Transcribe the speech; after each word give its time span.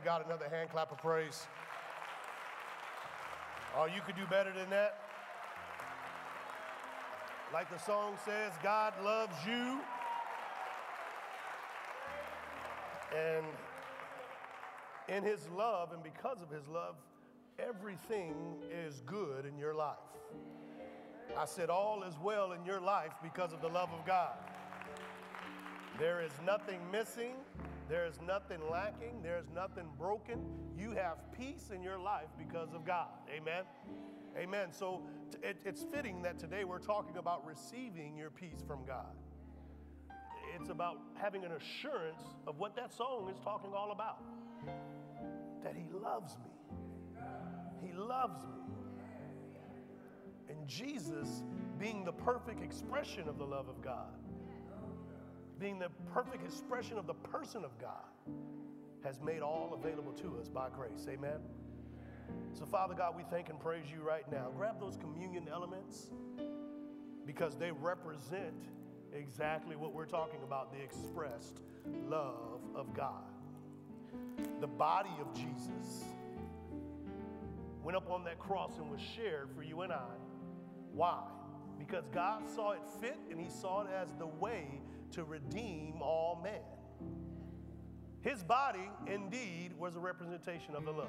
give 0.00 0.06
God 0.06 0.24
another 0.24 0.48
hand 0.48 0.70
clap 0.70 0.92
of 0.92 0.98
praise. 0.98 1.46
Oh, 3.76 3.84
you 3.84 4.00
could 4.06 4.16
do 4.16 4.26
better 4.30 4.52
than 4.52 4.70
that. 4.70 4.98
Like 7.52 7.70
the 7.70 7.78
song 7.78 8.14
says, 8.24 8.52
God 8.62 8.94
loves 9.04 9.34
you. 9.46 9.80
And 13.16 13.44
in 15.08 15.22
his 15.22 15.48
love, 15.50 15.92
and 15.92 16.02
because 16.02 16.40
of 16.40 16.50
his 16.50 16.66
love, 16.68 16.94
everything 17.58 18.34
is 18.70 19.02
good 19.04 19.44
in 19.44 19.58
your 19.58 19.74
life. 19.74 19.96
I 21.36 21.44
said, 21.44 21.68
All 21.68 22.04
is 22.04 22.14
well 22.22 22.52
in 22.52 22.64
your 22.64 22.80
life 22.80 23.12
because 23.22 23.52
of 23.52 23.60
the 23.60 23.68
love 23.68 23.90
of 23.92 24.06
God. 24.06 24.34
There 25.98 26.22
is 26.22 26.32
nothing 26.46 26.80
missing, 26.90 27.34
there 27.90 28.06
is 28.06 28.20
nothing 28.24 28.60
lacking, 28.70 29.20
there 29.20 29.36
is 29.36 29.50
nothing 29.52 29.88
broken. 29.98 30.38
You 30.78 30.92
have 30.92 31.18
peace 31.36 31.72
in 31.74 31.82
your 31.82 31.98
life 31.98 32.28
because 32.38 32.72
of 32.72 32.86
God. 32.86 33.08
Amen. 33.36 33.64
Amen. 34.38 34.68
So 34.70 35.02
it, 35.42 35.56
it's 35.64 35.82
fitting 35.82 36.22
that 36.22 36.38
today 36.38 36.62
we're 36.62 36.78
talking 36.78 37.16
about 37.16 37.44
receiving 37.44 38.16
your 38.16 38.30
peace 38.30 38.62
from 38.64 38.86
God. 38.86 39.16
It's 40.54 40.70
about 40.70 40.98
having 41.14 41.44
an 41.44 41.50
assurance 41.50 42.22
of 42.46 42.60
what 42.60 42.76
that 42.76 42.92
song 42.94 43.28
is 43.28 43.40
talking 43.40 43.72
all 43.74 43.90
about 43.90 44.22
that 45.64 45.74
He 45.74 45.88
loves 45.92 46.36
me. 46.38 47.18
He 47.84 47.92
loves 47.92 48.44
me. 48.44 48.70
And 50.48 50.68
Jesus, 50.68 51.42
being 51.76 52.04
the 52.04 52.12
perfect 52.12 52.62
expression 52.62 53.28
of 53.28 53.36
the 53.36 53.44
love 53.44 53.68
of 53.68 53.82
God, 53.82 54.14
being 55.60 55.78
the 55.78 55.90
perfect 56.12 56.44
expression 56.44 56.96
of 56.96 57.06
the 57.06 57.14
person 57.14 57.64
of 57.64 57.78
God, 57.78 58.08
has 59.04 59.20
made 59.20 59.42
all 59.42 59.78
available 59.78 60.12
to 60.12 60.38
us 60.40 60.48
by 60.48 60.68
grace. 60.74 61.06
Amen. 61.08 61.40
So, 62.54 62.64
Father 62.64 62.94
God, 62.94 63.14
we 63.16 63.24
thank 63.30 63.50
and 63.50 63.60
praise 63.60 63.84
you 63.92 64.02
right 64.02 64.30
now. 64.32 64.50
Grab 64.56 64.80
those 64.80 64.96
communion 64.96 65.48
elements 65.52 66.10
because 67.26 67.56
they 67.56 67.70
represent 67.70 68.68
exactly 69.12 69.76
what 69.76 69.92
we're 69.92 70.06
talking 70.06 70.40
about 70.42 70.72
the 70.72 70.82
expressed 70.82 71.60
love 72.08 72.60
of 72.74 72.94
God. 72.94 73.24
The 74.60 74.66
body 74.66 75.10
of 75.20 75.32
Jesus 75.34 76.04
went 77.82 77.96
up 77.96 78.10
on 78.10 78.24
that 78.24 78.38
cross 78.38 78.78
and 78.78 78.90
was 78.90 79.00
shared 79.00 79.50
for 79.54 79.62
you 79.62 79.82
and 79.82 79.92
I. 79.92 80.14
Why? 80.92 81.22
Because 81.78 82.04
God 82.12 82.48
saw 82.48 82.72
it 82.72 82.82
fit 83.00 83.18
and 83.30 83.40
He 83.40 83.48
saw 83.48 83.82
it 83.82 83.88
as 83.90 84.12
the 84.18 84.26
way 84.26 84.80
to 85.12 85.24
redeem 85.24 86.00
all 86.00 86.40
men. 86.42 86.60
His 88.22 88.42
body, 88.42 88.90
indeed, 89.06 89.72
was 89.78 89.96
a 89.96 90.00
representation 90.00 90.74
of 90.74 90.84
the 90.84 90.92
love. 90.92 91.08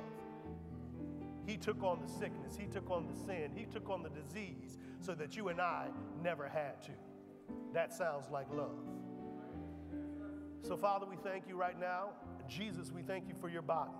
He 1.45 1.57
took 1.57 1.83
on 1.83 2.01
the 2.01 2.07
sickness, 2.07 2.55
He 2.55 2.67
took 2.67 2.89
on 2.89 3.07
the 3.07 3.15
sin, 3.25 3.51
He 3.55 3.65
took 3.65 3.89
on 3.89 4.03
the 4.03 4.09
disease 4.09 4.77
so 4.99 5.13
that 5.15 5.35
you 5.35 5.49
and 5.49 5.59
I 5.59 5.87
never 6.21 6.47
had 6.47 6.81
to. 6.83 6.91
That 7.73 7.93
sounds 7.93 8.29
like 8.31 8.47
love. 8.53 8.77
So, 10.61 10.77
Father, 10.77 11.05
we 11.05 11.17
thank 11.17 11.47
you 11.47 11.55
right 11.55 11.79
now. 11.79 12.11
Jesus, 12.47 12.91
we 12.91 13.01
thank 13.01 13.27
you 13.27 13.33
for 13.41 13.49
your 13.49 13.63
body. 13.63 13.91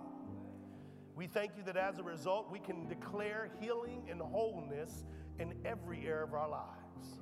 We 1.14 1.26
thank 1.26 1.56
you 1.56 1.62
that 1.64 1.76
as 1.76 1.98
a 1.98 2.02
result, 2.02 2.50
we 2.50 2.58
can 2.58 2.86
declare 2.86 3.50
healing 3.60 4.06
and 4.10 4.20
wholeness 4.20 5.04
in 5.38 5.52
every 5.64 6.06
area 6.06 6.24
of 6.24 6.32
our 6.32 6.48
lives. 6.48 7.20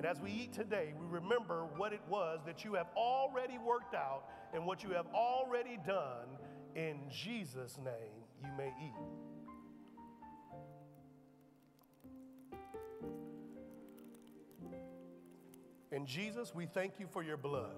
And 0.00 0.08
as 0.08 0.18
we 0.18 0.30
eat 0.30 0.54
today, 0.54 0.94
we 0.98 1.04
remember 1.04 1.66
what 1.76 1.92
it 1.92 2.00
was 2.08 2.40
that 2.46 2.64
you 2.64 2.72
have 2.72 2.86
already 2.96 3.58
worked 3.58 3.94
out 3.94 4.22
and 4.54 4.64
what 4.64 4.82
you 4.82 4.92
have 4.92 5.04
already 5.14 5.78
done. 5.86 6.38
In 6.74 7.00
Jesus' 7.10 7.76
name, 7.76 8.24
you 8.42 8.48
may 8.56 8.72
eat. 8.82 8.94
And 15.92 16.06
Jesus, 16.06 16.54
we 16.54 16.64
thank 16.64 16.94
you 16.98 17.06
for 17.06 17.22
your 17.22 17.36
blood. 17.36 17.76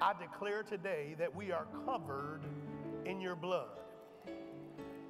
I 0.00 0.14
declare 0.18 0.62
today 0.62 1.14
that 1.18 1.36
we 1.36 1.52
are 1.52 1.66
covered 1.84 2.40
in 3.04 3.20
your 3.20 3.36
blood. 3.36 3.68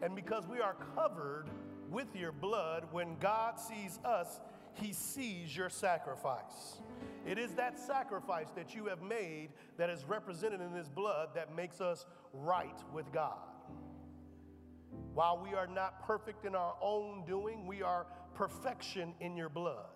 And 0.02 0.16
because 0.16 0.48
we 0.48 0.58
are 0.58 0.74
covered 0.96 1.44
with 1.88 2.08
your 2.16 2.32
blood, 2.32 2.88
when 2.90 3.16
God 3.20 3.60
sees 3.60 4.00
us, 4.04 4.40
he 4.74 4.92
sees 4.92 5.56
your 5.56 5.68
sacrifice. 5.68 6.80
It 7.26 7.38
is 7.38 7.52
that 7.54 7.78
sacrifice 7.78 8.48
that 8.56 8.74
you 8.74 8.86
have 8.86 9.02
made 9.02 9.50
that 9.76 9.90
is 9.90 10.04
represented 10.04 10.60
in 10.60 10.72
His 10.72 10.88
blood 10.88 11.30
that 11.34 11.54
makes 11.54 11.80
us 11.80 12.06
right 12.32 12.78
with 12.92 13.12
God. 13.12 13.38
While 15.12 15.38
we 15.38 15.54
are 15.54 15.66
not 15.66 16.06
perfect 16.06 16.44
in 16.44 16.54
our 16.54 16.74
own 16.80 17.24
doing, 17.26 17.66
we 17.66 17.82
are 17.82 18.06
perfection 18.34 19.14
in 19.20 19.36
your 19.36 19.48
blood. 19.48 19.86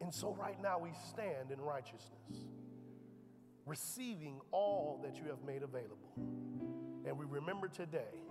And 0.00 0.14
so, 0.14 0.32
right 0.32 0.60
now, 0.62 0.78
we 0.78 0.90
stand 1.10 1.50
in 1.50 1.60
righteousness, 1.60 2.46
receiving 3.66 4.40
all 4.52 5.00
that 5.02 5.16
you 5.16 5.28
have 5.28 5.42
made 5.44 5.62
available. 5.62 6.14
And 7.04 7.18
we 7.18 7.26
remember 7.26 7.68
today, 7.68 8.22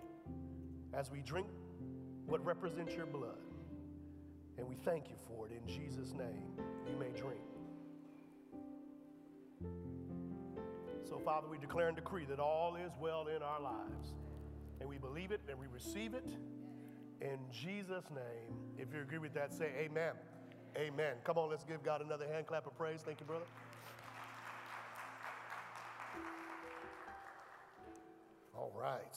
as 0.94 1.12
we 1.12 1.20
drink 1.22 1.48
what 2.28 2.46
represents 2.46 2.94
your 2.94 3.06
blood, 3.06 3.40
and 4.58 4.68
we 4.68 4.76
thank 4.76 5.10
you 5.10 5.16
for 5.28 5.48
it 5.48 5.54
in 5.54 5.68
Jesus' 5.68 6.14
name, 6.14 6.44
you 6.88 6.96
may 7.00 7.10
drink. 7.18 7.42
So, 11.08 11.18
Father, 11.18 11.48
we 11.48 11.58
declare 11.58 11.88
and 11.88 11.96
decree 11.96 12.26
that 12.26 12.40
all 12.40 12.76
is 12.76 12.92
well 13.00 13.28
in 13.34 13.42
our 13.42 13.62
lives. 13.62 14.14
And 14.82 14.90
we 14.90 14.98
believe 14.98 15.32
it 15.32 15.42
and 15.50 15.58
we 15.58 15.66
receive 15.74 16.14
it 16.14 16.28
in 17.22 17.40
Jesus' 17.52 18.06
name. 18.12 18.54
If 18.78 18.94
you 18.94 19.02
agree 19.02 19.18
with 19.18 19.34
that, 19.34 19.54
say 19.54 19.72
amen. 19.80 20.14
Amen. 20.78 21.16
Come 21.24 21.38
on, 21.38 21.50
let's 21.50 21.64
give 21.64 21.84
God 21.84 22.02
another 22.02 22.28
hand 22.28 22.46
clap 22.46 22.68
of 22.68 22.78
praise. 22.78 23.02
Thank 23.04 23.22
you, 23.22 23.26
brother. 23.26 23.46
All 28.54 28.72
right. 28.76 29.16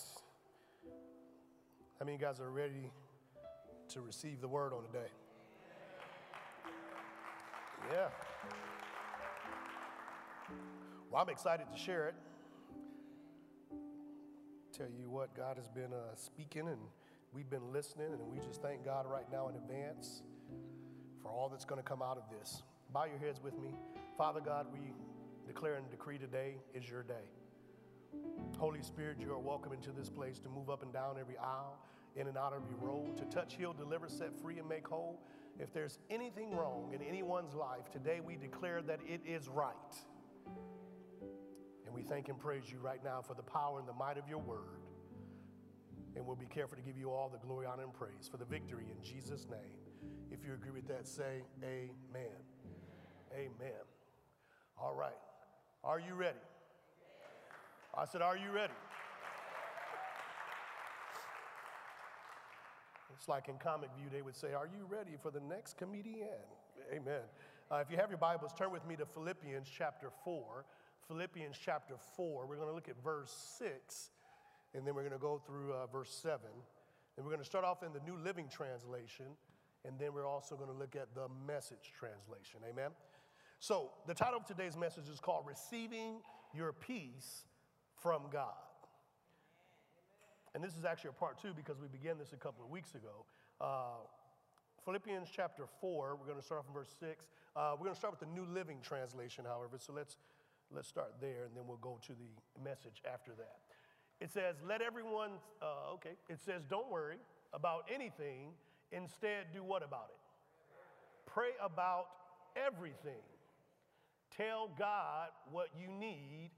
How 2.00 2.06
many 2.06 2.16
guys 2.16 2.40
are 2.40 2.50
ready 2.50 2.90
to 3.90 4.00
receive 4.00 4.40
the 4.40 4.48
word 4.48 4.72
on 4.72 4.84
today? 4.84 5.10
Yeah. 7.92 8.08
Well, 11.10 11.20
I'm 11.20 11.28
excited 11.28 11.66
to 11.70 11.78
share 11.78 12.08
it. 12.08 12.14
Tell 14.72 14.86
you 14.88 15.10
what, 15.10 15.36
God 15.36 15.58
has 15.58 15.68
been 15.68 15.92
uh, 15.92 16.16
speaking 16.16 16.68
and 16.68 16.78
we've 17.34 17.50
been 17.50 17.70
listening, 17.70 18.06
and 18.14 18.32
we 18.32 18.38
just 18.38 18.62
thank 18.62 18.82
God 18.82 19.04
right 19.06 19.30
now 19.30 19.50
in 19.50 19.56
advance 19.56 20.22
for 21.22 21.30
all 21.30 21.50
that's 21.50 21.66
going 21.66 21.82
to 21.82 21.86
come 21.86 22.00
out 22.00 22.16
of 22.16 22.22
this. 22.30 22.62
Bow 22.94 23.04
your 23.04 23.18
heads 23.18 23.42
with 23.44 23.58
me. 23.60 23.74
Father 24.16 24.40
God, 24.40 24.68
we 24.72 24.94
declare 25.46 25.74
and 25.74 25.90
decree 25.90 26.16
today 26.16 26.54
is 26.72 26.88
your 26.88 27.02
day. 27.02 27.28
Holy 28.58 28.82
Spirit, 28.82 29.18
you 29.20 29.32
are 29.32 29.38
welcome 29.38 29.72
into 29.72 29.90
this 29.90 30.08
place 30.08 30.38
to 30.40 30.48
move 30.48 30.70
up 30.70 30.82
and 30.82 30.92
down 30.92 31.16
every 31.18 31.36
aisle, 31.38 31.78
in 32.16 32.26
and 32.26 32.36
out 32.36 32.52
of 32.52 32.62
every 32.62 32.76
road, 32.86 33.16
to 33.16 33.24
touch, 33.24 33.54
heal, 33.54 33.72
deliver, 33.72 34.08
set 34.08 34.38
free, 34.40 34.58
and 34.58 34.68
make 34.68 34.86
whole. 34.86 35.20
If 35.58 35.72
there's 35.72 35.98
anything 36.10 36.56
wrong 36.56 36.92
in 36.94 37.02
anyone's 37.02 37.54
life, 37.54 37.90
today 37.90 38.20
we 38.20 38.36
declare 38.36 38.82
that 38.82 39.00
it 39.06 39.20
is 39.26 39.48
right. 39.48 39.74
And 41.86 41.94
we 41.94 42.02
thank 42.02 42.28
and 42.28 42.38
praise 42.38 42.64
you 42.70 42.78
right 42.78 43.02
now 43.02 43.20
for 43.20 43.34
the 43.34 43.42
power 43.42 43.78
and 43.78 43.88
the 43.88 43.92
might 43.92 44.18
of 44.18 44.28
your 44.28 44.38
word. 44.38 44.82
And 46.16 46.26
we'll 46.26 46.36
be 46.36 46.46
careful 46.46 46.76
to 46.76 46.82
give 46.82 46.96
you 46.96 47.10
all 47.10 47.28
the 47.28 47.38
glory, 47.38 47.66
honor, 47.66 47.84
and 47.84 47.92
praise 47.92 48.28
for 48.30 48.36
the 48.36 48.44
victory 48.44 48.86
in 48.90 49.02
Jesus' 49.02 49.46
name. 49.50 49.78
If 50.30 50.44
you 50.44 50.54
agree 50.54 50.72
with 50.72 50.88
that, 50.88 51.06
say 51.06 51.42
amen. 51.62 52.36
Amen. 53.32 53.84
All 54.78 54.94
right. 54.94 55.12
Are 55.84 56.00
you 56.00 56.14
ready? 56.14 56.38
I 57.96 58.04
said, 58.04 58.22
Are 58.22 58.36
you 58.36 58.50
ready? 58.52 58.72
It's 63.16 63.28
like 63.28 63.48
in 63.48 63.56
Comic 63.58 63.90
View, 63.98 64.06
they 64.12 64.22
would 64.22 64.36
say, 64.36 64.54
Are 64.54 64.66
you 64.66 64.86
ready 64.88 65.16
for 65.20 65.30
the 65.30 65.40
next 65.40 65.76
comedian? 65.76 66.28
Amen. 66.92 67.22
Uh, 67.70 67.76
if 67.76 67.90
you 67.90 67.96
have 67.96 68.10
your 68.10 68.18
Bibles, 68.18 68.52
turn 68.56 68.72
with 68.72 68.86
me 68.86 68.96
to 68.96 69.06
Philippians 69.06 69.68
chapter 69.76 70.08
4. 70.24 70.64
Philippians 71.06 71.56
chapter 71.62 71.94
4. 72.16 72.46
We're 72.46 72.56
going 72.56 72.68
to 72.68 72.74
look 72.74 72.88
at 72.88 73.02
verse 73.02 73.32
6, 73.58 74.10
and 74.74 74.86
then 74.86 74.94
we're 74.94 75.02
going 75.02 75.12
to 75.12 75.18
go 75.18 75.40
through 75.44 75.72
uh, 75.72 75.86
verse 75.86 76.10
7. 76.22 76.40
And 77.16 77.26
we're 77.26 77.32
going 77.32 77.42
to 77.42 77.46
start 77.46 77.64
off 77.64 77.82
in 77.82 77.92
the 77.92 78.00
New 78.00 78.16
Living 78.16 78.48
Translation, 78.48 79.26
and 79.84 79.98
then 79.98 80.14
we're 80.14 80.26
also 80.26 80.56
going 80.56 80.70
to 80.70 80.76
look 80.76 80.96
at 80.96 81.14
the 81.14 81.26
Message 81.46 81.92
Translation. 81.98 82.60
Amen. 82.68 82.90
So, 83.58 83.90
the 84.06 84.14
title 84.14 84.38
of 84.38 84.46
today's 84.46 84.76
message 84.76 85.08
is 85.12 85.20
called 85.20 85.44
Receiving 85.46 86.20
Your 86.54 86.72
Peace 86.72 87.44
from 88.00 88.22
God. 88.32 88.54
And 90.54 90.64
this 90.64 90.76
is 90.76 90.84
actually 90.84 91.10
a 91.10 91.20
part 91.20 91.40
two 91.40 91.52
because 91.54 91.80
we 91.80 91.86
began 91.86 92.18
this 92.18 92.32
a 92.32 92.36
couple 92.36 92.64
of 92.64 92.70
weeks 92.70 92.94
ago. 92.94 93.24
Uh, 93.60 94.02
Philippians 94.84 95.28
chapter 95.30 95.64
4, 95.80 96.16
we're 96.16 96.26
going 96.26 96.38
to 96.38 96.44
start 96.44 96.64
in 96.66 96.74
verse 96.74 96.94
6. 96.98 97.28
Uh, 97.54 97.72
we're 97.78 97.84
going 97.84 97.94
to 97.94 97.98
start 97.98 98.12
with 98.18 98.20
the 98.20 98.34
New 98.34 98.46
Living 98.46 98.78
Translation, 98.82 99.44
however, 99.44 99.78
so 99.78 99.92
let's 99.92 100.16
let's 100.72 100.88
start 100.88 101.14
there 101.20 101.44
and 101.44 101.56
then 101.56 101.64
we'll 101.66 101.78
go 101.78 101.98
to 102.06 102.12
the 102.12 102.62
message 102.62 103.02
after 103.10 103.32
that. 103.32 103.56
It 104.20 104.30
says, 104.30 104.56
let 104.66 104.82
everyone, 104.82 105.32
uh, 105.62 105.94
okay, 105.94 106.12
it 106.28 106.38
says, 106.40 106.62
don't 106.68 106.90
worry 106.90 107.16
about 107.52 107.86
anything. 107.92 108.52
Instead, 108.92 109.46
do 109.52 109.64
what 109.64 109.82
about 109.82 110.10
it? 110.10 111.30
Pray 111.30 111.50
about 111.62 112.06
everything. 112.54 113.22
Tell 114.36 114.70
God 114.78 115.28
what 115.50 115.68
you 115.78 115.88
need 115.88 116.50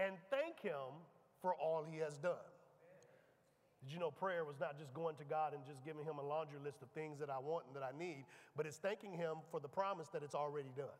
and 0.00 0.14
thank 0.30 0.60
Him 0.60 1.04
for 1.42 1.54
all 1.54 1.84
He 1.88 1.98
has 1.98 2.16
done. 2.16 2.48
Did 3.82 3.92
you 3.92 3.98
know 3.98 4.10
prayer 4.10 4.44
was 4.44 4.60
not 4.60 4.78
just 4.78 4.92
going 4.92 5.16
to 5.16 5.24
God 5.24 5.54
and 5.54 5.64
just 5.64 5.84
giving 5.84 6.04
Him 6.04 6.18
a 6.18 6.26
laundry 6.26 6.58
list 6.62 6.82
of 6.82 6.88
things 6.90 7.18
that 7.18 7.30
I 7.30 7.38
want 7.38 7.64
and 7.66 7.76
that 7.76 7.82
I 7.82 7.96
need, 7.96 8.24
but 8.56 8.66
it's 8.66 8.76
thanking 8.76 9.12
Him 9.12 9.36
for 9.50 9.60
the 9.60 9.68
promise 9.68 10.08
that 10.08 10.22
it's 10.22 10.34
already 10.34 10.70
done. 10.76 10.98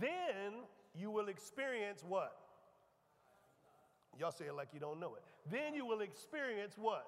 Then 0.00 0.64
you 0.94 1.10
will 1.10 1.28
experience 1.28 2.02
what? 2.06 2.36
Y'all 4.18 4.32
say 4.32 4.46
it 4.46 4.54
like 4.54 4.68
you 4.72 4.80
don't 4.80 5.00
know 5.00 5.14
it. 5.14 5.22
Then 5.50 5.74
you 5.74 5.86
will 5.86 6.00
experience 6.00 6.74
what? 6.76 7.06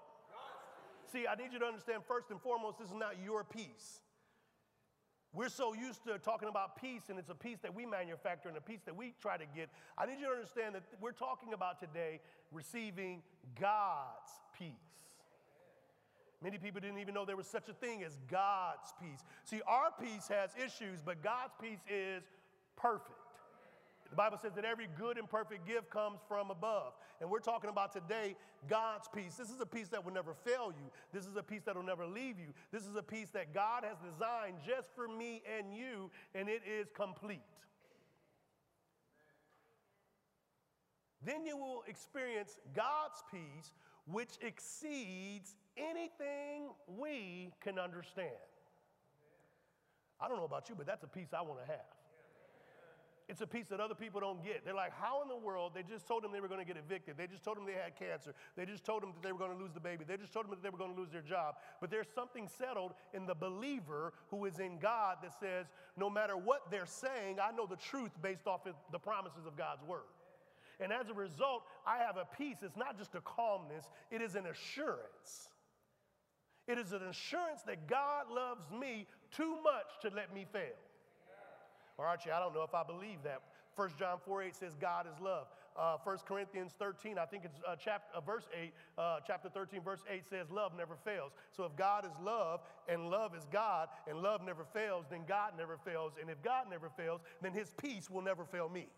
See, 1.11 1.27
I 1.27 1.35
need 1.35 1.53
you 1.53 1.59
to 1.59 1.65
understand 1.65 2.03
first 2.07 2.31
and 2.31 2.41
foremost, 2.41 2.79
this 2.79 2.89
is 2.89 2.95
not 2.95 3.15
your 3.25 3.43
peace. 3.45 4.01
We're 5.35 5.51
so 5.51 5.75
used 5.75 6.05
to 6.05 6.19
talking 6.19 6.49
about 6.49 6.81
peace, 6.81 7.03
and 7.11 7.19
it's 7.19 7.29
a 7.29 7.35
peace 7.35 7.59
that 7.63 7.75
we 7.75 7.85
manufacture 7.85 8.49
and 8.49 8.57
a 8.57 8.63
peace 8.63 8.81
that 8.87 8.97
we 8.97 9.15
try 9.21 9.37
to 9.37 9.45
get. 9.55 9.69
I 9.97 10.07
need 10.07 10.19
you 10.21 10.27
to 10.27 10.33
understand 10.33 10.75
that 10.75 10.83
we're 11.01 11.13
talking 11.13 11.53
about 11.53 11.79
today 11.79 12.21
receiving 12.51 13.23
God's 13.61 14.31
peace. 14.59 14.73
Many 16.43 16.57
people 16.57 16.81
didn't 16.81 16.99
even 16.99 17.15
know 17.15 17.25
there 17.25 17.37
was 17.37 17.47
such 17.47 17.69
a 17.69 17.75
thing 17.75 18.05
as 18.05 18.17
God's 18.31 18.95
peace. 19.01 19.25
See, 19.45 19.61
our 19.67 19.91
peace 20.01 20.29
has 20.29 20.51
issues, 20.57 21.03
but 21.05 21.23
God's 21.23 21.53
peace 21.61 21.81
is 21.91 22.23
perfect. 22.77 23.28
The 24.11 24.17
Bible 24.17 24.39
says 24.41 24.53
that 24.55 24.65
every 24.65 24.89
good 24.99 25.19
and 25.19 25.29
perfect 25.29 25.67
gift 25.67 25.91
comes 25.91 26.21
from 26.27 26.51
above. 26.51 26.95
And 27.21 27.31
we're 27.31 27.41
talking 27.41 27.69
about 27.69 27.93
today 27.93 28.37
God's 28.69 29.07
peace. 29.15 29.35
This 29.35 29.51
is 29.51 29.61
a 29.61 29.67
peace 29.67 29.89
that 29.89 30.05
will 30.05 30.13
never 30.13 30.33
fail 30.33 30.73
you. 30.77 30.91
This 31.13 31.27
is 31.27 31.37
a 31.37 31.43
peace 31.43 31.63
that 31.67 31.77
will 31.77 31.83
never 31.83 32.07
leave 32.07 32.39
you. 32.39 32.55
This 32.73 32.87
is 32.87 32.97
a 32.97 33.03
peace 33.03 33.29
that 33.31 33.53
God 33.53 33.85
has 33.85 33.97
designed 33.99 34.57
just 34.67 34.89
for 34.95 35.09
me 35.09 35.43
and 35.59 35.77
you, 35.77 36.11
and 36.35 36.49
it 36.49 36.63
is 36.67 36.89
complete. 36.95 37.43
Then 41.23 41.45
you 41.45 41.57
will 41.57 41.83
experience 41.87 42.59
God's 42.75 43.23
peace, 43.31 43.73
which 44.07 44.39
exceeds 44.41 45.55
anything 45.77 46.71
we 46.87 47.53
can 47.61 47.79
understand. 47.79 48.31
I 50.21 50.29
don't 50.29 50.39
know 50.39 50.45
about 50.45 50.69
you, 50.69 50.75
but 50.75 50.87
that's 50.87 51.05
a 51.05 51.09
peace 51.09 51.29
I 51.37 51.43
want 51.43 51.61
to 51.61 51.67
have. 51.67 51.98
It's 53.29 53.43
a 53.43 53.47
peace 53.47 53.67
that 53.69 53.79
other 53.79 53.95
people 53.95 54.23
don't 54.23 54.43
get. 54.43 54.65
They're 54.65 54.75
like, 54.75 54.93
how 54.99 55.21
in 55.21 55.29
the 55.29 55.37
world? 55.37 55.73
They 55.75 55.83
just 55.83 56.07
told 56.07 56.25
them 56.25 56.33
they 56.33 56.41
were 56.41 56.49
going 56.49 56.61
to 56.61 56.67
get 56.67 56.79
evicted. 56.79 57.19
They 57.19 57.27
just 57.27 57.45
told 57.45 57.59
them 57.59 57.67
they 57.67 57.75
had 57.75 57.95
cancer. 57.95 58.33
They 58.57 58.65
just 58.65 58.85
told 58.85 59.03
them 59.03 59.13
that 59.13 59.23
they 59.23 59.33
were 59.33 59.39
going 59.39 59.53
to 59.53 59.63
lose 59.63 59.75
the 59.75 59.81
baby. 59.81 60.05
They 60.09 60.17
just 60.17 60.33
told 60.33 60.47
them 60.47 60.51
that 60.53 60.63
they 60.63 60.71
were 60.71 60.79
going 60.79 60.95
to 60.95 60.99
lose 60.99 61.11
their 61.11 61.21
job. 61.21 61.57
But 61.79 61.91
there's 61.91 62.07
something 62.15 62.49
settled 62.49 62.95
in 63.13 63.27
the 63.27 63.35
believer 63.35 64.15
who 64.31 64.47
is 64.47 64.61
in 64.61 64.79
God 64.79 65.19
that 65.23 65.39
says, 65.39 65.67
no 65.95 66.09
matter 66.09 66.39
what 66.39 66.71
they're 66.71 66.87
saying, 66.87 67.37
I 67.39 67.55
know 67.55 67.67
the 67.67 67.77
truth 67.77 68.13
based 68.23 68.47
off 68.47 68.67
of 68.67 68.75
the 68.93 68.99
promises 68.99 69.45
of 69.47 69.59
God's 69.59 69.85
word. 69.85 70.09
And 70.81 70.91
as 70.91 71.11
a 71.11 71.15
result, 71.15 71.65
I 71.87 71.99
have 71.99 72.17
a 72.17 72.25
peace. 72.25 72.59
It's 72.63 72.79
not 72.79 72.97
just 72.97 73.15
a 73.15 73.21
calmness, 73.21 73.91
it 74.11 74.23
is 74.23 74.37
an 74.37 74.47
assurance. 74.47 75.51
It 76.67 76.79
is 76.79 76.93
an 76.93 77.03
assurance 77.03 77.63
that 77.67 77.89
God 77.89 78.31
loves 78.31 78.71
me 78.71 79.07
too 79.31 79.57
much 79.63 80.01
to 80.03 80.15
let 80.15 80.33
me 80.33 80.47
fail. 80.51 80.77
Or 81.99 82.07
Archie, 82.07 82.31
I 82.31 82.39
don't 82.39 82.55
know 82.55 82.63
if 82.63 82.75
I 82.75 82.85
believe 82.85 83.19
that. 83.25 83.43
1 83.77 83.91
John 83.99 84.19
4 84.25 84.43
8 84.43 84.57
says 84.57 84.77
God 84.81 85.07
is 85.07 85.21
love. 85.21 85.47
Uh, 85.77 85.97
1 86.03 86.19
Corinthians 86.27 86.73
13, 86.77 87.19
I 87.19 87.25
think 87.25 87.45
it's 87.45 87.61
uh, 87.67 87.77
chapter, 87.79 88.17
uh, 88.17 88.21
verse 88.21 88.49
8, 88.53 88.73
uh, 88.97 89.19
chapter 89.25 89.49
13, 89.49 89.81
verse 89.81 90.01
8 90.11 90.29
says 90.29 90.51
love 90.51 90.73
never 90.77 90.97
fails. 91.05 91.31
So 91.53 91.65
if 91.65 91.77
God 91.77 92.05
is 92.05 92.11
love 92.21 92.61
and 92.89 93.11
love 93.11 93.37
is 93.37 93.47
God 93.53 93.89
and 94.09 94.21
love 94.21 94.45
never 94.45 94.65
fails, 94.65 95.07
then 95.09 95.21
God 95.29 95.53
never 95.57 95.77
fails. 95.77 96.15
And 96.21 96.29
if 96.29 96.43
God 96.43 96.67
never 96.69 96.89
fails, 96.89 97.21
then 97.41 97.53
his 97.53 97.73
peace 97.81 98.11
will 98.11 98.23
never 98.23 98.45
fail 98.45 98.69
me. 98.69 98.89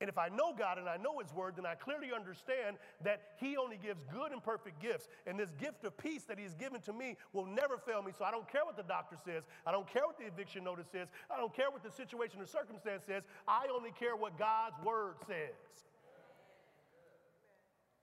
And 0.00 0.10
if 0.10 0.18
I 0.18 0.28
know 0.28 0.52
God 0.56 0.78
and 0.78 0.88
I 0.88 0.96
know 0.96 1.18
His 1.20 1.32
Word, 1.32 1.54
then 1.56 1.64
I 1.66 1.74
clearly 1.74 2.08
understand 2.14 2.76
that 3.04 3.22
He 3.38 3.56
only 3.56 3.76
gives 3.76 4.02
good 4.12 4.32
and 4.32 4.42
perfect 4.42 4.80
gifts. 4.82 5.08
And 5.26 5.38
this 5.38 5.50
gift 5.60 5.84
of 5.84 5.96
peace 5.96 6.24
that 6.24 6.38
He's 6.38 6.54
given 6.54 6.80
to 6.82 6.92
me 6.92 7.16
will 7.32 7.46
never 7.46 7.78
fail 7.78 8.02
me. 8.02 8.12
So 8.16 8.24
I 8.24 8.30
don't 8.30 8.50
care 8.50 8.64
what 8.64 8.76
the 8.76 8.82
doctor 8.82 9.16
says. 9.24 9.44
I 9.66 9.70
don't 9.72 9.86
care 9.86 10.02
what 10.06 10.18
the 10.18 10.26
eviction 10.26 10.64
notice 10.64 10.86
says. 10.90 11.08
I 11.30 11.36
don't 11.36 11.54
care 11.54 11.70
what 11.70 11.82
the 11.82 11.90
situation 11.90 12.40
or 12.40 12.46
circumstance 12.46 13.04
says. 13.06 13.22
I 13.46 13.66
only 13.74 13.92
care 13.92 14.16
what 14.16 14.38
God's 14.38 14.76
Word 14.84 15.14
says. 15.26 15.54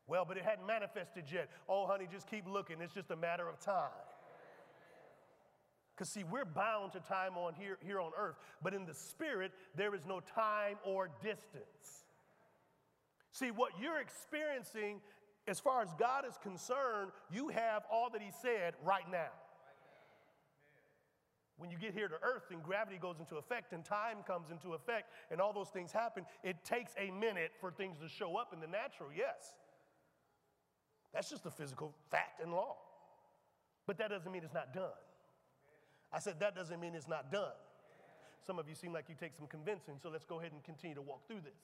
Well, 0.08 0.26
but 0.28 0.38
it 0.38 0.44
hadn't 0.44 0.68
manifested 0.68 1.26
yet. 1.32 1.50
Oh, 1.70 1.86
honey, 1.88 2.08
just 2.12 2.30
keep 2.30 2.48
looking. 2.48 2.82
It's 2.82 2.94
just 2.94 3.12
a 3.12 3.16
matter 3.16 3.48
of 3.48 3.60
time. 3.60 3.90
Because, 5.96 6.10
see, 6.10 6.24
we're 6.24 6.46
bound 6.46 6.94
to 6.94 7.00
time 7.00 7.38
on 7.38 7.54
here, 7.54 7.78
here 7.86 8.00
on 8.00 8.12
earth, 8.18 8.36
but 8.62 8.74
in 8.74 8.86
the 8.86 8.94
spirit, 8.94 9.52
there 9.76 9.94
is 9.94 10.06
no 10.06 10.20
time 10.20 10.78
or 10.84 11.10
distance. 11.22 12.06
See, 13.32 13.52
what 13.52 13.74
you're 13.80 14.00
experiencing, 14.00 15.02
as 15.48 15.60
far 15.60 15.82
as 15.82 15.90
God 16.00 16.26
is 16.28 16.38
concerned, 16.42 17.12
you 17.30 17.50
have 17.50 17.84
all 17.92 18.10
that 18.12 18.22
He 18.22 18.32
said 18.42 18.74
right 18.84 19.10
now. 19.12 19.32
When 21.58 21.70
you 21.70 21.78
get 21.78 21.94
here 21.94 22.08
to 22.08 22.16
earth 22.24 22.50
and 22.50 22.64
gravity 22.64 22.98
goes 22.98 23.20
into 23.20 23.36
effect 23.36 23.72
and 23.72 23.86
time 23.86 24.24
comes 24.26 24.50
into 24.50 24.74
effect 24.74 25.12
and 25.30 25.40
all 25.40 25.54
those 25.54 25.70
things 25.70 25.92
happen, 25.92 26.26
it 26.44 26.64
takes 26.66 26.94
a 26.98 27.12
minute 27.12 27.52
for 27.60 27.70
things 27.70 27.98
to 28.00 28.10
show 28.10 28.36
up 28.36 28.52
in 28.52 28.60
the 28.60 28.68
natural, 28.68 29.10
yes. 29.16 29.54
That's 31.14 31.30
just 31.30 31.46
a 31.46 31.52
physical 31.52 31.94
fact 32.10 32.42
and 32.42 32.52
law. 32.52 32.78
But 33.86 34.00
that 34.00 34.10
doesn't 34.10 34.32
mean 34.32 34.42
it's 34.44 34.54
not 34.54 34.74
done. 34.74 34.90
I 36.13 36.19
said, 36.19 36.40
that 36.40 36.56
doesn't 36.56 36.80
mean 36.80 36.96
it's 36.96 37.08
not 37.08 37.31
done. 37.31 37.54
Some 38.46 38.60
of 38.60 38.68
you 38.68 38.75
seem 38.75 38.92
like 38.92 39.06
you 39.08 39.16
take 39.19 39.36
some 39.36 39.48
convincing, 39.48 39.96
so 40.02 40.10
let's 40.10 40.25
go 40.25 40.40
ahead 40.40 40.52
and 40.52 40.63
continue 40.63 40.96
to 40.96 41.02
walk 41.02 41.28
through 41.28 41.42
this. 41.42 41.62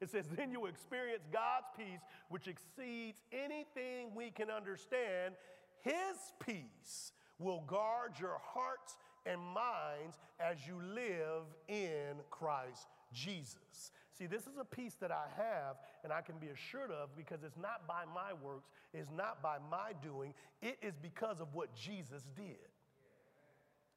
It 0.00 0.10
says, 0.10 0.26
Then 0.36 0.50
you 0.50 0.60
will 0.60 0.68
experience 0.68 1.24
God's 1.32 1.66
peace, 1.76 2.00
which 2.28 2.46
exceeds 2.46 3.20
anything 3.32 4.14
we 4.14 4.30
can 4.30 4.50
understand. 4.50 5.34
His 5.80 6.16
peace 6.44 7.12
will 7.38 7.62
guard 7.66 8.12
your 8.20 8.38
hearts 8.42 8.96
and 9.26 9.40
minds 9.40 10.18
as 10.38 10.66
you 10.66 10.80
live 10.94 11.44
in 11.68 12.16
Christ 12.30 12.86
Jesus. 13.12 13.92
See, 14.16 14.26
this 14.26 14.42
is 14.42 14.58
a 14.60 14.64
peace 14.64 14.96
that 15.00 15.12
I 15.12 15.26
have 15.36 15.76
and 16.02 16.12
I 16.12 16.20
can 16.20 16.38
be 16.38 16.48
assured 16.48 16.90
of 16.90 17.16
because 17.16 17.44
it's 17.44 17.56
not 17.56 17.86
by 17.86 18.02
my 18.12 18.32
works, 18.42 18.70
it's 18.92 19.10
not 19.16 19.42
by 19.42 19.58
my 19.70 19.92
doing, 20.02 20.34
it 20.60 20.78
is 20.82 20.94
because 21.00 21.40
of 21.40 21.54
what 21.54 21.74
Jesus 21.74 22.26
did. 22.36 22.56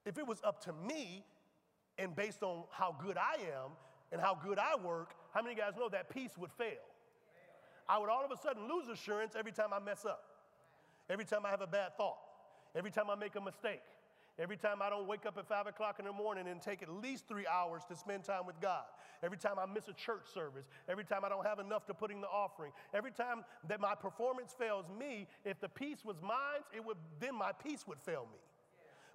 If 0.06 0.18
it 0.18 0.26
was 0.26 0.42
up 0.44 0.64
to 0.66 0.74
me 0.74 1.24
and 1.98 2.16
based 2.16 2.44
on 2.44 2.64
how 2.72 2.96
good 3.04 3.18
I 3.18 3.36
am 3.42 3.72
and 4.12 4.20
how 4.20 4.36
good 4.36 4.58
I 4.58 4.76
work, 4.84 5.14
how 5.34 5.42
many 5.42 5.54
of 5.54 5.58
you 5.58 5.64
guys 5.64 5.74
know 5.78 5.90
that 5.90 6.10
peace 6.10 6.38
would 6.38 6.52
fail? 6.52 6.84
I 7.88 7.98
would 7.98 8.10
all 8.10 8.24
of 8.24 8.32
a 8.32 8.38
sudden 8.38 8.68
lose 8.68 8.88
assurance 8.88 9.36
every 9.38 9.52
time 9.52 9.74
I 9.74 9.80
mess 9.80 10.06
up, 10.06 10.24
every 11.10 11.26
time 11.26 11.46
I 11.46 11.50
have 11.50 11.62
a 11.62 11.68
bad 11.68 11.98
thought, 11.98 12.20
every 12.76 12.92
time 12.92 13.10
I 13.10 13.16
make 13.16 13.36
a 13.36 13.42
mistake, 13.42 13.82
every 14.40 14.58
time 14.58 14.82
I 14.82 14.90
don't 14.90 15.08
wake 15.08 15.26
up 15.26 15.38
at 15.38 15.48
five 15.48 15.68
o'clock 15.68 15.98
in 16.00 16.06
the 16.06 16.14
morning 16.14 16.48
and 16.48 16.62
take 16.62 16.82
at 16.82 16.90
least 16.90 17.28
three 17.28 17.46
hours 17.46 17.84
to 17.90 17.96
spend 17.96 18.24
time 18.24 18.46
with 18.48 18.60
God, 18.62 18.86
every 19.22 19.38
time 19.38 19.60
I 19.60 19.66
miss 19.66 19.88
a 19.88 19.94
church 19.94 20.24
service, 20.34 20.66
every 20.88 21.04
time 21.04 21.26
I 21.26 21.30
don't 21.30 21.46
have 21.46 21.60
enough 21.60 21.86
to 21.88 21.94
put 21.94 22.12
in 22.12 22.22
the 22.22 22.28
offering, 22.28 22.72
every 22.94 23.12
time 23.12 23.44
that 23.68 23.80
my 23.80 23.94
performance 23.94 24.56
fails 24.58 24.86
me, 24.98 25.28
if 25.46 25.60
the 25.60 25.70
peace 25.70 26.06
was 26.06 26.16
mine, 26.22 26.64
it 26.76 26.84
would 26.84 26.98
then 27.20 27.36
my 27.36 27.52
peace 27.52 27.86
would 27.88 28.00
fail 28.00 28.28
me. 28.32 28.40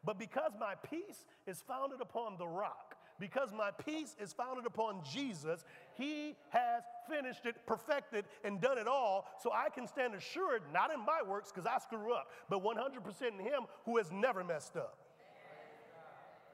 But 0.06 0.20
because 0.20 0.52
my 0.58 0.74
peace 0.88 1.26
is 1.48 1.60
founded 1.66 2.00
upon 2.00 2.38
the 2.38 2.46
rock, 2.46 2.94
because 3.18 3.52
my 3.52 3.72
peace 3.72 4.14
is 4.22 4.32
founded 4.32 4.64
upon 4.64 5.02
Jesus, 5.02 5.64
He 5.94 6.36
has 6.50 6.84
finished 7.10 7.44
it, 7.44 7.56
perfected, 7.66 8.24
and 8.44 8.60
done 8.60 8.78
it 8.78 8.86
all. 8.86 9.26
So 9.42 9.50
I 9.52 9.68
can 9.68 9.88
stand 9.88 10.14
assured, 10.14 10.62
not 10.72 10.94
in 10.94 11.00
my 11.00 11.22
works, 11.28 11.50
because 11.50 11.66
I 11.66 11.78
screw 11.80 12.12
up, 12.12 12.28
but 12.48 12.62
100% 12.62 13.22
in 13.22 13.44
Him 13.44 13.62
who 13.84 13.96
has 13.96 14.12
never 14.12 14.44
messed 14.44 14.76
up. 14.76 14.96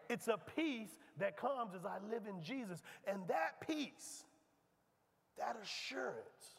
It's 0.08 0.28
a 0.28 0.38
peace 0.56 0.98
that 1.18 1.36
comes 1.36 1.74
as 1.74 1.84
I 1.84 1.98
live 2.10 2.22
in 2.26 2.42
Jesus. 2.42 2.82
And 3.06 3.20
that 3.28 3.66
peace, 3.66 4.24
that 5.36 5.56
assurance, 5.62 6.56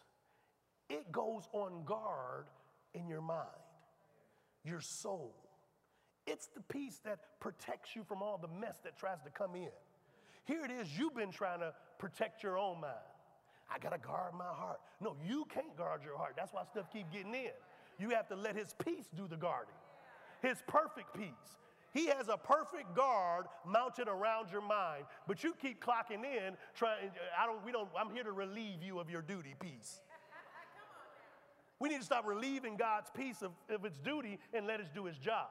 it 0.90 1.12
goes 1.12 1.48
on 1.54 1.86
guard 1.86 2.46
in 2.94 3.08
your 3.08 3.22
mind, 3.22 3.48
your 4.64 4.82
soul 4.82 5.43
it's 6.25 6.48
the 6.48 6.62
peace 6.62 7.00
that 7.06 7.20
protects 7.39 7.96
you 7.96 8.03
from 8.03 8.22
all 8.22 8.38
the 8.38 8.48
mess 8.48 8.77
that 8.84 8.98
tries 8.98 9.22
to 9.24 9.30
come 9.30 9.56
in. 9.56 9.70
Here 10.46 10.63
it 10.63 10.72
is, 10.72 10.88
you've 10.98 11.15
been 11.15 11.32
trying 11.32 11.60
to 11.60 11.74
protect 12.00 12.44
your 12.44 12.58
own 12.58 12.82
mind. 12.82 12.94
I 13.74 13.80
gotta 13.80 13.98
guard 13.98 14.34
my 14.34 14.46
heart. 14.46 14.80
No, 15.01 15.15
you 15.25 15.46
can't 15.53 15.75
guard 15.77 16.01
your 16.03 16.18
heart. 16.18 16.34
That's 16.36 16.53
why 16.53 16.63
stuff 16.65 16.92
keep 16.92 17.12
getting 17.12 17.34
in. 17.34 17.51
You 17.98 18.10
have 18.10 18.27
to 18.27 18.36
let 18.36 18.56
his 18.56 18.75
peace 18.84 19.10
do 19.15 19.27
the 19.27 19.38
guarding. 19.38 19.75
His 20.42 20.58
perfect 20.68 21.15
peace. 21.15 21.58
He 21.94 22.08
has 22.08 22.27
a 22.27 22.38
perfect 22.38 22.96
guard 22.96 23.46
mounted 23.65 24.08
around 24.08 24.51
your 24.51 24.62
mind, 24.62 25.06
but 25.27 25.44
you 25.44 25.53
keep 25.62 25.84
clocking 25.84 26.24
in 26.24 26.58
trying 26.75 27.12
I 27.38 27.46
don't 27.46 27.63
we 27.63 27.72
don't 27.72 27.88
I'm 27.98 28.12
here 28.13 28.24
to 28.24 28.32
relieve 28.32 28.82
you 28.82 29.00
of 29.00 29.10
your 29.10 29.22
duty 29.22 29.56
peace. 29.60 30.01
We 31.80 31.89
need 31.89 32.00
to 32.00 32.06
stop 32.06 32.25
relieving 32.25 32.77
God's 32.77 33.10
peace 33.13 33.42
of, 33.42 33.51
of 33.70 33.84
its 33.84 33.98
duty 33.98 34.39
and 34.53 34.65
let 34.65 34.80
us 34.80 34.88
do 34.94 35.03
his 35.03 35.18
job. 35.18 35.48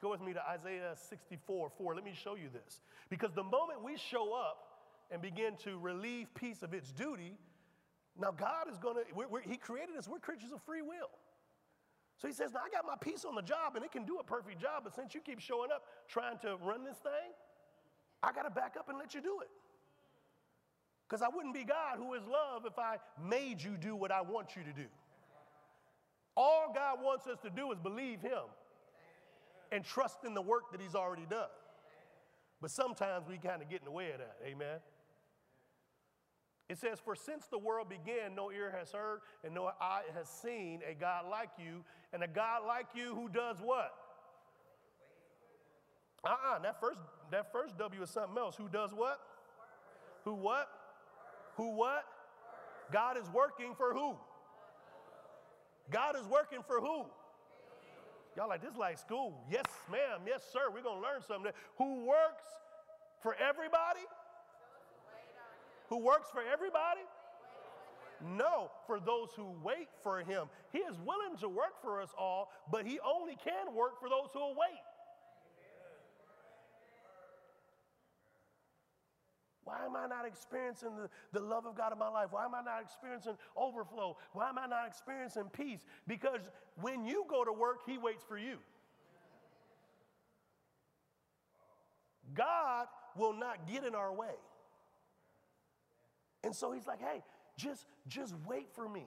Go 0.00 0.10
with 0.10 0.20
me 0.20 0.32
to 0.32 0.48
Isaiah 0.48 0.94
64 1.08 1.70
4. 1.76 1.94
Let 1.94 2.04
me 2.04 2.12
show 2.14 2.36
you 2.36 2.48
this. 2.52 2.80
Because 3.10 3.32
the 3.32 3.42
moment 3.42 3.82
we 3.84 3.96
show 3.96 4.32
up 4.32 4.58
and 5.10 5.20
begin 5.20 5.56
to 5.64 5.78
relieve 5.78 6.28
peace 6.34 6.62
of 6.62 6.72
its 6.72 6.92
duty, 6.92 7.36
now 8.18 8.30
God 8.30 8.70
is 8.70 8.78
going 8.78 8.96
to, 8.96 9.48
He 9.48 9.56
created 9.56 9.96
us, 9.96 10.08
we're 10.08 10.18
creatures 10.18 10.52
of 10.52 10.62
free 10.62 10.82
will. 10.82 11.10
So 12.16 12.28
He 12.28 12.34
says, 12.34 12.52
Now 12.52 12.60
I 12.64 12.70
got 12.70 12.86
my 12.86 12.96
peace 13.00 13.24
on 13.24 13.34
the 13.34 13.42
job 13.42 13.74
and 13.74 13.84
it 13.84 13.90
can 13.90 14.04
do 14.04 14.18
a 14.18 14.24
perfect 14.24 14.60
job, 14.60 14.82
but 14.84 14.94
since 14.94 15.14
you 15.14 15.20
keep 15.20 15.40
showing 15.40 15.70
up 15.72 15.82
trying 16.08 16.38
to 16.38 16.56
run 16.62 16.84
this 16.84 16.98
thing, 16.98 17.32
I 18.22 18.32
got 18.32 18.42
to 18.42 18.50
back 18.50 18.76
up 18.78 18.88
and 18.88 18.98
let 18.98 19.14
you 19.14 19.20
do 19.20 19.40
it. 19.40 19.48
Because 21.08 21.22
I 21.22 21.28
wouldn't 21.34 21.54
be 21.54 21.64
God 21.64 21.96
who 21.96 22.14
is 22.14 22.22
love 22.26 22.64
if 22.66 22.78
I 22.78 22.96
made 23.24 23.62
you 23.62 23.76
do 23.78 23.96
what 23.96 24.12
I 24.12 24.20
want 24.20 24.56
you 24.56 24.62
to 24.62 24.72
do. 24.72 24.86
All 26.36 26.70
God 26.74 26.98
wants 27.02 27.26
us 27.26 27.38
to 27.40 27.50
do 27.50 27.72
is 27.72 27.78
believe 27.78 28.20
Him 28.20 28.44
and 29.72 29.84
trust 29.84 30.24
in 30.24 30.34
the 30.34 30.42
work 30.42 30.72
that 30.72 30.80
He's 30.80 30.94
already 30.94 31.26
done. 31.28 31.48
But 32.60 32.70
sometimes 32.70 33.26
we 33.28 33.38
kind 33.38 33.62
of 33.62 33.70
get 33.70 33.80
in 33.80 33.84
the 33.84 33.92
way 33.92 34.10
of 34.10 34.18
that. 34.18 34.36
Amen. 34.44 34.78
It 36.68 36.78
says, 36.78 36.98
For 37.02 37.14
since 37.14 37.46
the 37.46 37.58
world 37.58 37.88
began, 37.88 38.34
no 38.34 38.50
ear 38.50 38.74
has 38.76 38.90
heard 38.92 39.20
and 39.44 39.54
no 39.54 39.70
eye 39.80 40.02
has 40.14 40.28
seen 40.28 40.80
a 40.88 40.94
God 40.94 41.24
like 41.30 41.50
you, 41.58 41.84
and 42.12 42.22
a 42.22 42.28
God 42.28 42.62
like 42.66 42.86
you 42.94 43.14
who 43.14 43.28
does 43.28 43.58
what? 43.62 43.94
Uh 46.24 46.28
uh-uh, 46.28 46.56
uh 46.56 46.58
that 46.60 46.80
first, 46.80 46.98
that 47.30 47.52
first 47.52 47.78
W 47.78 48.02
is 48.02 48.10
something 48.10 48.36
else. 48.36 48.56
Who 48.56 48.68
does 48.68 48.92
what? 48.92 49.20
Who 50.24 50.34
what? 50.34 50.68
Who 51.56 51.74
what? 51.74 52.04
God 52.92 53.16
is 53.18 53.28
working 53.30 53.74
for 53.76 53.94
who? 53.94 54.16
God 55.90 56.16
is 56.16 56.26
working 56.26 56.60
for 56.66 56.80
who? 56.80 57.06
Y'all 58.38 58.48
like, 58.48 58.62
this 58.62 58.76
like 58.76 58.96
school. 58.96 59.34
Yes, 59.50 59.64
ma'am. 59.90 60.20
Yes, 60.24 60.44
sir. 60.52 60.70
We're 60.72 60.86
going 60.86 61.02
to 61.02 61.02
learn 61.02 61.22
something. 61.26 61.50
Who 61.76 62.06
works 62.06 62.44
for 63.20 63.34
everybody? 63.34 64.06
Who 65.88 65.98
works 65.98 66.28
for 66.30 66.42
everybody? 66.46 67.00
No, 68.22 68.70
for 68.86 69.00
those 69.00 69.30
who 69.34 69.56
wait 69.64 69.88
for 70.04 70.20
him. 70.20 70.46
He 70.72 70.78
is 70.78 70.96
willing 71.04 71.36
to 71.40 71.48
work 71.48 71.82
for 71.82 72.00
us 72.00 72.10
all, 72.16 72.52
but 72.70 72.86
he 72.86 73.00
only 73.00 73.36
can 73.42 73.74
work 73.74 73.98
for 73.98 74.08
those 74.08 74.28
who 74.32 74.50
wait. 74.50 74.86
Why 79.68 79.84
am 79.84 79.94
I 79.96 80.06
not 80.06 80.26
experiencing 80.26 80.96
the, 80.96 81.10
the 81.38 81.44
love 81.44 81.66
of 81.66 81.76
God 81.76 81.92
in 81.92 81.98
my 81.98 82.08
life? 82.08 82.28
Why 82.30 82.46
am 82.46 82.54
I 82.54 82.62
not 82.62 82.80
experiencing 82.80 83.36
overflow? 83.54 84.16
Why 84.32 84.48
am 84.48 84.56
I 84.56 84.66
not 84.66 84.86
experiencing 84.86 85.50
peace? 85.52 85.84
Because 86.06 86.40
when 86.80 87.04
you 87.04 87.26
go 87.28 87.44
to 87.44 87.52
work, 87.52 87.80
He 87.84 87.98
waits 87.98 88.24
for 88.26 88.38
you. 88.38 88.56
God 92.32 92.86
will 93.14 93.34
not 93.34 93.70
get 93.70 93.84
in 93.84 93.94
our 93.94 94.10
way. 94.10 94.36
And 96.42 96.56
so 96.56 96.72
He's 96.72 96.86
like, 96.86 97.00
hey, 97.00 97.22
just, 97.58 97.84
just 98.06 98.34
wait 98.46 98.68
for 98.72 98.88
me. 98.88 99.04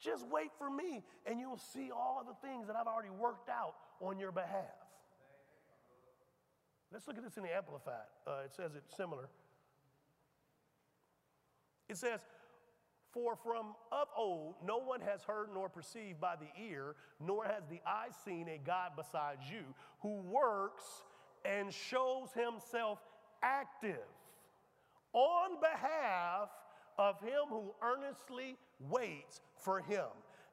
Just 0.00 0.26
wait 0.30 0.50
for 0.58 0.68
me, 0.68 1.02
and 1.24 1.40
you'll 1.40 1.56
see 1.72 1.90
all 1.90 2.18
of 2.20 2.26
the 2.26 2.46
things 2.46 2.66
that 2.66 2.76
I've 2.76 2.88
already 2.88 3.08
worked 3.08 3.48
out 3.48 3.74
on 4.00 4.18
your 4.18 4.32
behalf. 4.32 4.83
Let's 6.94 7.08
look 7.08 7.18
at 7.18 7.24
this 7.24 7.36
in 7.36 7.42
the 7.42 7.52
Amplified. 7.52 8.06
Uh, 8.24 8.42
it 8.44 8.54
says 8.54 8.76
it 8.76 8.84
similar. 8.96 9.28
It 11.88 11.96
says, 11.96 12.20
For 13.12 13.34
from 13.34 13.74
of 13.90 14.06
old 14.16 14.54
no 14.64 14.78
one 14.78 15.00
has 15.00 15.24
heard 15.24 15.48
nor 15.52 15.68
perceived 15.68 16.20
by 16.20 16.36
the 16.36 16.64
ear, 16.64 16.94
nor 17.18 17.46
has 17.46 17.64
the 17.68 17.80
eye 17.84 18.10
seen 18.24 18.48
a 18.48 18.58
God 18.64 18.92
besides 18.96 19.40
you, 19.50 19.64
who 20.02 20.20
works 20.20 20.84
and 21.44 21.74
shows 21.74 22.28
himself 22.32 23.00
active 23.42 24.06
on 25.12 25.60
behalf 25.60 26.48
of 26.96 27.20
him 27.20 27.48
who 27.48 27.74
earnestly 27.82 28.56
waits 28.78 29.40
for 29.56 29.80
him. 29.80 30.06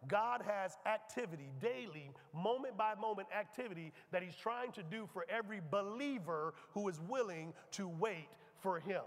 God 0.07 0.41
has 0.47 0.77
activity, 0.85 1.51
daily, 1.59 2.11
moment 2.33 2.77
by 2.77 2.95
moment 2.95 3.27
activity 3.37 3.93
that 4.11 4.23
He's 4.23 4.35
trying 4.35 4.71
to 4.73 4.83
do 4.83 5.07
for 5.13 5.25
every 5.29 5.61
believer 5.69 6.53
who 6.73 6.89
is 6.89 6.99
willing 7.07 7.53
to 7.71 7.87
wait 7.87 8.27
for 8.59 8.79
Him. 8.79 9.01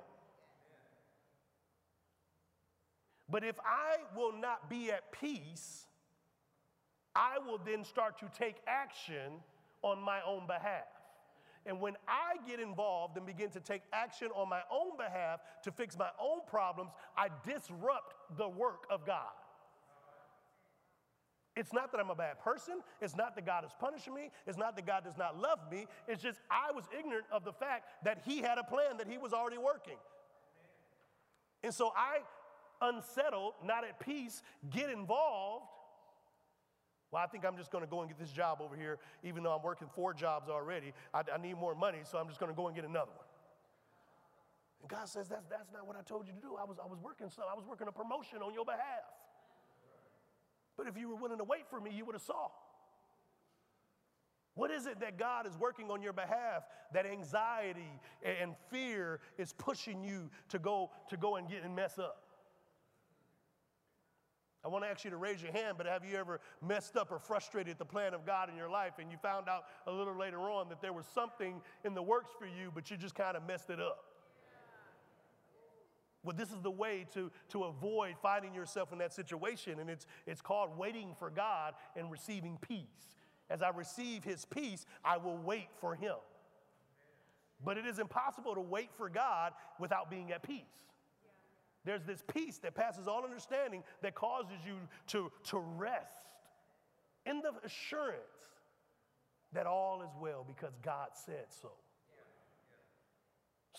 But 3.28 3.42
if 3.42 3.58
I 3.64 3.96
will 4.16 4.32
not 4.32 4.70
be 4.70 4.92
at 4.92 5.10
peace, 5.10 5.86
I 7.16 7.38
will 7.44 7.58
then 7.64 7.84
start 7.84 8.18
to 8.18 8.30
take 8.36 8.56
action 8.66 9.42
on 9.82 10.00
my 10.00 10.20
own 10.26 10.46
behalf. 10.46 10.84
And 11.66 11.80
when 11.80 11.94
I 12.06 12.36
get 12.46 12.60
involved 12.60 13.16
and 13.16 13.24
begin 13.24 13.50
to 13.50 13.60
take 13.60 13.82
action 13.92 14.28
on 14.34 14.48
my 14.48 14.60
own 14.70 14.96
behalf 14.96 15.40
to 15.62 15.72
fix 15.72 15.96
my 15.98 16.10
own 16.20 16.40
problems, 16.46 16.92
I 17.16 17.28
disrupt 17.44 18.14
the 18.36 18.48
work 18.48 18.86
of 18.90 19.06
God. 19.06 19.32
It's 21.56 21.72
not 21.72 21.92
that 21.92 22.00
I'm 22.00 22.10
a 22.10 22.16
bad 22.16 22.40
person. 22.40 22.80
It's 23.00 23.14
not 23.14 23.36
that 23.36 23.46
God 23.46 23.64
is 23.64 23.70
punishing 23.78 24.14
me. 24.14 24.30
It's 24.46 24.58
not 24.58 24.74
that 24.76 24.86
God 24.86 25.04
does 25.04 25.16
not 25.16 25.40
love 25.40 25.60
me. 25.70 25.86
It's 26.08 26.22
just 26.22 26.40
I 26.50 26.72
was 26.72 26.84
ignorant 26.98 27.26
of 27.30 27.44
the 27.44 27.52
fact 27.52 28.04
that 28.04 28.22
He 28.24 28.38
had 28.38 28.58
a 28.58 28.64
plan 28.64 28.96
that 28.98 29.06
He 29.06 29.18
was 29.18 29.32
already 29.32 29.58
working. 29.58 29.98
And 31.62 31.72
so 31.72 31.92
I, 31.96 32.18
unsettled, 32.82 33.54
not 33.64 33.84
at 33.84 34.00
peace, 34.00 34.42
get 34.70 34.90
involved. 34.90 35.66
Well, 37.12 37.22
I 37.22 37.28
think 37.28 37.44
I'm 37.46 37.56
just 37.56 37.70
going 37.70 37.84
to 37.84 37.90
go 37.90 38.00
and 38.00 38.10
get 38.10 38.18
this 38.18 38.32
job 38.32 38.58
over 38.60 38.74
here, 38.74 38.98
even 39.22 39.44
though 39.44 39.52
I'm 39.52 39.62
working 39.62 39.86
four 39.94 40.12
jobs 40.12 40.48
already. 40.48 40.92
I, 41.14 41.22
I 41.32 41.38
need 41.40 41.56
more 41.56 41.76
money, 41.76 42.00
so 42.02 42.18
I'm 42.18 42.26
just 42.26 42.40
going 42.40 42.50
to 42.50 42.56
go 42.56 42.66
and 42.66 42.74
get 42.74 42.84
another 42.84 43.12
one. 43.14 43.26
And 44.82 44.90
God 44.90 45.08
says, 45.08 45.28
that's, 45.28 45.46
that's 45.46 45.70
not 45.72 45.86
what 45.86 45.96
I 45.96 46.02
told 46.02 46.26
you 46.26 46.32
to 46.32 46.40
do. 46.40 46.56
I 46.60 46.64
was, 46.64 46.78
I 46.82 46.86
was 46.86 46.98
working 47.00 47.30
some, 47.30 47.44
I 47.48 47.54
was 47.54 47.64
working 47.64 47.86
a 47.86 47.92
promotion 47.92 48.42
on 48.42 48.52
your 48.52 48.64
behalf. 48.64 49.13
But 50.76 50.86
if 50.88 50.96
you 50.96 51.08
were 51.08 51.16
willing 51.16 51.38
to 51.38 51.44
wait 51.44 51.68
for 51.68 51.80
me, 51.80 51.90
you 51.94 52.04
would 52.04 52.14
have 52.14 52.22
saw. 52.22 52.48
What 54.54 54.70
is 54.70 54.86
it 54.86 55.00
that 55.00 55.18
God 55.18 55.46
is 55.46 55.56
working 55.58 55.90
on 55.90 56.00
your 56.00 56.12
behalf 56.12 56.62
that 56.92 57.06
anxiety 57.06 58.00
and 58.22 58.54
fear 58.70 59.20
is 59.36 59.52
pushing 59.52 60.04
you 60.04 60.30
to 60.50 60.58
go 60.58 60.90
to 61.10 61.16
go 61.16 61.36
and 61.36 61.48
get 61.48 61.64
and 61.64 61.74
mess 61.74 61.98
up? 61.98 62.22
I 64.64 64.68
want 64.68 64.82
to 64.84 64.88
ask 64.88 65.04
you 65.04 65.10
to 65.10 65.18
raise 65.18 65.42
your 65.42 65.52
hand, 65.52 65.76
but 65.76 65.86
have 65.86 66.04
you 66.06 66.16
ever 66.16 66.40
messed 66.66 66.96
up 66.96 67.12
or 67.12 67.18
frustrated 67.18 67.76
the 67.78 67.84
plan 67.84 68.14
of 68.14 68.24
God 68.24 68.48
in 68.48 68.56
your 68.56 68.70
life 68.70 68.94
and 68.98 69.10
you 69.10 69.18
found 69.18 69.46
out 69.46 69.64
a 69.86 69.92
little 69.92 70.16
later 70.16 70.38
on 70.38 70.70
that 70.70 70.80
there 70.80 70.94
was 70.94 71.04
something 71.14 71.60
in 71.84 71.92
the 71.92 72.02
works 72.02 72.30
for 72.38 72.46
you, 72.46 72.70
but 72.74 72.90
you 72.90 72.96
just 72.96 73.14
kind 73.14 73.36
of 73.36 73.46
messed 73.46 73.68
it 73.68 73.78
up? 73.78 74.13
Well, 76.24 76.34
this 76.36 76.50
is 76.50 76.60
the 76.62 76.70
way 76.70 77.06
to, 77.12 77.30
to 77.50 77.64
avoid 77.64 78.16
finding 78.20 78.54
yourself 78.54 78.92
in 78.92 78.98
that 78.98 79.12
situation, 79.12 79.78
and 79.78 79.90
it's, 79.90 80.06
it's 80.26 80.40
called 80.40 80.76
waiting 80.76 81.14
for 81.18 81.30
God 81.30 81.74
and 81.96 82.10
receiving 82.10 82.58
peace. 82.66 83.14
As 83.50 83.60
I 83.60 83.68
receive 83.68 84.24
His 84.24 84.46
peace, 84.46 84.86
I 85.04 85.18
will 85.18 85.36
wait 85.36 85.68
for 85.80 85.94
Him. 85.94 86.16
But 87.62 87.76
it 87.76 87.86
is 87.86 87.98
impossible 87.98 88.54
to 88.54 88.60
wait 88.60 88.90
for 88.96 89.10
God 89.10 89.52
without 89.78 90.10
being 90.10 90.32
at 90.32 90.42
peace. 90.42 90.64
There's 91.84 92.02
this 92.04 92.22
peace 92.32 92.56
that 92.58 92.74
passes 92.74 93.06
all 93.06 93.22
understanding 93.24 93.82
that 94.00 94.14
causes 94.14 94.56
you 94.66 94.76
to, 95.08 95.30
to 95.50 95.58
rest 95.58 96.26
in 97.26 97.42
the 97.42 97.52
assurance 97.64 98.18
that 99.52 99.66
all 99.66 100.02
is 100.02 100.10
well 100.18 100.44
because 100.46 100.72
God 100.82 101.08
said 101.12 101.46
so. 101.48 101.70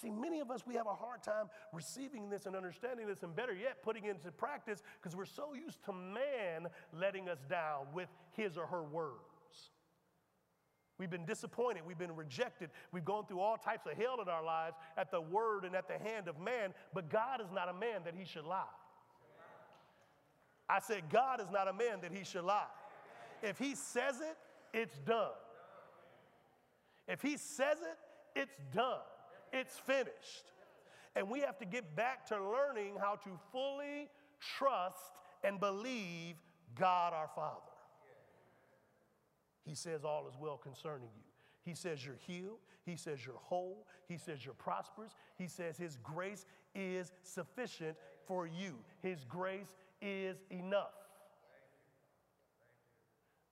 See, 0.02 0.10
many 0.10 0.42
of 0.42 0.52
us, 0.52 0.62
we 0.68 0.76
have 0.76 0.88
a 0.88 0.94
hard 0.94 1.24
time 1.24 1.46
receiving 1.72 2.30
this 2.30 2.46
and 2.46 2.56
understanding 2.56 3.08
this, 3.08 3.24
and 3.24 3.34
better 3.34 3.54
yet, 3.54 3.82
putting 3.82 4.06
it 4.06 4.10
into 4.12 4.32
practice 4.32 4.84
because 5.02 5.16
we're 5.16 5.26
so 5.26 5.54
used 5.54 5.84
to 5.86 5.94
man 5.94 6.68
letting 6.92 7.30
us 7.30 7.40
down 7.50 7.88
with 7.94 8.10
his 8.34 8.58
or 8.58 8.66
her 8.66 8.84
words. 8.84 9.22
We've 10.98 11.10
been 11.10 11.26
disappointed. 11.26 11.84
We've 11.86 11.98
been 11.98 12.16
rejected. 12.16 12.70
We've 12.92 13.06
gone 13.06 13.26
through 13.26 13.40
all 13.40 13.58
types 13.58 13.86
of 13.86 13.98
hell 13.98 14.22
in 14.22 14.30
our 14.30 14.44
lives 14.44 14.76
at 14.98 15.12
the 15.12 15.22
word 15.22 15.64
and 15.64 15.76
at 15.76 15.88
the 15.88 15.98
hand 15.98 16.28
of 16.28 16.40
man, 16.40 16.74
but 16.94 17.10
God 17.10 17.42
is 17.42 17.52
not 17.54 17.70
a 17.70 17.74
man 17.74 18.02
that 18.06 18.16
he 18.18 18.26
should 18.26 18.46
lie. 18.46 18.64
I 20.68 20.80
said, 20.80 21.04
God 21.12 21.42
is 21.42 21.52
not 21.52 21.68
a 21.68 21.74
man 21.74 22.02
that 22.02 22.12
he 22.12 22.24
should 22.24 22.44
lie. 22.44 22.68
If 23.44 23.60
he 23.60 23.76
says 23.76 24.16
it, 24.20 24.38
it's 24.74 24.98
done. 25.00 25.32
If 27.08 27.22
he 27.22 27.38
says 27.38 27.78
it, 27.80 28.40
it's 28.40 28.56
done. 28.74 29.00
It's 29.56 29.80
finished. 29.80 30.52
And 31.16 31.30
we 31.30 31.40
have 31.40 31.58
to 31.60 31.66
get 31.66 31.96
back 31.96 32.26
to 32.28 32.36
learning 32.36 32.96
how 33.00 33.16
to 33.24 33.30
fully 33.54 34.10
trust 34.58 35.14
and 35.46 35.62
believe 35.62 36.36
God 36.78 37.14
our 37.14 37.30
Father. 37.34 37.62
He 39.66 39.74
says 39.74 40.04
all 40.04 40.28
is 40.28 40.36
well 40.38 40.58
concerning 40.58 41.08
you. 41.16 41.24
He 41.64 41.74
says 41.74 42.06
you're 42.06 42.20
healed. 42.28 42.60
He 42.86 42.98
says 42.98 43.26
you're 43.26 43.40
whole. 43.42 43.88
He 44.10 44.18
says 44.18 44.44
you're 44.44 44.54
prosperous. 44.54 45.16
He 45.38 45.48
says 45.48 45.78
His 45.78 45.98
grace 46.04 46.46
is 46.76 47.14
sufficient 47.24 47.96
for 48.28 48.46
you. 48.46 48.76
His 49.02 49.24
grace 49.24 49.74
is 50.02 50.36
enough. 50.52 50.94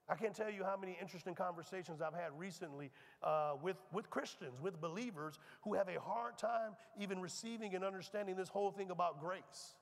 I 0.09 0.15
can't 0.15 0.35
tell 0.35 0.49
you 0.49 0.63
how 0.63 0.75
many 0.75 0.97
interesting 1.01 1.33
conversations 1.33 2.01
I've 2.01 2.13
had 2.13 2.37
recently 2.37 2.91
uh, 3.23 3.53
with, 3.61 3.77
with 3.93 4.09
Christians, 4.09 4.59
with 4.61 4.81
believers 4.81 5.39
who 5.63 5.73
have 5.75 5.87
a 5.87 5.99
hard 5.99 6.37
time 6.37 6.71
even 6.99 7.21
receiving 7.21 7.73
and 7.73 7.85
understanding 7.85 8.35
this 8.35 8.49
whole 8.49 8.71
thing 8.71 8.91
about 8.91 9.21
grace. 9.21 9.75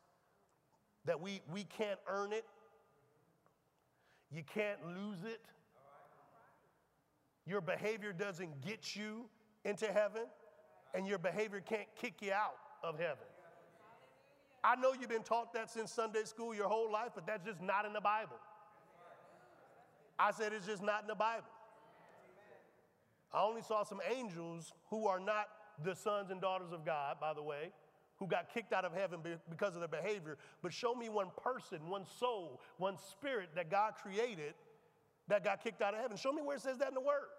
That 1.05 1.19
we, 1.19 1.41
we 1.51 1.63
can't 1.63 1.99
earn 2.07 2.33
it, 2.33 2.45
you 4.31 4.43
can't 4.43 4.79
lose 4.85 5.23
it, 5.23 5.41
your 7.47 7.61
behavior 7.61 8.13
doesn't 8.13 8.61
get 8.61 8.95
you 8.95 9.25
into 9.65 9.87
heaven, 9.87 10.23
and 10.93 11.07
your 11.07 11.17
behavior 11.17 11.61
can't 11.61 11.87
kick 11.99 12.21
you 12.21 12.31
out 12.31 12.57
of 12.83 12.99
heaven. 12.99 13.25
I 14.63 14.75
know 14.75 14.93
you've 14.93 15.09
been 15.09 15.23
taught 15.23 15.53
that 15.53 15.71
since 15.71 15.91
Sunday 15.91 16.23
school 16.25 16.53
your 16.53 16.67
whole 16.67 16.91
life, 16.91 17.09
but 17.15 17.25
that's 17.25 17.43
just 17.43 17.61
not 17.61 17.85
in 17.85 17.93
the 17.93 18.01
Bible. 18.01 18.37
I 20.21 20.29
said 20.31 20.53
it's 20.53 20.67
just 20.67 20.83
not 20.83 21.01
in 21.01 21.07
the 21.07 21.15
Bible. 21.15 21.47
I 23.33 23.41
only 23.43 23.63
saw 23.63 23.83
some 23.83 23.99
angels 24.15 24.71
who 24.89 25.07
are 25.07 25.19
not 25.19 25.47
the 25.83 25.95
sons 25.95 26.29
and 26.29 26.39
daughters 26.39 26.71
of 26.71 26.85
God, 26.85 27.17
by 27.19 27.33
the 27.33 27.41
way, 27.41 27.71
who 28.17 28.27
got 28.27 28.53
kicked 28.53 28.71
out 28.71 28.85
of 28.85 28.93
heaven 28.93 29.21
because 29.49 29.73
of 29.73 29.79
their 29.79 29.87
behavior. 29.87 30.37
But 30.61 30.73
show 30.73 30.93
me 30.93 31.09
one 31.09 31.29
person, 31.41 31.89
one 31.89 32.05
soul, 32.19 32.61
one 32.77 32.97
spirit 32.97 33.49
that 33.55 33.71
God 33.71 33.93
created 33.95 34.53
that 35.27 35.43
got 35.43 35.63
kicked 35.63 35.81
out 35.81 35.95
of 35.95 36.01
heaven. 36.01 36.17
Show 36.17 36.31
me 36.31 36.43
where 36.43 36.57
it 36.57 36.61
says 36.61 36.77
that 36.77 36.89
in 36.89 36.93
the 36.93 37.01
Word. 37.01 37.29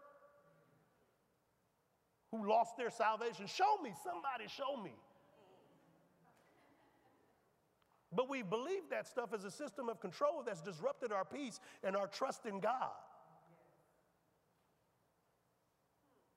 Who 2.32 2.48
lost 2.48 2.76
their 2.76 2.90
salvation. 2.90 3.46
Show 3.46 3.76
me, 3.80 3.92
somebody 4.02 4.48
show 4.48 4.82
me. 4.82 4.92
But 8.14 8.28
we 8.28 8.42
believe 8.42 8.82
that 8.90 9.06
stuff 9.06 9.32
as 9.32 9.44
a 9.44 9.50
system 9.50 9.88
of 9.88 10.00
control 10.00 10.42
that's 10.44 10.60
disrupted 10.60 11.12
our 11.12 11.24
peace 11.24 11.60
and 11.82 11.96
our 11.96 12.06
trust 12.06 12.44
in 12.46 12.60
God. 12.60 12.90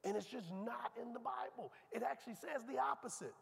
And 0.06 0.16
it's 0.16 0.28
just 0.28 0.52
not 0.52 0.92
in 1.02 1.14
the 1.14 1.20
Bible. 1.20 1.74
It 1.92 2.04
actually 2.04 2.36
says 2.36 2.64
the 2.70 2.80
opposite 2.80 3.34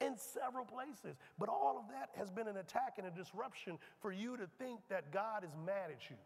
in 0.00 0.16
several 0.16 0.64
places. 0.64 1.16
But 1.38 1.48
all 1.48 1.78
of 1.78 1.88
that 1.88 2.10
has 2.18 2.30
been 2.30 2.48
an 2.48 2.56
attack 2.56 2.94
and 2.98 3.06
a 3.06 3.10
disruption 3.10 3.78
for 4.00 4.12
you 4.12 4.36
to 4.36 4.46
think 4.58 4.80
that 4.90 5.12
God 5.12 5.44
is 5.44 5.54
mad 5.64 5.90
at 5.90 6.10
you, 6.10 6.16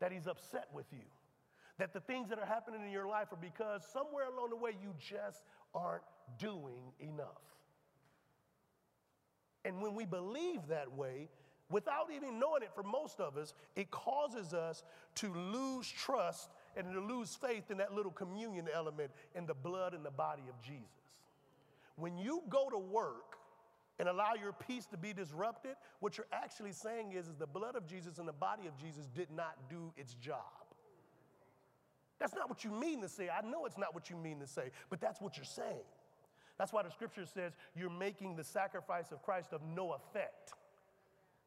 that 0.00 0.12
He's 0.12 0.26
upset 0.26 0.68
with 0.72 0.86
you, 0.92 1.06
that 1.78 1.92
the 1.92 2.00
things 2.00 2.28
that 2.28 2.38
are 2.38 2.46
happening 2.46 2.82
in 2.84 2.92
your 2.92 3.08
life 3.08 3.32
are 3.32 3.38
because 3.40 3.82
somewhere 3.90 4.26
along 4.26 4.50
the 4.50 4.56
way 4.56 4.76
you 4.80 4.94
just 4.98 5.42
aren't 5.74 6.04
doing 6.38 6.92
enough. 7.00 7.57
And 9.68 9.82
when 9.82 9.94
we 9.94 10.06
believe 10.06 10.66
that 10.68 10.90
way, 10.96 11.28
without 11.70 12.08
even 12.16 12.40
knowing 12.40 12.62
it 12.62 12.70
for 12.74 12.82
most 12.82 13.20
of 13.20 13.36
us, 13.36 13.52
it 13.76 13.90
causes 13.90 14.54
us 14.54 14.82
to 15.16 15.30
lose 15.34 15.86
trust 15.86 16.48
and 16.74 16.90
to 16.94 17.00
lose 17.00 17.34
faith 17.34 17.70
in 17.70 17.76
that 17.76 17.92
little 17.92 18.10
communion 18.10 18.66
element 18.74 19.10
in 19.34 19.44
the 19.44 19.52
blood 19.52 19.92
and 19.92 20.06
the 20.06 20.10
body 20.10 20.44
of 20.48 20.58
Jesus. 20.62 20.88
When 21.96 22.16
you 22.16 22.42
go 22.48 22.70
to 22.70 22.78
work 22.78 23.36
and 23.98 24.08
allow 24.08 24.32
your 24.40 24.54
peace 24.54 24.86
to 24.86 24.96
be 24.96 25.12
disrupted, 25.12 25.76
what 26.00 26.16
you're 26.16 26.26
actually 26.32 26.72
saying 26.72 27.12
is, 27.12 27.28
is 27.28 27.36
the 27.36 27.46
blood 27.46 27.76
of 27.76 27.86
Jesus 27.86 28.16
and 28.16 28.26
the 28.26 28.32
body 28.32 28.68
of 28.68 28.76
Jesus 28.78 29.06
did 29.14 29.30
not 29.30 29.54
do 29.68 29.92
its 29.98 30.14
job. 30.14 30.38
That's 32.18 32.34
not 32.34 32.48
what 32.48 32.64
you 32.64 32.70
mean 32.70 33.02
to 33.02 33.08
say. 33.08 33.28
I 33.28 33.46
know 33.46 33.66
it's 33.66 33.76
not 33.76 33.94
what 33.94 34.08
you 34.08 34.16
mean 34.16 34.40
to 34.40 34.46
say, 34.46 34.70
but 34.88 34.98
that's 34.98 35.20
what 35.20 35.36
you're 35.36 35.44
saying. 35.44 35.84
That's 36.58 36.72
why 36.72 36.82
the 36.82 36.90
scripture 36.90 37.24
says 37.26 37.52
you're 37.76 37.90
making 37.90 38.36
the 38.36 38.44
sacrifice 38.44 39.12
of 39.12 39.22
Christ 39.22 39.52
of 39.52 39.60
no 39.62 39.92
effect. 39.92 40.52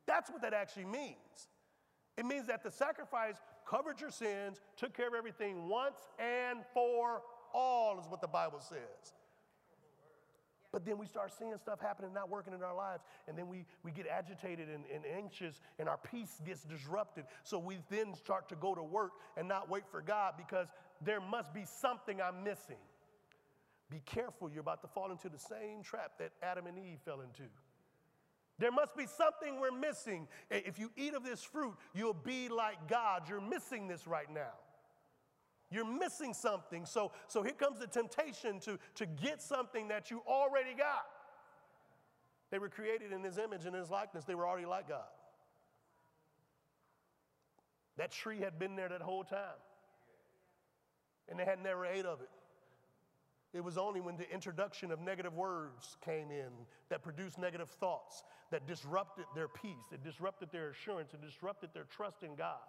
That's 0.08 0.30
what 0.30 0.42
that 0.42 0.54
actually 0.54 0.86
means. 0.86 1.48
It 2.18 2.26
means 2.26 2.48
that 2.48 2.64
the 2.64 2.72
sacrifice 2.72 3.36
covered 3.68 4.00
your 4.00 4.12
sins, 4.12 4.60
took 4.78 4.94
care 4.94 5.08
of 5.08 5.14
everything 5.14 5.68
once 5.68 6.00
and 6.20 6.60
for 6.74 7.22
all, 7.54 8.00
is 8.00 8.06
what 8.08 8.22
the 8.22 8.28
Bible 8.28 8.60
says. 8.60 9.14
But 10.72 10.86
then 10.86 10.98
we 10.98 11.06
start 11.06 11.34
seeing 11.38 11.54
stuff 11.58 11.82
happening, 11.82 12.14
not 12.14 12.30
working 12.30 12.54
in 12.54 12.64
our 12.64 12.76
lives, 12.76 13.04
and 13.28 13.38
then 13.38 13.48
we, 13.50 13.66
we 13.84 13.92
get 13.92 14.08
agitated 14.08 14.70
and, 14.70 14.86
and 14.94 15.04
anxious, 15.06 15.60
and 15.80 15.90
our 15.90 15.98
peace 15.98 16.42
gets 16.46 16.64
disrupted. 16.64 17.26
So 17.44 17.60
we 17.60 17.80
then 17.90 18.14
start 18.16 18.48
to 18.50 18.56
go 18.56 18.74
to 18.74 18.84
work 18.84 19.12
and 19.36 19.50
not 19.50 19.70
wait 19.70 19.84
for 19.92 20.02
God 20.02 20.36
because 20.38 20.68
there 21.04 21.20
must 21.20 21.54
be 21.54 21.66
something 21.66 22.22
I'm 22.22 22.44
missing. 22.44 22.78
Be 23.92 24.02
careful, 24.06 24.50
you're 24.50 24.62
about 24.62 24.82
to 24.82 24.88
fall 24.88 25.12
into 25.12 25.28
the 25.28 25.38
same 25.38 25.84
trap 25.84 26.14
that 26.20 26.32
Adam 26.42 26.66
and 26.66 26.80
Eve 26.80 27.00
fell 27.04 27.20
into. 27.20 27.44
There 28.58 28.72
must 28.72 28.96
be 28.96 29.06
something 29.06 29.60
we're 29.60 29.78
missing. 29.78 30.28
If 30.50 30.80
you 30.80 30.92
eat 30.96 31.14
of 31.14 31.26
this 31.26 31.44
fruit, 31.44 31.74
you'll 31.94 32.14
be 32.14 32.48
like 32.48 32.88
God. 32.88 33.24
You're 33.28 33.42
missing 33.42 33.90
this 33.90 34.08
right 34.08 34.32
now. 34.34 34.54
You're 35.70 35.86
missing 35.86 36.34
something. 36.34 36.86
So, 36.86 37.12
so 37.28 37.44
here 37.44 37.54
comes 37.54 37.80
the 37.80 37.88
temptation 37.88 38.60
to, 38.62 38.80
to 38.96 39.06
get 39.06 39.42
something 39.42 39.90
that 39.90 40.10
you 40.10 40.22
already 40.26 40.74
got. 40.74 41.06
They 42.50 42.60
were 42.60 42.70
created 42.70 43.12
in 43.12 43.24
his 43.24 43.38
image 43.38 43.66
and 43.66 43.76
his 43.76 43.90
likeness, 43.90 44.24
they 44.24 44.36
were 44.36 44.48
already 44.48 44.68
like 44.68 44.88
God. 44.88 45.04
That 47.98 48.12
tree 48.12 48.40
had 48.40 48.58
been 48.58 48.76
there 48.76 48.90
that 48.90 49.02
whole 49.02 49.24
time, 49.24 49.60
and 51.30 51.38
they 51.38 51.46
had 51.46 51.62
never 51.62 51.86
ate 51.86 52.06
of 52.06 52.22
it. 52.22 52.30
It 53.54 53.64
was 53.64 53.78
only 53.78 54.00
when 54.00 54.16
the 54.16 54.30
introduction 54.32 54.92
of 54.92 55.02
negative 55.02 55.34
words 55.34 55.98
came 56.04 56.32
in 56.32 56.52
that 56.90 57.04
produced 57.04 57.38
negative 57.38 57.70
thoughts, 57.70 58.24
that 58.50 58.66
disrupted 58.66 59.26
their 59.36 59.50
peace, 59.50 59.86
that 59.92 60.04
disrupted 60.04 60.52
their 60.52 60.70
assurance, 60.70 61.14
it 61.14 61.22
disrupted 61.22 61.72
their 61.74 61.84
trust 61.84 62.24
in 62.24 62.36
God. 62.36 62.60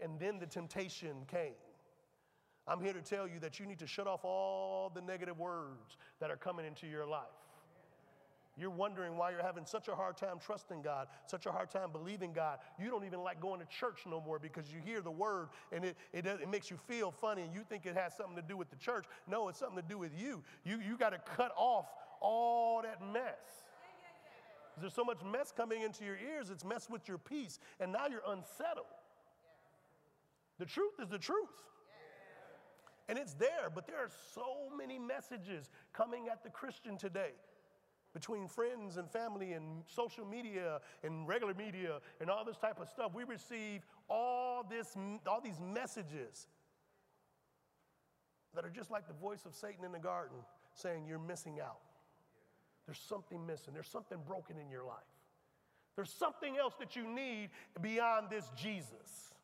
And 0.00 0.18
then 0.18 0.38
the 0.38 0.46
temptation 0.46 1.16
came. 1.26 1.54
I'm 2.68 2.80
here 2.80 2.92
to 2.92 3.02
tell 3.02 3.26
you 3.26 3.40
that 3.40 3.58
you 3.58 3.66
need 3.66 3.80
to 3.80 3.86
shut 3.86 4.06
off 4.06 4.24
all 4.24 4.90
the 4.94 5.00
negative 5.00 5.38
words 5.38 5.96
that 6.20 6.30
are 6.30 6.36
coming 6.36 6.64
into 6.64 6.86
your 6.86 7.06
life. 7.06 7.24
You're 8.60 8.68
wondering 8.68 9.16
why 9.16 9.30
you're 9.30 9.42
having 9.42 9.64
such 9.64 9.88
a 9.88 9.94
hard 9.94 10.18
time 10.18 10.36
trusting 10.38 10.82
God, 10.82 11.06
such 11.24 11.46
a 11.46 11.50
hard 11.50 11.70
time 11.70 11.90
believing 11.92 12.34
God. 12.34 12.58
You 12.78 12.90
don't 12.90 13.06
even 13.06 13.22
like 13.22 13.40
going 13.40 13.58
to 13.58 13.66
church 13.66 14.00
no 14.06 14.20
more 14.20 14.38
because 14.38 14.70
you 14.70 14.80
hear 14.84 15.00
the 15.00 15.10
word 15.10 15.48
and 15.72 15.82
it, 15.82 15.96
it, 16.12 16.26
it 16.26 16.48
makes 16.50 16.70
you 16.70 16.76
feel 16.86 17.10
funny 17.10 17.40
and 17.40 17.54
you 17.54 17.62
think 17.66 17.86
it 17.86 17.96
has 17.96 18.14
something 18.14 18.36
to 18.36 18.42
do 18.42 18.58
with 18.58 18.68
the 18.68 18.76
church. 18.76 19.06
No, 19.26 19.48
it's 19.48 19.58
something 19.58 19.80
to 19.80 19.88
do 19.88 19.96
with 19.96 20.12
you. 20.14 20.42
You, 20.62 20.78
you 20.86 20.98
got 20.98 21.10
to 21.10 21.20
cut 21.36 21.52
off 21.56 21.86
all 22.20 22.82
that 22.82 23.00
mess. 23.00 23.64
There's 24.78 24.92
so 24.92 25.04
much 25.04 25.20
mess 25.24 25.52
coming 25.56 25.80
into 25.80 26.04
your 26.04 26.16
ears, 26.16 26.50
it's 26.50 26.64
messed 26.64 26.90
with 26.90 27.08
your 27.08 27.18
peace, 27.18 27.58
and 27.80 27.90
now 27.90 28.08
you're 28.10 28.22
unsettled. 28.28 28.86
The 30.58 30.66
truth 30.66 31.00
is 31.02 31.08
the 31.08 31.18
truth. 31.18 31.48
And 33.08 33.18
it's 33.18 33.32
there, 33.34 33.70
but 33.74 33.86
there 33.86 33.96
are 33.96 34.10
so 34.34 34.68
many 34.76 34.98
messages 34.98 35.70
coming 35.94 36.28
at 36.30 36.44
the 36.44 36.50
Christian 36.50 36.98
today 36.98 37.32
between 38.12 38.48
friends 38.48 38.96
and 38.96 39.08
family 39.10 39.52
and 39.52 39.82
social 39.86 40.24
media 40.24 40.80
and 41.04 41.28
regular 41.28 41.54
media 41.54 42.00
and 42.20 42.28
all 42.28 42.44
this 42.44 42.56
type 42.56 42.80
of 42.80 42.88
stuff, 42.88 43.12
we 43.14 43.24
receive 43.24 43.82
all, 44.08 44.64
this, 44.68 44.96
all 45.26 45.40
these 45.40 45.60
messages 45.60 46.48
that 48.54 48.64
are 48.64 48.70
just 48.70 48.90
like 48.90 49.06
the 49.06 49.14
voice 49.14 49.46
of 49.46 49.54
Satan 49.54 49.84
in 49.84 49.92
the 49.92 49.98
garden 49.98 50.38
saying, 50.74 51.04
You're 51.06 51.18
missing 51.18 51.60
out. 51.60 51.78
There's 52.86 52.98
something 52.98 53.46
missing, 53.46 53.74
there's 53.74 53.88
something 53.88 54.18
broken 54.26 54.56
in 54.58 54.70
your 54.70 54.84
life. 54.84 54.96
There's 55.96 56.12
something 56.12 56.56
else 56.56 56.74
that 56.78 56.96
you 56.96 57.06
need 57.06 57.50
beyond 57.80 58.28
this 58.30 58.50
Jesus. 58.56 59.34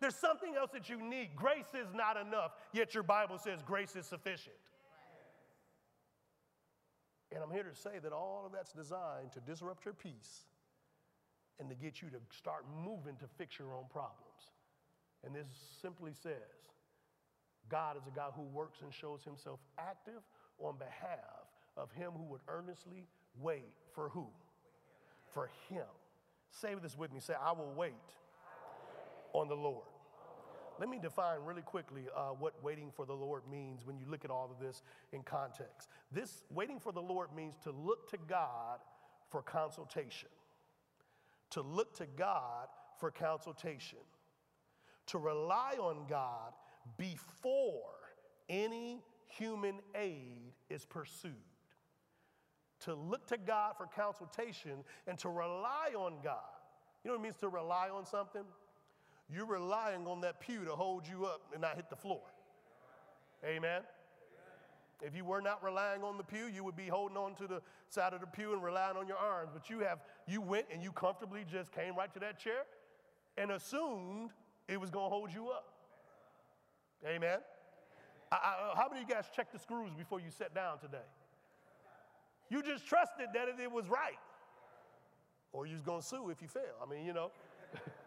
There's 0.00 0.14
something 0.14 0.54
else 0.54 0.70
that 0.72 0.88
you 0.88 1.00
need. 1.00 1.30
Grace 1.36 1.74
is 1.74 1.88
not 1.94 2.16
enough, 2.16 2.52
yet 2.72 2.94
your 2.94 3.02
Bible 3.02 3.38
says 3.38 3.60
grace 3.62 3.96
is 3.96 4.06
sufficient. 4.06 4.56
And 7.36 7.44
I'm 7.44 7.50
here 7.50 7.64
to 7.64 7.74
say 7.74 7.98
that 8.02 8.14
all 8.14 8.44
of 8.46 8.52
that's 8.52 8.72
designed 8.72 9.30
to 9.34 9.40
disrupt 9.40 9.84
your 9.84 9.92
peace 9.92 10.46
and 11.60 11.68
to 11.68 11.74
get 11.74 12.00
you 12.00 12.08
to 12.08 12.16
start 12.34 12.64
moving 12.82 13.14
to 13.16 13.26
fix 13.36 13.58
your 13.58 13.74
own 13.74 13.84
problems. 13.92 14.54
And 15.22 15.34
this 15.34 15.44
simply 15.82 16.12
says 16.14 16.32
God 17.68 17.98
is 17.98 18.04
a 18.06 18.16
God 18.16 18.32
who 18.34 18.42
works 18.42 18.78
and 18.80 18.90
shows 18.90 19.22
himself 19.22 19.60
active 19.78 20.22
on 20.58 20.78
behalf 20.78 21.20
of 21.76 21.92
him 21.92 22.12
who 22.16 22.24
would 22.24 22.40
earnestly 22.48 23.04
wait 23.38 23.74
for 23.94 24.08
who? 24.08 24.28
For 25.34 25.50
him. 25.68 25.84
Say 26.48 26.74
this 26.82 26.96
with 26.96 27.12
me. 27.12 27.20
Say, 27.20 27.34
I 27.38 27.52
will 27.52 27.74
wait, 27.76 27.92
on 29.34 29.48
the 29.48 29.56
Lord. 29.56 29.84
Let 30.78 30.88
me 30.88 30.98
define 30.98 31.40
really 31.44 31.62
quickly 31.62 32.04
uh, 32.14 32.30
what 32.30 32.62
waiting 32.62 32.90
for 32.94 33.06
the 33.06 33.14
Lord 33.14 33.42
means 33.50 33.86
when 33.86 33.98
you 33.98 34.06
look 34.08 34.24
at 34.24 34.30
all 34.30 34.50
of 34.50 34.64
this 34.64 34.82
in 35.12 35.22
context. 35.22 35.88
This 36.12 36.42
waiting 36.50 36.80
for 36.80 36.92
the 36.92 37.02
Lord 37.02 37.34
means 37.34 37.56
to 37.64 37.70
look 37.70 38.10
to 38.10 38.18
God 38.28 38.80
for 39.30 39.42
consultation. 39.42 40.28
To 41.50 41.62
look 41.62 41.94
to 41.98 42.06
God 42.06 42.68
for 42.98 43.10
consultation. 43.10 43.98
to 45.06 45.18
rely 45.18 45.74
on 45.80 46.06
God 46.08 46.52
before 46.98 47.94
any 48.48 49.02
human 49.26 49.80
aid 49.94 50.52
is 50.68 50.84
pursued. 50.84 51.32
To 52.80 52.94
look 52.94 53.26
to 53.28 53.38
God 53.38 53.74
for 53.76 53.86
consultation 53.86 54.84
and 55.06 55.18
to 55.20 55.28
rely 55.28 55.92
on 55.96 56.14
God. 56.22 56.40
You 57.02 57.10
know 57.10 57.16
what 57.16 57.20
it 57.20 57.22
means 57.22 57.36
to 57.36 57.48
rely 57.48 57.88
on 57.88 58.04
something? 58.06 58.42
You're 59.32 59.46
relying 59.46 60.06
on 60.06 60.20
that 60.20 60.40
pew 60.40 60.64
to 60.64 60.72
hold 60.72 61.06
you 61.06 61.26
up 61.26 61.42
and 61.52 61.60
not 61.60 61.76
hit 61.76 61.90
the 61.90 61.96
floor. 61.96 62.22
Amen. 63.44 63.82
If 65.02 65.14
you 65.14 65.24
were 65.24 65.42
not 65.42 65.62
relying 65.62 66.02
on 66.02 66.16
the 66.16 66.24
pew, 66.24 66.46
you 66.46 66.64
would 66.64 66.76
be 66.76 66.86
holding 66.86 67.16
on 67.16 67.34
to 67.34 67.46
the 67.46 67.60
side 67.88 68.14
of 68.14 68.20
the 68.20 68.26
pew 68.26 68.54
and 68.54 68.62
relying 68.62 68.96
on 68.96 69.06
your 69.06 69.18
arms. 69.18 69.50
But 69.52 69.68
you 69.68 69.80
have 69.80 69.98
you 70.26 70.40
went 70.40 70.66
and 70.72 70.82
you 70.82 70.90
comfortably 70.92 71.44
just 71.50 71.72
came 71.72 71.96
right 71.96 72.12
to 72.14 72.20
that 72.20 72.38
chair 72.38 72.62
and 73.36 73.50
assumed 73.50 74.30
it 74.68 74.80
was 74.80 74.90
going 74.90 75.06
to 75.06 75.10
hold 75.10 75.32
you 75.32 75.48
up. 75.48 75.72
Amen. 77.06 77.38
I, 78.32 78.36
I, 78.36 78.76
how 78.76 78.88
many 78.88 79.02
of 79.02 79.08
you 79.08 79.14
guys 79.14 79.26
checked 79.34 79.52
the 79.52 79.58
screws 79.58 79.92
before 79.96 80.18
you 80.18 80.30
sat 80.30 80.54
down 80.54 80.78
today? 80.78 80.98
You 82.48 82.62
just 82.62 82.86
trusted 82.86 83.28
that 83.34 83.48
it, 83.48 83.56
it 83.62 83.70
was 83.70 83.88
right. 83.88 84.18
Or 85.52 85.66
you 85.66 85.74
was 85.74 85.82
going 85.82 86.00
to 86.00 86.06
sue 86.06 86.30
if 86.30 86.40
you 86.40 86.48
fail. 86.48 86.62
I 86.82 86.90
mean, 86.90 87.04
you 87.04 87.12
know. 87.12 87.30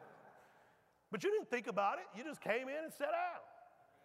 but 1.12 1.24
you 1.24 1.32
didn't 1.32 1.50
think 1.50 1.68
about 1.68 1.98
it. 1.98 2.06
You 2.18 2.24
just 2.24 2.42
came 2.42 2.68
in 2.68 2.84
and 2.84 2.94
sat 2.94 3.12
down. 3.12 3.42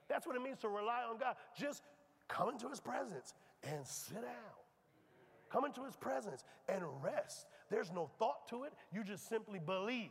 That's 0.09 0.27
what 0.27 0.37
it 0.37 0.43
means 0.43 0.59
to 0.61 0.69
rely 0.69 1.03
on 1.09 1.19
God. 1.19 1.37
Just 1.59 1.83
come 2.29 2.51
into 2.51 2.69
his 2.69 2.81
presence 2.81 3.35
and 3.63 3.87
sit 3.87 4.23
down. 4.23 4.55
Come 5.51 5.65
into 5.65 5.85
his 5.85 5.97
presence 5.97 6.45
and 6.69 6.83
rest. 7.03 7.47
There's 7.71 7.93
no 7.93 8.11
thought 8.19 8.49
to 8.49 8.65
it. 8.65 8.73
You 8.93 9.05
just 9.05 9.29
simply 9.29 9.59
believe. 9.59 10.11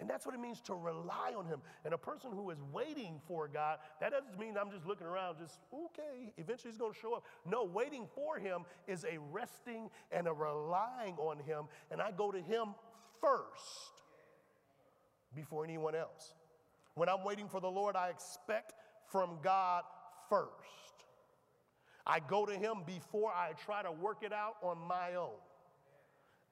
And 0.00 0.08
that's 0.08 0.24
what 0.24 0.34
it 0.34 0.40
means 0.40 0.60
to 0.62 0.74
rely 0.74 1.32
on 1.36 1.46
Him. 1.46 1.60
And 1.84 1.92
a 1.92 1.98
person 1.98 2.30
who 2.30 2.50
is 2.50 2.58
waiting 2.72 3.20
for 3.26 3.48
God, 3.48 3.78
that 4.00 4.12
doesn't 4.12 4.38
mean 4.38 4.56
I'm 4.56 4.70
just 4.70 4.86
looking 4.86 5.08
around, 5.08 5.38
just, 5.38 5.58
okay, 5.74 6.32
eventually 6.36 6.70
He's 6.70 6.78
going 6.78 6.92
to 6.92 6.98
show 6.98 7.14
up. 7.14 7.24
No, 7.44 7.64
waiting 7.64 8.06
for 8.14 8.38
Him 8.38 8.62
is 8.86 9.04
a 9.04 9.18
resting 9.32 9.90
and 10.12 10.28
a 10.28 10.32
relying 10.32 11.16
on 11.16 11.38
Him. 11.40 11.64
And 11.90 12.00
I 12.00 12.12
go 12.12 12.30
to 12.30 12.38
Him 12.38 12.74
first 13.20 14.02
before 15.34 15.64
anyone 15.64 15.94
else. 15.94 16.34
When 16.94 17.08
I'm 17.08 17.24
waiting 17.24 17.48
for 17.48 17.60
the 17.60 17.70
Lord, 17.70 17.96
I 17.96 18.08
expect 18.08 18.74
from 19.10 19.38
God 19.42 19.84
first. 20.28 20.48
I 22.06 22.20
go 22.20 22.46
to 22.46 22.54
Him 22.54 22.78
before 22.86 23.30
I 23.30 23.52
try 23.64 23.82
to 23.82 23.92
work 23.92 24.22
it 24.22 24.32
out 24.32 24.56
on 24.62 24.78
my 24.78 25.14
own. 25.14 25.36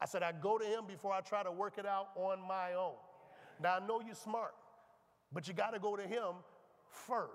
I 0.00 0.06
said, 0.06 0.22
I 0.22 0.32
go 0.32 0.58
to 0.58 0.64
Him 0.64 0.84
before 0.86 1.12
I 1.12 1.20
try 1.20 1.42
to 1.42 1.50
work 1.50 1.78
it 1.78 1.86
out 1.86 2.08
on 2.14 2.38
my 2.46 2.74
own. 2.74 2.94
Now, 3.62 3.78
I 3.82 3.86
know 3.86 4.02
you're 4.04 4.14
smart, 4.14 4.54
but 5.32 5.48
you 5.48 5.54
got 5.54 5.72
to 5.72 5.78
go 5.78 5.96
to 5.96 6.02
Him 6.02 6.34
first. 7.06 7.32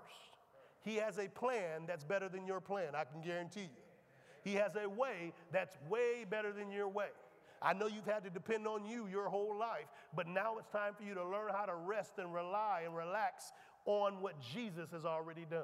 He 0.84 0.96
has 0.96 1.18
a 1.18 1.28
plan 1.28 1.82
that's 1.86 2.04
better 2.04 2.28
than 2.28 2.46
your 2.46 2.60
plan, 2.60 2.94
I 2.94 3.04
can 3.04 3.20
guarantee 3.20 3.62
you. 3.62 3.82
He 4.42 4.54
has 4.54 4.72
a 4.76 4.88
way 4.88 5.32
that's 5.52 5.76
way 5.88 6.24
better 6.28 6.52
than 6.52 6.70
your 6.70 6.88
way. 6.88 7.10
I 7.62 7.72
know 7.72 7.86
you've 7.86 8.06
had 8.06 8.24
to 8.24 8.30
depend 8.30 8.66
on 8.66 8.84
you 8.84 9.06
your 9.06 9.28
whole 9.28 9.56
life, 9.56 9.86
but 10.14 10.26
now 10.26 10.58
it's 10.58 10.68
time 10.68 10.94
for 10.96 11.04
you 11.04 11.14
to 11.14 11.24
learn 11.24 11.50
how 11.52 11.64
to 11.64 11.74
rest 11.74 12.14
and 12.18 12.34
rely 12.34 12.82
and 12.84 12.96
relax 12.96 13.52
on 13.84 14.20
what 14.20 14.34
Jesus 14.40 14.90
has 14.90 15.04
already 15.04 15.46
done. 15.48 15.62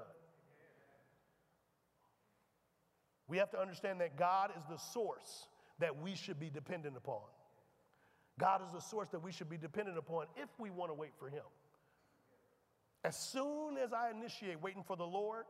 We 3.26 3.37
have 3.38 3.50
to 3.50 3.61
understand 3.61 4.00
that 4.00 4.16
God 4.16 4.52
is 4.56 4.62
the 4.70 4.78
source 4.78 5.48
that 5.80 6.00
we 6.00 6.14
should 6.14 6.40
be 6.40 6.50
dependent 6.50 6.96
upon. 6.96 7.22
God 8.38 8.62
is 8.64 8.72
the 8.72 8.80
source 8.80 9.08
that 9.08 9.22
we 9.22 9.32
should 9.32 9.50
be 9.50 9.58
dependent 9.58 9.98
upon 9.98 10.26
if 10.37 10.48
we 10.58 10.70
want 10.70 10.90
to 10.90 10.94
wait 10.94 11.12
for 11.18 11.28
Him. 11.28 11.42
As 13.04 13.16
soon 13.16 13.76
as 13.76 13.92
I 13.92 14.11
initiate 14.11 14.62
waiting 14.62 14.82
for 14.82 14.96
the 14.96 15.04
Lord, 15.04 15.44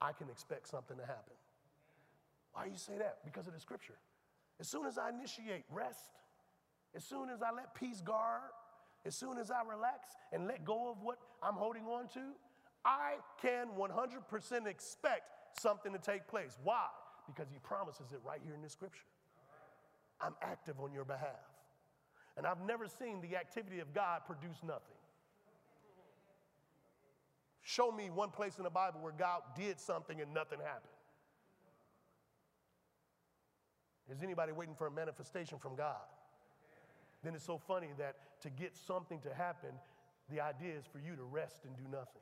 I 0.00 0.12
can 0.12 0.28
expect 0.28 0.68
something 0.68 0.96
to 0.96 1.04
happen. 1.04 1.34
Why 2.52 2.66
do 2.66 2.70
you 2.70 2.78
say 2.78 2.98
that? 2.98 3.18
Because 3.24 3.46
of 3.46 3.54
the 3.54 3.60
scripture. 3.60 3.96
As 4.60 4.68
soon 4.68 4.86
as 4.86 4.98
I 4.98 5.08
initiate 5.08 5.64
rest, 5.70 6.12
as 6.94 7.04
soon 7.04 7.28
as 7.28 7.42
I 7.42 7.50
let 7.50 7.74
peace 7.74 8.00
guard, 8.00 8.50
as 9.04 9.14
soon 9.14 9.38
as 9.38 9.50
I 9.50 9.62
relax 9.68 10.10
and 10.32 10.46
let 10.46 10.64
go 10.64 10.90
of 10.90 11.02
what 11.02 11.18
I'm 11.42 11.54
holding 11.54 11.84
on 11.84 12.08
to, 12.14 12.20
I 12.84 13.14
can 13.40 13.68
100% 13.78 14.66
expect 14.66 15.58
something 15.58 15.92
to 15.92 15.98
take 15.98 16.26
place. 16.28 16.58
Why? 16.62 16.86
Because 17.26 17.50
he 17.50 17.58
promises 17.58 18.12
it 18.12 18.20
right 18.24 18.40
here 18.44 18.54
in 18.54 18.62
the 18.62 18.68
scripture. 18.68 19.04
I'm 20.20 20.34
active 20.42 20.80
on 20.80 20.92
your 20.92 21.04
behalf. 21.04 21.50
And 22.36 22.46
I've 22.46 22.60
never 22.66 22.86
seen 22.86 23.20
the 23.20 23.36
activity 23.36 23.80
of 23.80 23.92
God 23.92 24.22
produce 24.26 24.62
nothing. 24.62 24.96
Show 27.62 27.90
me 27.90 28.10
one 28.10 28.30
place 28.30 28.58
in 28.58 28.64
the 28.64 28.70
Bible 28.70 29.00
where 29.00 29.12
God 29.12 29.40
did 29.56 29.80
something 29.80 30.20
and 30.20 30.34
nothing 30.34 30.58
happened. 30.58 30.93
Is 34.10 34.22
anybody 34.22 34.52
waiting 34.52 34.74
for 34.74 34.86
a 34.86 34.90
manifestation 34.90 35.58
from 35.58 35.76
God? 35.76 36.04
Then 37.22 37.34
it's 37.34 37.44
so 37.44 37.58
funny 37.58 37.88
that 37.98 38.16
to 38.42 38.50
get 38.50 38.76
something 38.76 39.20
to 39.20 39.32
happen, 39.32 39.70
the 40.30 40.40
idea 40.40 40.74
is 40.76 40.84
for 40.84 40.98
you 40.98 41.16
to 41.16 41.22
rest 41.22 41.64
and 41.64 41.74
do 41.76 41.84
nothing. 41.90 42.20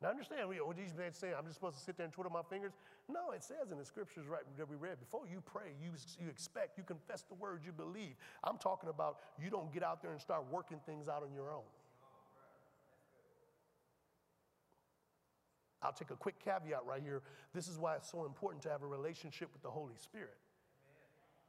Now, 0.00 0.10
understand, 0.10 0.46
what 0.48 0.58
oh, 0.62 0.72
these 0.72 0.94
men 0.94 1.12
say, 1.12 1.32
I'm 1.36 1.44
just 1.44 1.56
supposed 1.56 1.76
to 1.76 1.82
sit 1.82 1.96
there 1.96 2.04
and 2.04 2.12
twiddle 2.12 2.30
my 2.30 2.42
fingers. 2.48 2.72
No, 3.08 3.32
it 3.32 3.42
says 3.42 3.72
in 3.72 3.78
the 3.78 3.84
scriptures 3.84 4.26
right 4.28 4.42
that 4.56 4.70
we 4.70 4.76
read, 4.76 5.00
before 5.00 5.26
you 5.26 5.42
pray, 5.44 5.74
you, 5.82 5.90
you 6.22 6.28
expect, 6.28 6.78
you 6.78 6.84
confess 6.84 7.22
the 7.22 7.34
word, 7.34 7.62
you 7.66 7.72
believe. 7.72 8.14
I'm 8.44 8.58
talking 8.58 8.90
about 8.90 9.18
you 9.42 9.50
don't 9.50 9.72
get 9.72 9.82
out 9.82 10.00
there 10.00 10.12
and 10.12 10.20
start 10.20 10.44
working 10.52 10.78
things 10.86 11.08
out 11.08 11.24
on 11.24 11.34
your 11.34 11.50
own. 11.50 11.66
I'll 15.82 15.92
take 15.92 16.10
a 16.10 16.16
quick 16.16 16.42
caveat 16.44 16.84
right 16.86 17.02
here. 17.02 17.22
This 17.54 17.68
is 17.68 17.78
why 17.78 17.96
it's 17.96 18.10
so 18.10 18.24
important 18.24 18.62
to 18.64 18.68
have 18.68 18.82
a 18.82 18.86
relationship 18.86 19.48
with 19.52 19.62
the 19.62 19.70
Holy 19.70 19.96
Spirit. 19.96 20.36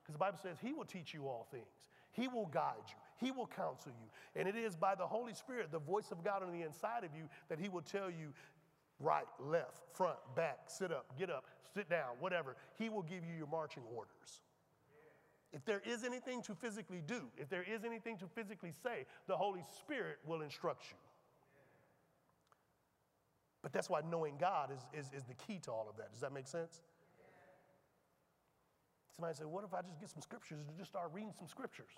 Because 0.02 0.14
the 0.14 0.20
Bible 0.20 0.40
says 0.42 0.58
He 0.62 0.74
will 0.74 0.86
teach 0.86 1.14
you 1.14 1.28
all 1.28 1.48
things, 1.52 1.90
He 2.12 2.28
will 2.28 2.48
guide 2.48 2.88
you, 2.88 2.96
He 3.18 3.32
will 3.32 3.48
counsel 3.48 3.92
you. 3.92 4.08
And 4.40 4.48
it 4.48 4.56
is 4.56 4.76
by 4.76 4.96
the 4.96 5.08
Holy 5.08 5.34
Spirit, 5.34 5.72
the 5.72 5.80
voice 5.80 6.12
of 6.12 6.24
God 6.24 6.44
on 6.44 6.52
the 6.52 6.64
inside 6.64 7.04
of 7.04 7.12
you, 7.16 7.30
that 7.50 7.60
He 7.60 7.70
will 7.70 7.82
tell 7.82 8.10
you 8.10 8.34
right, 9.00 9.26
left, 9.40 9.82
front, 9.94 10.18
back, 10.36 10.60
sit 10.68 10.92
up, 10.92 11.06
get 11.18 11.30
up, 11.30 11.46
sit 11.74 11.90
down, 11.90 12.16
whatever. 12.20 12.56
He 12.78 12.90
will 12.90 13.04
give 13.04 13.24
you 13.24 13.36
your 13.38 13.48
marching 13.48 13.84
orders. 13.96 14.42
If 15.52 15.66
there 15.66 15.82
is 15.84 16.04
anything 16.04 16.44
to 16.44 16.54
physically 16.54 17.02
do, 17.06 17.22
if 17.38 17.50
there 17.50 17.64
is 17.64 17.84
anything 17.84 18.18
to 18.18 18.28
physically 18.28 18.74
say, 18.84 19.06
the 19.28 19.36
Holy 19.36 19.64
Spirit 19.80 20.18
will 20.26 20.42
instruct 20.42 20.84
you. 20.92 20.98
But 23.62 23.74
that's 23.74 23.90
why 23.90 24.02
knowing 24.10 24.38
God 24.38 24.72
is, 24.72 24.80
is, 24.94 25.12
is 25.14 25.24
the 25.24 25.34
key 25.34 25.60
to 25.64 25.72
all 25.72 25.88
of 25.90 25.98
that. 25.98 26.12
Does 26.12 26.22
that 26.22 26.32
make 26.32 26.48
sense? 26.48 26.82
Somebody 29.16 29.36
say, 29.36 29.46
What 29.46 29.66
if 29.66 29.74
I 29.74 29.82
just 29.82 30.00
get 30.00 30.10
some 30.10 30.22
scriptures 30.22 30.60
and 30.68 30.78
just 30.78 30.90
start 30.90 31.12
reading 31.14 31.34
some 31.38 31.48
scriptures? 31.48 31.92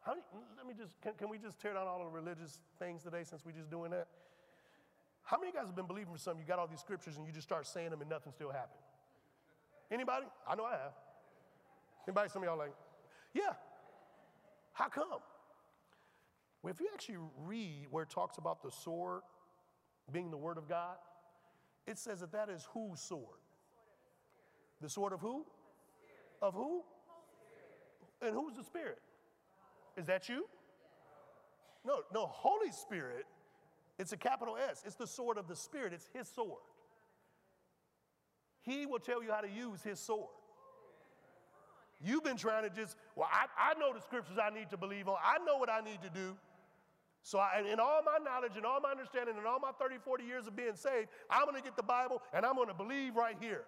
How 0.00 0.14
let 0.56 0.66
me 0.66 0.74
just, 0.76 1.00
can, 1.00 1.12
can 1.14 1.28
we 1.28 1.38
just 1.38 1.60
tear 1.60 1.74
down 1.74 1.86
all 1.86 2.00
the 2.00 2.10
religious 2.10 2.58
things 2.80 3.04
today 3.04 3.22
since 3.22 3.44
we're 3.46 3.52
just 3.52 3.70
doing 3.70 3.92
that? 3.92 4.08
How 5.22 5.38
many 5.38 5.50
of 5.50 5.54
you 5.54 5.60
guys 5.60 5.68
have 5.68 5.76
been 5.76 5.86
believing 5.86 6.12
for 6.12 6.18
something? 6.18 6.42
You 6.42 6.48
got 6.48 6.58
all 6.58 6.66
these 6.66 6.80
scriptures 6.80 7.16
and 7.16 7.24
you 7.26 7.32
just 7.32 7.46
start 7.46 7.68
saying 7.68 7.90
them 7.90 8.00
and 8.00 8.10
nothing 8.10 8.32
still 8.32 8.50
happened? 8.50 8.82
Anybody? 9.92 10.26
I 10.48 10.56
know 10.56 10.64
I 10.64 10.72
have. 10.72 10.92
Anybody? 12.08 12.30
Some 12.30 12.42
of 12.42 12.48
y'all 12.48 12.58
like, 12.58 12.74
yeah. 13.32 13.52
How 14.72 14.88
come? 14.88 15.20
Well, 16.62 16.72
if 16.72 16.80
you 16.80 16.88
actually 16.92 17.18
read 17.44 17.86
where 17.90 18.02
it 18.02 18.10
talks 18.10 18.38
about 18.38 18.62
the 18.62 18.72
sword 18.72 19.20
being 20.12 20.30
the 20.30 20.36
word 20.36 20.58
of 20.58 20.68
God, 20.68 20.96
it 21.86 21.98
says 21.98 22.20
that 22.20 22.32
that 22.32 22.48
is 22.48 22.66
whose 22.72 23.00
sword? 23.00 23.40
The 24.80 24.88
sword 24.88 25.12
of 25.12 25.20
who? 25.20 25.44
Of 26.40 26.54
who? 26.54 26.82
And 28.20 28.34
who's 28.34 28.54
the 28.54 28.64
spirit? 28.64 28.98
Is 29.96 30.06
that 30.06 30.28
you? 30.28 30.46
No, 31.84 32.00
no, 32.12 32.26
Holy 32.26 32.70
Spirit 32.70 33.26
it's 33.98 34.12
a 34.12 34.16
capital 34.16 34.56
S. 34.56 34.82
It's 34.84 34.96
the 34.96 35.06
sword 35.06 35.38
of 35.38 35.48
the 35.48 35.56
Spirit, 35.56 35.92
it's 35.92 36.08
His 36.12 36.28
sword. 36.28 36.60
He 38.62 38.86
will 38.86 38.98
tell 38.98 39.22
you 39.22 39.30
how 39.30 39.40
to 39.40 39.48
use 39.48 39.82
His 39.82 40.00
sword. 40.00 40.30
You've 42.04 42.24
been 42.24 42.36
trying 42.36 42.68
to 42.68 42.70
just, 42.70 42.96
well, 43.14 43.28
I, 43.30 43.46
I 43.56 43.78
know 43.78 43.92
the 43.94 44.00
scriptures 44.00 44.36
I 44.42 44.50
need 44.50 44.70
to 44.70 44.76
believe 44.76 45.08
on. 45.08 45.16
I 45.22 45.38
know 45.44 45.56
what 45.56 45.70
I 45.70 45.80
need 45.82 46.02
to 46.02 46.10
do. 46.10 46.36
So, 47.22 47.38
I, 47.38 47.62
in 47.70 47.78
all 47.78 48.02
my 48.04 48.18
knowledge 48.24 48.56
and 48.56 48.66
all 48.66 48.80
my 48.80 48.90
understanding 48.90 49.36
and 49.38 49.46
all 49.46 49.60
my 49.60 49.70
30, 49.78 49.96
40 50.04 50.24
years 50.24 50.46
of 50.48 50.56
being 50.56 50.74
saved, 50.74 51.08
I'm 51.30 51.44
going 51.44 51.56
to 51.56 51.62
get 51.62 51.76
the 51.76 51.82
Bible 51.82 52.20
and 52.32 52.44
I'm 52.44 52.56
going 52.56 52.68
to 52.68 52.74
believe 52.74 53.14
right 53.14 53.36
here. 53.40 53.62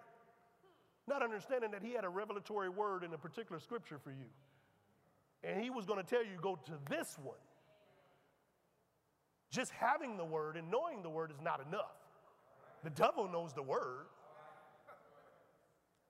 Not 1.06 1.22
understanding 1.22 1.70
that 1.70 1.82
He 1.82 1.92
had 1.92 2.04
a 2.04 2.08
revelatory 2.08 2.68
word 2.68 3.04
in 3.04 3.12
a 3.12 3.18
particular 3.18 3.60
scripture 3.60 3.98
for 3.98 4.10
you. 4.10 4.26
And 5.44 5.62
He 5.62 5.70
was 5.70 5.86
going 5.86 6.02
to 6.02 6.08
tell 6.08 6.24
you, 6.24 6.32
go 6.42 6.58
to 6.66 6.72
this 6.90 7.16
one. 7.22 7.36
Just 9.50 9.70
having 9.70 10.16
the 10.16 10.24
word 10.24 10.56
and 10.56 10.68
knowing 10.68 11.02
the 11.02 11.10
word 11.10 11.30
is 11.30 11.40
not 11.40 11.64
enough. 11.68 11.94
The 12.82 12.90
devil 12.90 13.28
knows 13.28 13.52
the 13.52 13.62
word. 13.62 14.06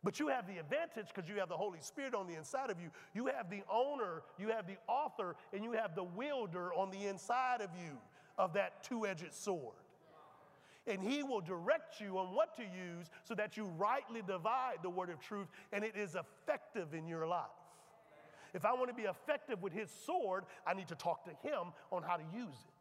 But 0.05 0.21
you 0.21 0.29
have 0.29 0.47
the 0.47 0.59
advantage 0.59 1.07
because 1.13 1.29
you 1.31 1.37
have 1.37 1.49
the 1.49 1.57
Holy 1.57 1.81
Spirit 1.81 2.15
on 2.15 2.27
the 2.27 2.35
inside 2.35 2.71
of 2.71 2.79
you. 2.79 2.91
You 3.15 3.27
have 3.27 3.49
the 3.49 3.63
owner, 3.73 4.23
you 4.39 4.49
have 4.49 4.67
the 4.67 4.77
author, 4.87 5.35
and 5.55 5.65
you 5.65 5.73
have 5.73 5.95
the 5.95 6.05
wielder 6.05 6.75
on 6.75 6.91
the 6.91 7.07
inside 7.07 7.63
of 7.63 7.71
you 7.75 7.97
of 8.37 8.53
that 8.53 8.85
two 8.85 9.07
edged 9.07 9.33
sword. 9.33 9.75
And 10.87 11.03
he 11.03 11.23
will 11.23 11.41
direct 11.41 11.99
you 12.03 12.19
on 12.19 12.35
what 12.35 12.55
to 12.57 12.63
use 12.63 13.11
so 13.23 13.35
that 13.35 13.57
you 13.57 13.65
rightly 13.79 14.21
divide 14.21 14.77
the 14.83 14.91
word 14.91 15.09
of 15.09 15.19
truth 15.19 15.49
and 15.73 15.83
it 15.83 15.97
is 15.97 16.15
effective 16.15 16.93
in 16.93 17.09
your 17.09 17.27
life. 17.27 17.47
If 18.53 18.67
I 18.67 18.75
want 18.75 18.89
to 18.89 18.95
be 18.95 19.09
effective 19.09 19.63
with 19.63 19.73
his 19.73 19.91
sword, 20.05 20.45
I 20.67 20.75
need 20.75 20.89
to 20.89 20.95
talk 20.95 21.25
to 21.25 21.49
him 21.49 21.73
on 21.91 22.03
how 22.03 22.17
to 22.17 22.25
use 22.35 22.49
it. 22.49 22.75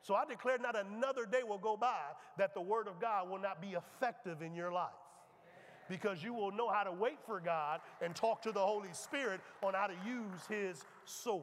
So 0.00 0.14
I 0.14 0.24
declare 0.24 0.56
not 0.56 0.74
another 0.74 1.26
day 1.26 1.42
will 1.46 1.58
go 1.58 1.76
by 1.76 2.00
that 2.38 2.54
the 2.54 2.62
word 2.62 2.88
of 2.88 2.98
God 2.98 3.28
will 3.28 3.38
not 3.38 3.60
be 3.60 3.76
effective 3.76 4.40
in 4.40 4.54
your 4.54 4.72
life 4.72 4.88
because 5.90 6.22
you 6.22 6.32
will 6.32 6.52
know 6.52 6.70
how 6.70 6.84
to 6.84 6.92
wait 6.92 7.18
for 7.26 7.40
God 7.40 7.80
and 8.00 8.14
talk 8.14 8.42
to 8.42 8.52
the 8.52 8.60
Holy 8.60 8.92
Spirit 8.92 9.40
on 9.60 9.74
how 9.74 9.88
to 9.88 9.94
use 10.06 10.46
his 10.48 10.84
sword. 11.04 11.42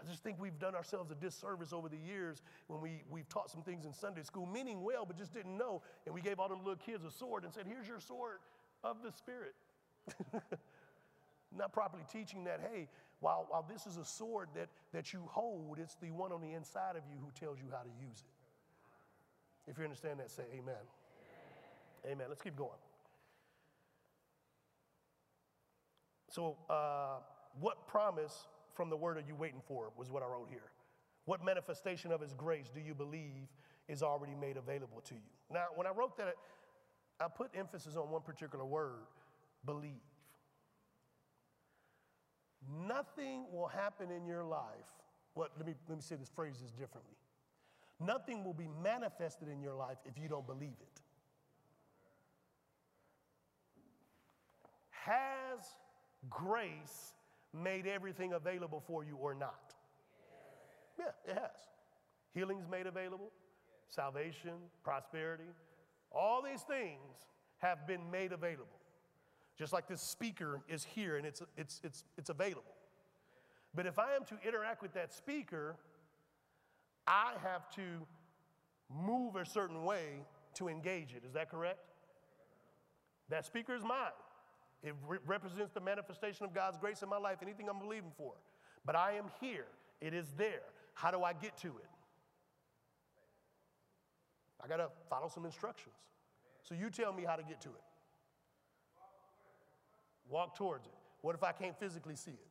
I 0.00 0.10
just 0.10 0.22
think 0.22 0.40
we've 0.40 0.58
done 0.58 0.74
ourselves 0.74 1.10
a 1.10 1.14
disservice 1.14 1.74
over 1.74 1.90
the 1.90 1.98
years 1.98 2.40
when 2.68 2.80
we, 2.80 3.02
we've 3.10 3.28
taught 3.28 3.50
some 3.50 3.60
things 3.60 3.84
in 3.84 3.92
Sunday 3.92 4.22
school, 4.22 4.46
meaning 4.46 4.82
well, 4.82 5.04
but 5.04 5.18
just 5.18 5.34
didn't 5.34 5.58
know. 5.58 5.82
And 6.06 6.14
we 6.14 6.22
gave 6.22 6.40
all 6.40 6.48
them 6.48 6.60
little 6.60 6.76
kids 6.76 7.04
a 7.04 7.10
sword 7.10 7.44
and 7.44 7.52
said, 7.52 7.66
Here's 7.68 7.86
your 7.86 8.00
sword 8.00 8.38
of 8.82 8.96
the 9.04 9.12
Spirit. 9.12 9.54
Not 11.54 11.74
properly 11.74 12.04
teaching 12.10 12.44
that, 12.44 12.66
hey, 12.72 12.88
while, 13.18 13.44
while 13.50 13.66
this 13.68 13.86
is 13.86 13.98
a 13.98 14.04
sword 14.04 14.48
that, 14.54 14.68
that 14.94 15.12
you 15.12 15.20
hold, 15.26 15.78
it's 15.78 15.96
the 15.96 16.10
one 16.10 16.32
on 16.32 16.40
the 16.40 16.54
inside 16.54 16.96
of 16.96 17.02
you 17.10 17.18
who 17.20 17.30
tells 17.38 17.58
you 17.58 17.66
how 17.70 17.82
to 17.82 17.90
use 18.00 18.24
it. 18.24 18.39
If 19.70 19.78
you 19.78 19.84
understand 19.84 20.18
that, 20.18 20.30
say 20.30 20.42
amen. 20.52 20.74
Amen. 22.04 22.12
amen. 22.12 22.26
Let's 22.28 22.42
keep 22.42 22.56
going. 22.56 22.70
So, 26.28 26.56
uh, 26.68 27.18
what 27.60 27.86
promise 27.86 28.48
from 28.74 28.90
the 28.90 28.96
word 28.96 29.16
are 29.16 29.24
you 29.26 29.36
waiting 29.36 29.62
for? 29.66 29.92
Was 29.96 30.10
what 30.10 30.24
I 30.24 30.26
wrote 30.26 30.48
here. 30.50 30.72
What 31.24 31.44
manifestation 31.44 32.10
of 32.10 32.20
his 32.20 32.34
grace 32.34 32.68
do 32.74 32.80
you 32.80 32.94
believe 32.94 33.46
is 33.88 34.02
already 34.02 34.34
made 34.34 34.56
available 34.56 35.00
to 35.02 35.14
you? 35.14 35.30
Now, 35.52 35.66
when 35.76 35.86
I 35.86 35.90
wrote 35.90 36.16
that, 36.16 36.34
I 37.20 37.26
put 37.28 37.50
emphasis 37.54 37.96
on 37.96 38.10
one 38.10 38.22
particular 38.22 38.64
word 38.64 39.06
believe. 39.64 40.00
Nothing 42.86 43.44
will 43.52 43.68
happen 43.68 44.10
in 44.10 44.26
your 44.26 44.42
life. 44.44 44.90
What, 45.34 45.52
let, 45.56 45.66
me, 45.66 45.74
let 45.88 45.98
me 45.98 46.02
say 46.02 46.16
this 46.16 46.28
phrase 46.28 46.56
this 46.60 46.70
differently. 46.72 47.14
Nothing 48.00 48.44
will 48.44 48.54
be 48.54 48.68
manifested 48.82 49.48
in 49.48 49.60
your 49.60 49.74
life 49.74 49.98
if 50.06 50.20
you 50.20 50.28
don't 50.28 50.46
believe 50.46 50.76
it. 50.80 51.00
Has 54.90 55.76
grace 56.28 57.12
made 57.52 57.86
everything 57.86 58.32
available 58.32 58.82
for 58.86 59.04
you 59.04 59.16
or 59.16 59.34
not? 59.34 59.74
Yeah, 60.98 61.06
it 61.26 61.34
has. 61.34 61.50
Healing's 62.34 62.68
made 62.68 62.86
available, 62.86 63.30
salvation, 63.88 64.52
prosperity, 64.82 65.44
all 66.12 66.42
these 66.42 66.62
things 66.62 67.28
have 67.58 67.86
been 67.86 68.10
made 68.10 68.32
available. 68.32 68.66
Just 69.58 69.72
like 69.72 69.88
this 69.88 70.00
speaker 70.00 70.62
is 70.68 70.84
here 70.84 71.16
and 71.16 71.26
it's, 71.26 71.42
it's, 71.56 71.80
it's, 71.84 72.04
it's 72.16 72.30
available. 72.30 72.74
But 73.74 73.86
if 73.86 73.98
I 73.98 74.14
am 74.14 74.24
to 74.26 74.38
interact 74.46 74.82
with 74.82 74.94
that 74.94 75.12
speaker, 75.12 75.76
I 77.10 77.32
have 77.42 77.68
to 77.72 78.06
move 78.88 79.34
a 79.34 79.44
certain 79.44 79.84
way 79.84 80.22
to 80.54 80.68
engage 80.68 81.12
it. 81.12 81.24
Is 81.26 81.32
that 81.32 81.50
correct? 81.50 81.80
That 83.30 83.44
speaker 83.44 83.74
is 83.74 83.82
mine. 83.82 84.14
It 84.84 84.94
re- 85.08 85.18
represents 85.26 85.72
the 85.72 85.80
manifestation 85.80 86.44
of 86.44 86.54
God's 86.54 86.78
grace 86.78 87.02
in 87.02 87.08
my 87.08 87.18
life, 87.18 87.38
anything 87.42 87.68
I'm 87.68 87.80
believing 87.80 88.12
for. 88.16 88.34
But 88.86 88.94
I 88.94 89.14
am 89.14 89.24
here, 89.40 89.66
it 90.00 90.14
is 90.14 90.26
there. 90.38 90.62
How 90.94 91.10
do 91.10 91.24
I 91.24 91.32
get 91.32 91.56
to 91.58 91.68
it? 91.68 91.90
I 94.62 94.68
got 94.68 94.76
to 94.76 94.88
follow 95.08 95.28
some 95.28 95.44
instructions. 95.44 95.94
So 96.62 96.76
you 96.76 96.90
tell 96.90 97.12
me 97.12 97.24
how 97.24 97.34
to 97.34 97.42
get 97.42 97.60
to 97.62 97.70
it. 97.70 97.82
Walk 100.28 100.56
towards 100.56 100.86
it. 100.86 100.92
What 101.22 101.34
if 101.34 101.42
I 101.42 101.50
can't 101.50 101.76
physically 101.76 102.14
see 102.14 102.30
it? 102.30 102.46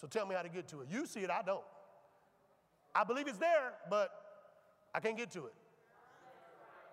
So 0.00 0.08
tell 0.08 0.26
me 0.26 0.34
how 0.34 0.42
to 0.42 0.48
get 0.48 0.66
to 0.68 0.80
it. 0.80 0.88
You 0.90 1.06
see 1.06 1.20
it, 1.20 1.30
I 1.30 1.42
don't. 1.46 1.62
I 2.96 3.04
believe 3.04 3.28
it's 3.28 3.36
there, 3.36 3.74
but 3.90 4.10
I 4.94 5.00
can't 5.00 5.18
get 5.18 5.30
to 5.32 5.44
it. 5.46 5.52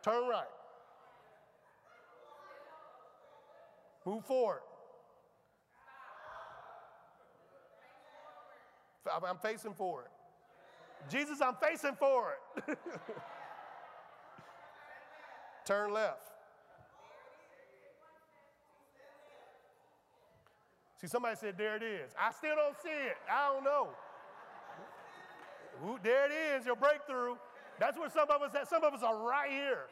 Turn 0.04 0.28
right. 0.28 0.44
Move 4.06 4.26
forward. 4.26 4.60
I'm 9.26 9.38
facing 9.38 9.74
forward. 9.74 10.08
Jesus, 11.10 11.42
I'm 11.42 11.56
facing 11.56 11.96
forward. 11.96 12.36
Turn 15.66 15.94
left. 15.94 16.28
See, 21.00 21.08
somebody 21.08 21.38
said, 21.38 21.58
There 21.58 21.78
it 21.78 21.84
is. 21.84 22.12
I 22.20 22.32
still 22.34 22.56
don't 22.56 22.76
see 22.82 22.90
it. 22.90 23.16
I 23.32 23.54
don't 23.54 23.64
know. 23.64 23.88
Ooh, 25.84 26.00
there 26.04 26.26
it 26.26 26.34
is, 26.56 26.66
your 26.66 26.76
breakthrough. 26.76 27.36
That's 27.80 27.98
where 27.98 28.10
some 28.10 28.30
of 28.30 28.42
us 28.42 28.56
at. 28.56 28.70
Some 28.70 28.84
of 28.84 28.94
us 28.94 29.04
are 29.04 29.18
right 29.18 29.52
here. 29.52 29.86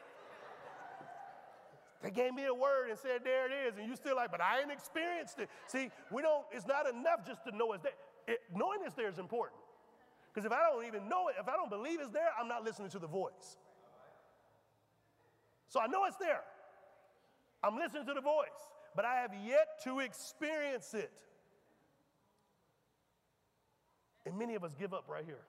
They 2.02 2.10
gave 2.10 2.34
me 2.34 2.46
a 2.46 2.54
word 2.54 2.90
and 2.90 2.98
said, 2.98 3.20
There 3.24 3.46
it 3.46 3.52
is. 3.66 3.78
And 3.78 3.88
you 3.88 3.96
still 3.96 4.16
like, 4.16 4.30
But 4.30 4.40
I 4.40 4.60
ain't 4.60 4.70
experienced 4.70 5.38
it. 5.38 5.48
See, 5.66 5.90
we 6.10 6.22
don't, 6.22 6.44
it's 6.50 6.66
not 6.66 6.88
enough 6.88 7.26
just 7.26 7.44
to 7.44 7.56
know 7.56 7.72
it's 7.72 7.82
there. 7.82 7.92
It, 8.26 8.40
knowing 8.54 8.80
it's 8.84 8.94
there 8.94 9.08
is 9.08 9.18
important. 9.18 9.60
Because 10.32 10.46
if 10.46 10.52
I 10.52 10.62
don't 10.70 10.86
even 10.86 11.08
know 11.08 11.28
it, 11.28 11.36
if 11.38 11.48
I 11.48 11.52
don't 11.52 11.68
believe 11.68 12.00
it's 12.00 12.10
there, 12.10 12.30
I'm 12.40 12.48
not 12.48 12.64
listening 12.64 12.88
to 12.90 12.98
the 12.98 13.06
voice. 13.06 13.58
So 15.68 15.80
I 15.80 15.86
know 15.86 16.04
it's 16.06 16.16
there. 16.16 16.40
I'm 17.62 17.76
listening 17.76 18.06
to 18.06 18.14
the 18.14 18.20
voice 18.20 18.72
but 18.94 19.04
I 19.04 19.16
have 19.16 19.32
yet 19.46 19.82
to 19.84 20.00
experience 20.00 20.94
it. 20.94 21.10
And 24.24 24.38
many 24.38 24.54
of 24.54 24.64
us 24.64 24.74
give 24.78 24.94
up 24.94 25.04
right 25.08 25.24
here. 25.24 25.40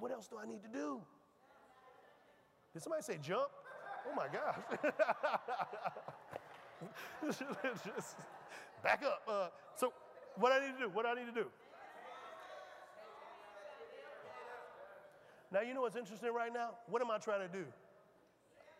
What 0.00 0.10
else 0.10 0.26
do 0.28 0.36
I 0.42 0.46
need 0.46 0.62
to 0.62 0.68
do? 0.68 1.00
Did 2.72 2.82
somebody 2.82 3.02
say 3.02 3.18
jump? 3.22 3.48
Oh 4.08 4.14
my 4.16 4.26
gosh. 4.28 4.56
Just 7.22 7.42
back 8.82 9.02
up. 9.04 9.22
Uh, 9.28 9.48
so, 9.76 9.92
what 10.36 10.52
I 10.52 10.66
need 10.66 10.72
to 10.78 10.84
do? 10.84 10.88
What 10.88 11.04
I 11.04 11.12
need 11.12 11.26
to 11.26 11.32
do? 11.32 11.46
Now, 15.52 15.60
you 15.60 15.74
know 15.74 15.82
what's 15.82 15.96
interesting 15.96 16.32
right 16.32 16.52
now? 16.52 16.70
What 16.88 17.02
am 17.02 17.10
I 17.10 17.18
trying 17.18 17.46
to 17.46 17.52
do? 17.52 17.64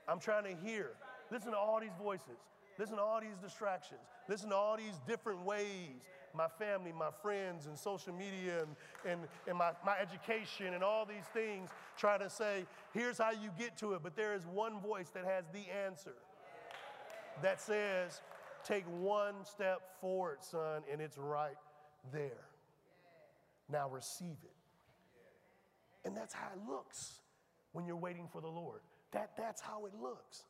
I'm 0.09 0.21
trying 0.21 0.45
to 0.45 0.55
hear. 0.65 0.93
Listen 1.31 1.53
to 1.53 1.59
all 1.59 1.81
these 1.81 1.97
voices. 2.03 2.39
Listen 2.81 2.97
to 2.97 3.03
all 3.03 3.21
these 3.21 3.37
distractions. 3.43 4.01
Listen 4.27 4.49
to 4.49 4.57
all 4.57 4.79
these 4.79 4.99
different 5.07 5.45
ways 5.45 6.01
my 6.35 6.47
family, 6.47 6.93
my 6.93 7.11
friends, 7.23 7.67
and 7.67 7.77
social 7.77 8.13
media, 8.13 8.63
and, 8.63 8.77
and, 9.05 9.21
and 9.49 9.59
my, 9.59 9.73
my 9.85 9.99
education, 9.99 10.75
and 10.75 10.85
all 10.85 11.05
these 11.05 11.27
things 11.33 11.71
try 11.97 12.17
to 12.17 12.31
say, 12.31 12.65
here's 12.95 13.19
how 13.19 13.33
you 13.33 13.51
get 13.59 13.77
to 13.79 13.95
it. 13.95 14.01
But 14.03 14.17
there 14.17 14.33
is 14.35 14.47
one 14.47 14.81
voice 14.81 15.09
that 15.11 15.25
has 15.25 15.45
the 15.53 15.65
answer 15.87 16.15
that 17.43 17.61
says, 17.61 18.21
take 18.65 18.85
one 18.85 19.45
step 19.45 19.81
forward, 20.01 20.39
son, 20.41 20.83
and 20.91 21.01
it's 21.01 21.19
right 21.19 21.57
there. 22.13 22.47
Now 23.69 23.89
receive 23.89 24.37
it. 24.45 24.55
And 26.05 26.17
that's 26.17 26.33
how 26.33 26.47
it 26.55 26.71
looks 26.71 27.19
when 27.73 27.87
you're 27.87 27.97
waiting 27.97 28.29
for 28.33 28.41
the 28.41 28.49
Lord. 28.49 28.81
That, 29.13 29.33
that's 29.37 29.61
how 29.61 29.87
it 29.87 29.93
looks. 30.01 30.45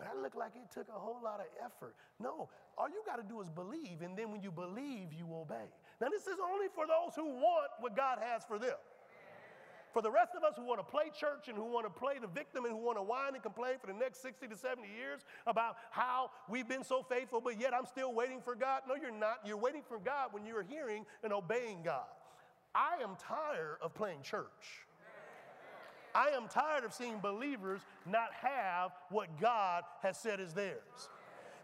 Well, 0.00 0.08
that 0.08 0.22
looked 0.22 0.36
like 0.36 0.52
it 0.56 0.72
took 0.72 0.88
a 0.88 0.98
whole 0.98 1.20
lot 1.22 1.40
of 1.40 1.46
effort. 1.62 1.94
No, 2.18 2.48
all 2.78 2.88
you 2.88 3.02
got 3.04 3.16
to 3.16 3.22
do 3.22 3.42
is 3.42 3.50
believe, 3.50 4.00
and 4.00 4.16
then 4.16 4.32
when 4.32 4.40
you 4.40 4.50
believe, 4.50 5.12
you 5.12 5.28
obey. 5.30 5.68
Now, 6.00 6.08
this 6.08 6.26
is 6.26 6.38
only 6.42 6.68
for 6.74 6.86
those 6.86 7.14
who 7.14 7.26
want 7.26 7.68
what 7.80 7.94
God 7.94 8.18
has 8.22 8.42
for 8.44 8.58
them. 8.58 8.76
For 9.92 10.00
the 10.00 10.10
rest 10.10 10.32
of 10.34 10.42
us 10.42 10.54
who 10.56 10.64
want 10.64 10.80
to 10.80 10.84
play 10.84 11.10
church 11.18 11.48
and 11.48 11.56
who 11.56 11.64
want 11.64 11.84
to 11.84 11.90
play 11.90 12.14
the 12.18 12.28
victim 12.28 12.64
and 12.64 12.72
who 12.72 12.80
want 12.80 12.96
to 12.96 13.02
whine 13.02 13.34
and 13.34 13.42
complain 13.42 13.74
for 13.78 13.88
the 13.88 13.98
next 13.98 14.22
60 14.22 14.46
to 14.46 14.56
70 14.56 14.88
years 14.88 15.20
about 15.46 15.76
how 15.90 16.30
we've 16.48 16.68
been 16.68 16.84
so 16.84 17.02
faithful, 17.02 17.40
but 17.42 17.60
yet 17.60 17.74
I'm 17.74 17.84
still 17.84 18.14
waiting 18.14 18.40
for 18.40 18.54
God. 18.54 18.82
No, 18.88 18.94
you're 18.94 19.10
not. 19.10 19.40
You're 19.44 19.58
waiting 19.58 19.82
for 19.86 19.98
God 19.98 20.28
when 20.30 20.46
you're 20.46 20.62
hearing 20.62 21.04
and 21.24 21.32
obeying 21.32 21.82
God. 21.82 22.06
I 22.74 23.02
am 23.02 23.16
tired 23.18 23.78
of 23.82 23.92
playing 23.92 24.22
church. 24.22 24.86
I 26.14 26.28
am 26.28 26.48
tired 26.48 26.84
of 26.84 26.92
seeing 26.92 27.18
believers 27.18 27.80
not 28.06 28.32
have 28.32 28.92
what 29.10 29.28
God 29.40 29.84
has 30.02 30.16
said 30.16 30.40
is 30.40 30.52
theirs. 30.52 31.08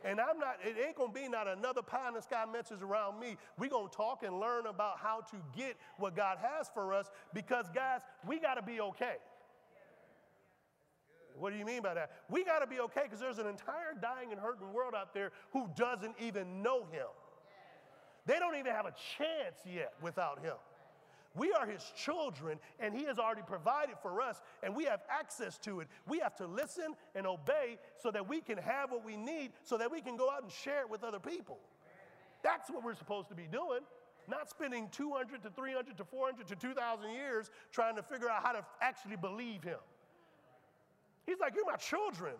And 0.04 0.20
I'm 0.20 0.38
not, 0.38 0.59
it 0.64 0.76
ain't 0.85 0.96
gonna 0.96 1.12
be 1.12 1.28
not 1.28 1.48
another 1.48 1.82
pie 1.82 2.06
in 2.09 2.14
the 2.14 2.22
sky 2.22 2.44
message 2.50 2.80
around 2.80 3.18
me. 3.18 3.37
We're 3.59 3.70
gonna 3.70 3.88
talk 3.88 4.22
and 4.22 4.38
learn 4.38 4.66
about 4.66 4.98
how 4.98 5.22
to 5.30 5.37
get 5.56 5.76
what 5.98 6.14
God 6.14 6.38
has 6.40 6.68
for 6.72 6.94
us 6.94 7.11
because, 7.35 7.66
guys, 7.74 8.02
we 8.26 8.38
gotta 8.38 8.62
be 8.62 8.80
okay. 8.80 9.16
What 11.38 11.52
do 11.52 11.59
you 11.59 11.64
mean 11.64 11.82
by 11.82 11.94
that? 11.94 12.12
We 12.30 12.44
gotta 12.44 12.66
be 12.66 12.80
okay 12.80 13.02
because 13.04 13.20
there's 13.20 13.38
an 13.38 13.46
entire 13.46 13.94
dying 14.00 14.32
and 14.32 14.40
hurting 14.40 14.72
world 14.72 14.94
out 14.94 15.12
there 15.12 15.32
who 15.52 15.68
doesn't 15.74 16.14
even 16.20 16.62
know 16.62 16.87
Him. 16.92 17.09
They 18.26 18.38
don't 18.38 18.56
even 18.56 18.72
have 18.72 18.87
a 18.87 18.94
chance 19.18 19.59
yet 19.64 19.94
without 20.00 20.40
Him. 20.40 20.56
We 21.37 21.53
are 21.53 21.66
his 21.66 21.83
children, 21.96 22.59
and 22.81 22.94
he 22.94 23.05
has 23.05 23.18
already 23.18 23.42
provided 23.46 23.96
for 24.01 24.22
us, 24.22 24.40
and 24.62 24.75
we 24.75 24.85
have 24.85 25.01
access 25.11 25.59
to 25.59 25.81
it. 25.81 25.88
We 26.09 26.18
have 26.20 26.35
to 26.37 26.46
listen 26.46 26.94
and 27.14 27.27
obey 27.27 27.79
so 27.99 28.11
that 28.11 28.27
we 28.27 28.40
can 28.40 28.59
have 28.59 28.90
what 28.90 29.05
we 29.05 29.16
need, 29.16 29.53
so 29.62 29.77
that 29.77 29.90
we 29.90 30.01
can 30.01 30.16
go 30.16 30.31
out 30.31 30.42
and 30.42 30.51
share 30.51 30.81
it 30.81 30.90
with 30.90 31.05
other 31.05 31.20
people. 31.20 31.59
That's 32.42 32.70
what 32.70 32.83
we're 32.83 32.94
supposed 32.94 33.29
to 33.29 33.35
be 33.35 33.46
doing, 33.51 33.81
not 34.29 34.49
spending 34.49 34.88
200 34.92 35.42
to 35.42 35.51
300 35.51 35.96
to 35.99 36.05
400 36.05 36.46
to 36.49 36.57
2,000 36.57 37.11
years 37.11 37.51
trying 37.70 37.96
to 37.96 38.03
figure 38.03 38.31
out 38.31 38.42
how 38.42 38.53
to 38.53 38.64
actually 38.81 39.16
believe 39.16 39.62
him. 39.62 39.79
He's 41.27 41.38
like, 41.40 41.55
You're 41.55 41.66
my 41.66 41.77
children. 41.77 42.35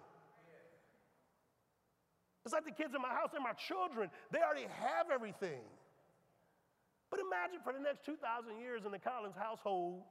It's 2.45 2.53
like 2.53 2.65
the 2.65 2.71
kids 2.71 2.95
in 2.95 3.03
my 3.03 3.09
house, 3.09 3.31
they're 3.33 3.41
my 3.41 3.53
children. 3.53 4.09
They 4.31 4.39
already 4.39 4.69
have 4.81 5.11
everything. 5.13 5.59
But 7.11 7.21
imagine 7.21 7.61
for 7.63 7.73
the 7.73 7.79
next 7.79 8.05
2,000 8.05 8.59
years 8.61 8.85
in 8.85 8.93
the 8.93 8.99
Collins 8.99 9.37
household 9.37 10.03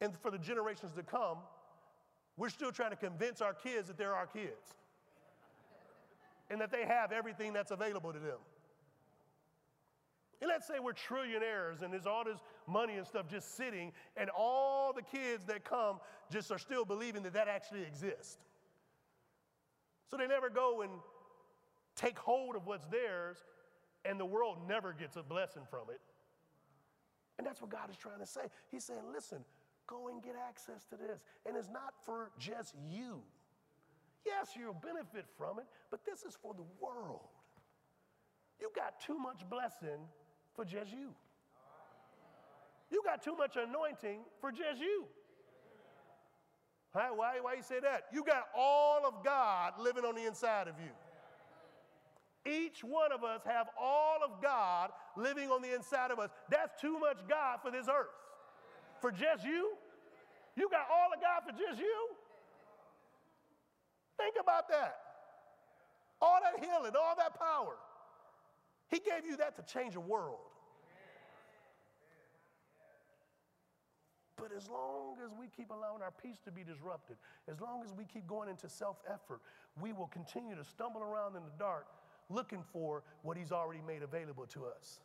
and 0.00 0.16
for 0.18 0.30
the 0.30 0.38
generations 0.38 0.92
to 0.92 1.02
come, 1.02 1.38
we're 2.36 2.48
still 2.48 2.72
trying 2.72 2.90
to 2.90 2.96
convince 2.96 3.40
our 3.40 3.54
kids 3.54 3.88
that 3.88 3.96
they're 3.96 4.14
our 4.14 4.26
kids 4.26 4.74
and 6.50 6.60
that 6.60 6.70
they 6.70 6.84
have 6.84 7.12
everything 7.12 7.52
that's 7.52 7.70
available 7.70 8.12
to 8.12 8.18
them. 8.18 8.38
And 10.40 10.48
let's 10.48 10.66
say 10.66 10.74
we're 10.78 10.92
trillionaires 10.92 11.82
and 11.82 11.92
there's 11.92 12.06
all 12.06 12.24
this 12.24 12.38
money 12.66 12.96
and 12.96 13.06
stuff 13.06 13.26
just 13.28 13.56
sitting, 13.56 13.92
and 14.16 14.28
all 14.36 14.92
the 14.92 15.02
kids 15.02 15.44
that 15.46 15.64
come 15.64 16.00
just 16.30 16.50
are 16.50 16.58
still 16.58 16.84
believing 16.84 17.22
that 17.22 17.32
that 17.32 17.48
actually 17.48 17.82
exists. 17.82 18.36
So 20.10 20.16
they 20.16 20.26
never 20.26 20.50
go 20.50 20.82
and 20.82 20.90
take 21.96 22.18
hold 22.18 22.56
of 22.56 22.66
what's 22.66 22.84
theirs 22.86 23.38
and 24.04 24.18
the 24.18 24.24
world 24.26 24.58
never 24.68 24.92
gets 24.92 25.16
a 25.16 25.22
blessing 25.22 25.62
from 25.70 25.90
it. 25.90 26.00
And 27.38 27.46
that's 27.46 27.60
what 27.60 27.70
God 27.70 27.90
is 27.90 27.96
trying 27.96 28.20
to 28.20 28.26
say. 28.26 28.42
He's 28.70 28.84
saying, 28.84 29.00
listen, 29.12 29.38
go 29.86 30.08
and 30.08 30.22
get 30.22 30.34
access 30.48 30.84
to 30.90 30.96
this. 30.96 31.22
And 31.46 31.56
it's 31.56 31.68
not 31.68 31.94
for 32.04 32.30
just 32.38 32.74
you. 32.88 33.22
Yes, 34.24 34.50
you'll 34.58 34.74
benefit 34.74 35.26
from 35.36 35.58
it, 35.58 35.66
but 35.90 36.04
this 36.04 36.22
is 36.22 36.36
for 36.40 36.54
the 36.54 36.64
world. 36.80 37.28
You 38.60 38.70
got 38.74 39.00
too 39.00 39.18
much 39.18 39.48
blessing 39.50 40.00
for 40.54 40.64
just 40.64 40.92
you. 40.92 41.10
You 42.90 43.02
got 43.04 43.22
too 43.22 43.34
much 43.34 43.56
anointing 43.56 44.20
for 44.40 44.52
just 44.52 44.80
you. 44.80 45.04
Why, 46.92 47.10
why, 47.10 47.40
why 47.40 47.54
you 47.54 47.62
say 47.62 47.80
that? 47.80 48.04
You 48.12 48.22
got 48.22 48.44
all 48.56 49.04
of 49.04 49.24
God 49.24 49.72
living 49.80 50.04
on 50.04 50.14
the 50.14 50.26
inside 50.26 50.68
of 50.68 50.74
you. 50.78 50.92
Each 52.46 52.84
one 52.84 53.10
of 53.10 53.24
us 53.24 53.40
have 53.46 53.68
all 53.80 54.18
of 54.22 54.42
God 54.42 54.90
living 55.16 55.50
on 55.50 55.62
the 55.62 55.74
inside 55.74 56.10
of 56.10 56.18
us. 56.18 56.30
That's 56.50 56.78
too 56.80 56.98
much 56.98 57.18
God 57.28 57.60
for 57.62 57.70
this 57.70 57.86
earth. 57.88 58.12
For 59.00 59.10
just 59.10 59.44
you? 59.44 59.72
You 60.56 60.68
got 60.68 60.86
all 60.90 61.08
of 61.14 61.20
God 61.20 61.42
for 61.46 61.58
just 61.58 61.80
you? 61.80 62.06
Think 64.18 64.36
about 64.40 64.68
that. 64.68 64.96
All 66.20 66.38
that 66.42 66.62
healing, 66.62 66.92
all 66.96 67.14
that 67.16 67.38
power. 67.38 67.76
He 68.88 68.98
gave 68.98 69.26
you 69.28 69.36
that 69.38 69.56
to 69.56 69.62
change 69.72 69.96
a 69.96 70.00
world. 70.00 70.38
But 74.36 74.52
as 74.54 74.68
long 74.68 75.16
as 75.24 75.30
we 75.40 75.46
keep 75.48 75.70
allowing 75.70 76.02
our 76.02 76.12
peace 76.22 76.38
to 76.44 76.52
be 76.52 76.62
disrupted, 76.62 77.16
as 77.50 77.60
long 77.60 77.82
as 77.82 77.94
we 77.94 78.04
keep 78.04 78.26
going 78.26 78.50
into 78.50 78.68
self 78.68 78.98
effort, 79.08 79.40
we 79.80 79.92
will 79.94 80.08
continue 80.08 80.54
to 80.54 80.64
stumble 80.64 81.02
around 81.02 81.36
in 81.36 81.42
the 81.42 81.52
dark 81.58 81.86
looking 82.34 82.62
for 82.72 83.02
what 83.22 83.36
He's 83.36 83.52
already 83.52 83.80
made 83.86 84.02
available 84.02 84.46
to 84.46 84.66
us 84.66 85.00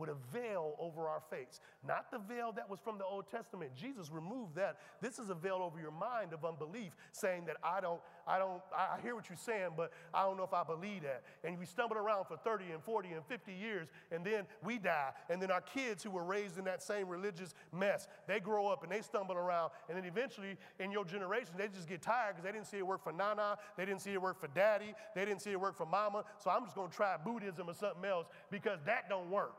with 0.00 0.10
a 0.10 0.16
veil 0.32 0.74
over 0.78 1.06
our 1.06 1.22
face. 1.30 1.60
Not 1.86 2.10
the 2.10 2.18
veil 2.18 2.52
that 2.56 2.68
was 2.68 2.80
from 2.80 2.98
the 2.98 3.04
Old 3.04 3.30
Testament. 3.30 3.70
Jesus 3.76 4.10
removed 4.10 4.56
that. 4.56 4.78
This 5.00 5.18
is 5.18 5.30
a 5.30 5.34
veil 5.34 5.60
over 5.62 5.78
your 5.78 5.92
mind 5.92 6.32
of 6.32 6.44
unbelief, 6.44 6.96
saying 7.12 7.44
that 7.46 7.56
I 7.62 7.80
don't, 7.80 8.00
I 8.26 8.38
don't, 8.38 8.60
I 8.76 8.98
hear 9.02 9.14
what 9.14 9.28
you're 9.28 9.36
saying, 9.36 9.70
but 9.76 9.92
I 10.12 10.24
don't 10.24 10.36
know 10.36 10.44
if 10.44 10.52
I 10.52 10.64
believe 10.64 11.02
that. 11.02 11.22
And 11.44 11.58
we 11.58 11.66
stumbled 11.66 11.98
around 11.98 12.26
for 12.26 12.36
30 12.36 12.72
and 12.72 12.82
40 12.82 13.10
and 13.10 13.24
50 13.26 13.52
years, 13.52 13.88
and 14.10 14.24
then 14.24 14.44
we 14.64 14.78
die. 14.78 15.10
And 15.28 15.40
then 15.40 15.50
our 15.50 15.60
kids 15.60 16.02
who 16.02 16.10
were 16.10 16.24
raised 16.24 16.58
in 16.58 16.64
that 16.64 16.82
same 16.82 17.08
religious 17.08 17.54
mess, 17.72 18.08
they 18.26 18.40
grow 18.40 18.68
up 18.68 18.82
and 18.82 18.90
they 18.90 19.02
stumble 19.02 19.36
around. 19.36 19.70
And 19.88 19.96
then 19.96 20.04
eventually 20.04 20.56
in 20.78 20.90
your 20.90 21.04
generation, 21.04 21.54
they 21.56 21.68
just 21.68 21.88
get 21.88 22.02
tired 22.02 22.36
because 22.36 22.44
they 22.44 22.52
didn't 22.52 22.66
see 22.66 22.78
it 22.78 22.86
work 22.86 23.02
for 23.02 23.12
Nana, 23.12 23.58
they 23.76 23.84
didn't 23.84 24.00
see 24.00 24.12
it 24.12 24.22
work 24.22 24.40
for 24.40 24.48
daddy, 24.48 24.94
they 25.14 25.24
didn't 25.24 25.42
see 25.42 25.50
it 25.50 25.60
work 25.60 25.76
for 25.76 25.86
mama. 25.86 26.24
So 26.38 26.50
I'm 26.50 26.64
just 26.64 26.74
gonna 26.74 26.90
try 26.90 27.16
Buddhism 27.16 27.68
or 27.68 27.74
something 27.74 28.04
else 28.04 28.26
because 28.50 28.78
that 28.86 29.08
don't 29.08 29.30
work. 29.30 29.54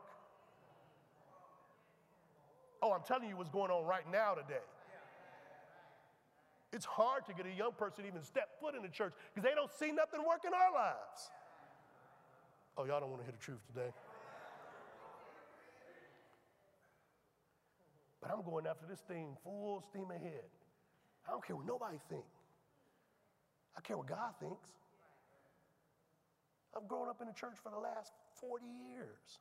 Oh, 2.82 2.92
I'm 2.92 3.02
telling 3.06 3.28
you 3.28 3.36
what's 3.36 3.50
going 3.50 3.70
on 3.70 3.86
right 3.86 4.04
now 4.10 4.34
today. 4.34 4.66
It's 6.72 6.84
hard 6.84 7.24
to 7.26 7.34
get 7.34 7.46
a 7.46 7.52
young 7.54 7.72
person 7.72 8.04
even 8.06 8.22
step 8.22 8.58
foot 8.60 8.74
in 8.74 8.82
the 8.82 8.88
church 8.88 9.12
because 9.32 9.48
they 9.48 9.54
don't 9.54 9.70
see 9.70 9.92
nothing 9.92 10.20
work 10.26 10.42
in 10.44 10.52
our 10.52 10.72
lives. 10.72 11.30
Oh, 12.76 12.84
y'all 12.84 12.98
don't 12.98 13.10
want 13.10 13.20
to 13.20 13.24
hear 13.24 13.36
the 13.38 13.44
truth 13.44 13.60
today. 13.72 13.92
But 18.20 18.30
I'm 18.32 18.42
going 18.42 18.66
after 18.66 18.86
this 18.88 19.00
thing 19.00 19.36
full 19.44 19.82
steam 19.90 20.10
ahead. 20.10 20.48
I 21.28 21.32
don't 21.32 21.44
care 21.44 21.54
what 21.54 21.66
nobody 21.66 21.98
thinks. 22.08 22.40
I 23.76 23.80
care 23.80 23.96
what 23.96 24.06
God 24.06 24.34
thinks. 24.40 24.70
I've 26.74 26.88
grown 26.88 27.08
up 27.08 27.20
in 27.20 27.26
the 27.26 27.34
church 27.34 27.56
for 27.62 27.70
the 27.70 27.78
last 27.78 28.12
40 28.40 28.64
years. 28.64 29.40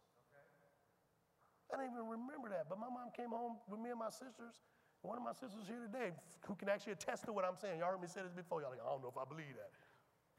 I 1.71 1.77
don't 1.77 1.87
even 1.87 2.03
remember 2.03 2.51
that. 2.51 2.67
But 2.67 2.79
my 2.79 2.91
mom 2.91 3.15
came 3.15 3.31
home 3.31 3.55
with 3.71 3.79
me 3.79 3.89
and 3.89 3.99
my 3.99 4.11
sisters. 4.11 4.59
One 5.01 5.17
of 5.17 5.23
my 5.23 5.33
sisters 5.33 5.65
here 5.65 5.81
today 5.81 6.13
who 6.45 6.53
can 6.53 6.69
actually 6.69 6.93
attest 6.93 7.25
to 7.25 7.33
what 7.33 7.45
I'm 7.45 7.57
saying. 7.57 7.79
Y'all 7.79 7.89
heard 7.89 8.01
me 8.01 8.07
say 8.11 8.21
this 8.21 8.35
before. 8.35 8.61
Y'all 8.61 8.69
like, 8.69 8.83
I 8.83 8.89
don't 8.91 9.01
know 9.01 9.09
if 9.09 9.17
I 9.17 9.25
believe 9.25 9.55
that. 9.57 9.71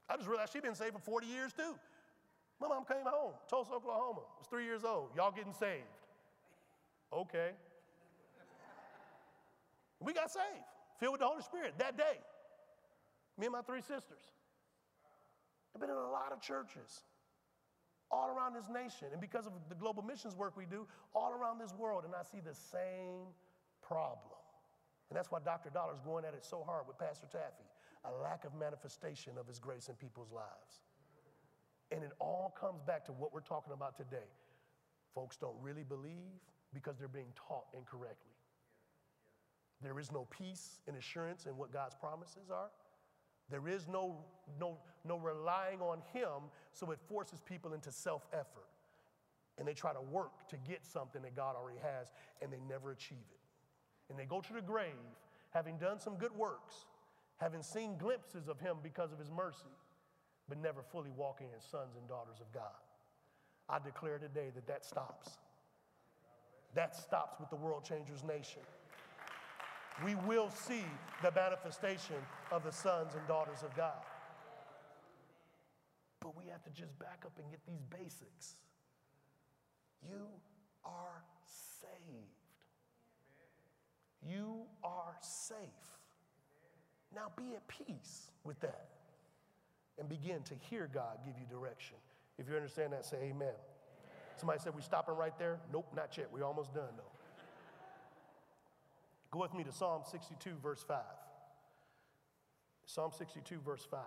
I 0.07 0.17
just 0.17 0.29
realized 0.29 0.53
she's 0.53 0.63
been 0.63 0.77
saved 0.77 0.93
for 0.93 1.03
40 1.03 1.27
years 1.27 1.53
too. 1.53 1.75
My 2.61 2.69
mom 2.69 2.85
came 2.85 3.03
home, 3.03 3.33
Tulsa, 3.51 3.73
Oklahoma, 3.73 4.23
was 4.39 4.47
three 4.47 4.65
years 4.65 4.85
old. 4.85 5.11
Y'all 5.17 5.33
getting 5.33 5.53
saved. 5.53 5.89
Okay. 7.13 7.51
we 9.99 10.13
got 10.13 10.31
saved, 10.31 10.63
filled 11.01 11.13
with 11.13 11.21
the 11.21 11.27
Holy 11.27 11.43
Spirit 11.43 11.75
that 11.79 11.97
day. 11.97 12.23
Me 13.39 13.47
and 13.47 13.53
my 13.53 13.63
three 13.63 13.81
sisters. 13.81 14.31
I've 15.75 15.81
been 15.81 15.91
in 15.91 15.97
a 15.97 16.11
lot 16.11 16.31
of 16.31 16.41
churches 16.41 17.03
all 18.13 18.29
around 18.29 18.55
this 18.55 18.69
nation. 18.69 19.09
And 19.13 19.21
because 19.21 19.47
of 19.47 19.53
the 19.69 19.75
global 19.75 20.03
missions 20.03 20.37
work 20.37 20.57
we 20.57 20.67
do, 20.67 20.87
all 21.15 21.33
around 21.33 21.59
this 21.59 21.73
world. 21.75 22.05
And 22.05 22.15
I 22.15 22.23
see 22.23 22.41
the 22.45 22.55
same 22.55 23.33
problem. 23.81 24.39
And 25.11 25.17
that's 25.17 25.31
why 25.31 25.41
Dr. 25.45 25.71
Dollar's 25.71 26.01
going 26.05 26.25
at 26.25 26.35
it 26.35 26.45
so 26.45 26.63
hard 26.63 26.87
with 26.87 26.99
Pastor 26.99 27.27
Taffy 27.31 27.65
a 28.05 28.23
lack 28.23 28.45
of 28.45 28.55
manifestation 28.55 29.35
of 29.39 29.47
his 29.47 29.59
grace 29.59 29.89
in 29.89 29.95
people's 29.95 30.33
lives. 30.33 30.83
And 31.91 32.03
it 32.03 32.13
all 32.19 32.55
comes 32.59 32.83
back 32.83 33.05
to 33.07 33.13
what 33.13 33.33
we're 33.33 33.41
talking 33.41 33.73
about 33.73 33.97
today. 33.97 34.31
Folks 35.15 35.37
don't 35.37 35.57
really 35.61 35.85
believe 35.85 36.41
because 36.73 36.97
they're 36.99 37.09
being 37.09 37.33
taught 37.37 37.67
incorrectly. 37.77 38.33
There 39.83 39.99
is 39.99 40.11
no 40.11 40.27
peace 40.31 40.81
and 40.89 40.97
assurance 40.97 41.47
in 41.47 41.57
what 41.57 41.73
God's 41.73 41.95
promises 41.95 42.51
are. 42.51 42.71
There 43.51 43.69
is 43.69 43.87
no, 43.89 44.25
no, 44.59 44.79
no 45.05 45.19
relying 45.19 45.81
on 45.81 46.03
Him, 46.13 46.51
so 46.73 46.91
it 46.91 46.99
forces 47.09 47.41
people 47.41 47.75
into 47.75 47.91
self 47.91 48.27
effort. 48.33 48.69
And 49.59 49.69
they 49.69 49.75
try 49.75 49.93
to 49.93 50.01
work 50.01 50.49
to 50.49 50.57
get 50.57 50.85
something 50.85 51.23
that 51.23 51.37
God 51.37 51.57
already 51.57 51.79
has, 51.83 52.13
and 52.41 52.53
they 52.53 52.61
never 52.69 52.91
achieve 52.91 53.25
it. 53.31 53.41
And 54.11 54.19
they 54.19 54.25
go 54.25 54.41
to 54.41 54.53
the 54.53 54.63
grave 54.63 54.93
having 55.51 55.77
done 55.77 56.01
some 56.01 56.17
good 56.17 56.35
works, 56.35 56.87
having 57.37 57.63
seen 57.63 57.99
glimpses 57.99 58.49
of 58.49 58.59
Him 58.59 58.79
because 58.83 59.13
of 59.13 59.19
His 59.19 59.31
mercy, 59.31 59.73
but 60.49 60.59
never 60.59 60.83
fully 60.83 61.11
walking 61.11 61.49
as 61.57 61.63
sons 61.65 61.97
and 61.97 62.09
daughters 62.09 62.41
of 62.41 62.51
God. 62.53 62.81
I 63.69 63.79
declare 63.79 64.19
today 64.19 64.51
that 64.55 64.67
that 64.67 64.85
stops. 64.85 65.39
That 66.75 66.97
stops 66.97 67.39
with 67.39 67.51
the 67.51 67.57
World 67.57 67.85
Changers 67.85 68.25
Nation 68.25 68.63
we 70.05 70.15
will 70.15 70.51
see 70.51 70.85
the 71.23 71.33
manifestation 71.33 72.17
of 72.51 72.65
the 72.65 72.73
sons 72.73 73.15
and 73.15 73.27
daughters 73.29 73.63
of 73.63 73.75
God. 73.77 74.03
But 76.21 76.37
we 76.37 76.45
have 76.51 76.63
to 76.65 76.71
just 76.71 76.99
back 76.99 77.23
up 77.27 77.33
and 77.39 77.51
get 77.51 77.61
these 77.67 77.83
basics. 77.91 78.57
You 80.09 80.27
are 80.85 81.23
saved. 81.81 82.29
You 84.27 84.63
are 84.85 85.17
safe. 85.21 85.59
Now 87.15 87.33
be 87.37 87.55
at 87.55 87.67
peace 87.69 88.31
with 88.45 88.61
that. 88.61 88.89
and 89.99 90.09
begin 90.09 90.43
to 90.45 90.55
hear 90.71 90.89
God 90.93 91.19
give 91.25 91.35
you 91.39 91.47
direction. 91.51 91.97
If 92.39 92.49
you 92.49 92.57
understand 92.57 92.93
that, 92.95 93.05
say 93.05 93.19
amen. 93.31 93.55
Somebody 94.37 94.61
said, 94.61 94.75
We 94.75 94.83
stopping 94.83 95.17
right 95.17 95.39
there? 95.39 95.59
Nope, 95.73 95.87
not 95.95 96.17
yet. 96.17 96.29
We're 96.33 96.45
almost 96.45 96.75
done, 96.75 96.91
though. 96.97 97.12
Go 99.33 99.41
with 99.41 99.55
me 99.55 99.65
to 99.65 99.73
Psalm 99.73 100.03
62, 100.11 100.51
verse 100.63 100.85
5. 100.87 100.99
Psalm 102.85 103.13
62, 103.17 103.61
verse 103.65 103.87
5. 103.91 104.01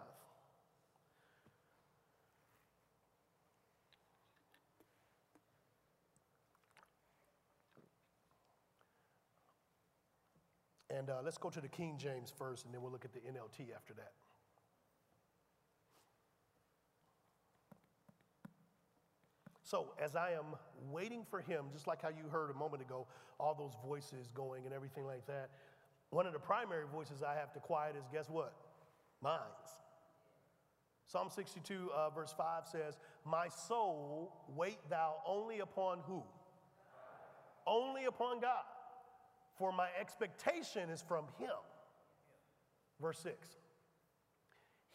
And 10.92 11.10
uh, 11.10 11.16
let's 11.24 11.40
go 11.40 11.50
to 11.50 11.60
the 11.60 11.68
King 11.68 11.98
James 11.98 12.32
first, 12.38 12.66
and 12.66 12.74
then 12.74 12.84
we'll 12.84 12.92
look 12.92 13.04
at 13.04 13.12
the 13.12 13.20
NLT 13.20 13.76
after 13.76 13.96
that. 13.96 14.14
So, 19.66 19.88
as 19.99 20.16
I 20.16 20.34
am 20.34 20.55
waiting 20.91 21.26
for 21.28 21.41
him, 21.41 21.66
just 21.74 21.88
like 21.88 21.99
how 21.99 22.09
you 22.09 22.30
heard 22.32 22.51
a 22.51 22.53
moment 22.53 22.84
ago, 22.84 23.07
all 23.39 23.55
those 23.55 23.74
voices 23.84 24.30
going 24.32 24.66
and 24.66 24.74
everything 24.74 25.05
like 25.05 25.26
that, 25.26 25.49
one 26.11 26.28
of 26.28 26.34
the 26.34 26.39
primary 26.39 26.86
voices 26.86 27.24
I 27.24 27.34
have 27.34 27.51
to 27.53 27.59
quiet 27.59 27.95
is 27.97 28.05
guess 28.13 28.30
what? 28.30 28.53
Mine's. 29.24 29.41
Psalm 31.07 31.30
62, 31.32 31.89
uh, 31.95 32.11
verse 32.11 32.32
5 32.38 32.68
says, 32.72 32.99
My 33.26 33.47
soul, 33.47 34.34
wait 34.55 34.78
thou 34.88 35.16
only 35.26 35.59
upon 35.59 35.99
who? 36.05 36.22
Only 37.66 38.05
upon 38.05 38.41
God, 38.41 38.63
for 39.57 39.72
my 39.72 39.88
expectation 39.99 40.91
is 40.91 41.01
from 41.01 41.26
him. 41.39 41.49
Verse 43.01 43.18
6 43.20 43.47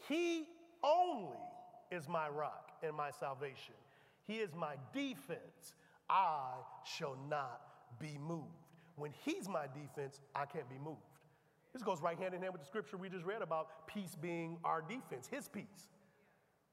He 0.09 0.45
only 0.85 1.37
is 1.91 2.09
my 2.09 2.29
rock 2.29 2.71
and 2.85 2.95
my 2.97 3.11
salvation. 3.11 3.75
He 4.31 4.37
is 4.37 4.55
my 4.55 4.75
defense. 4.95 5.75
I 6.09 6.53
shall 6.85 7.17
not 7.29 7.63
be 7.99 8.17
moved. 8.17 8.45
When 8.95 9.11
He's 9.25 9.49
my 9.49 9.65
defense, 9.67 10.21
I 10.37 10.45
can't 10.47 10.69
be 10.71 10.79
moved. 10.79 11.01
This 11.73 11.83
goes 11.83 12.01
right 12.01 12.17
hand 12.17 12.35
in 12.35 12.41
hand 12.41 12.53
with 12.53 12.63
the 12.63 12.67
scripture 12.69 12.97
we 12.97 13.09
just 13.09 13.25
read 13.25 13.43
about 13.43 13.89
peace 13.89 14.17
being 14.21 14.57
our 14.63 14.83
defense, 14.83 15.27
His 15.27 15.49
peace. 15.49 15.89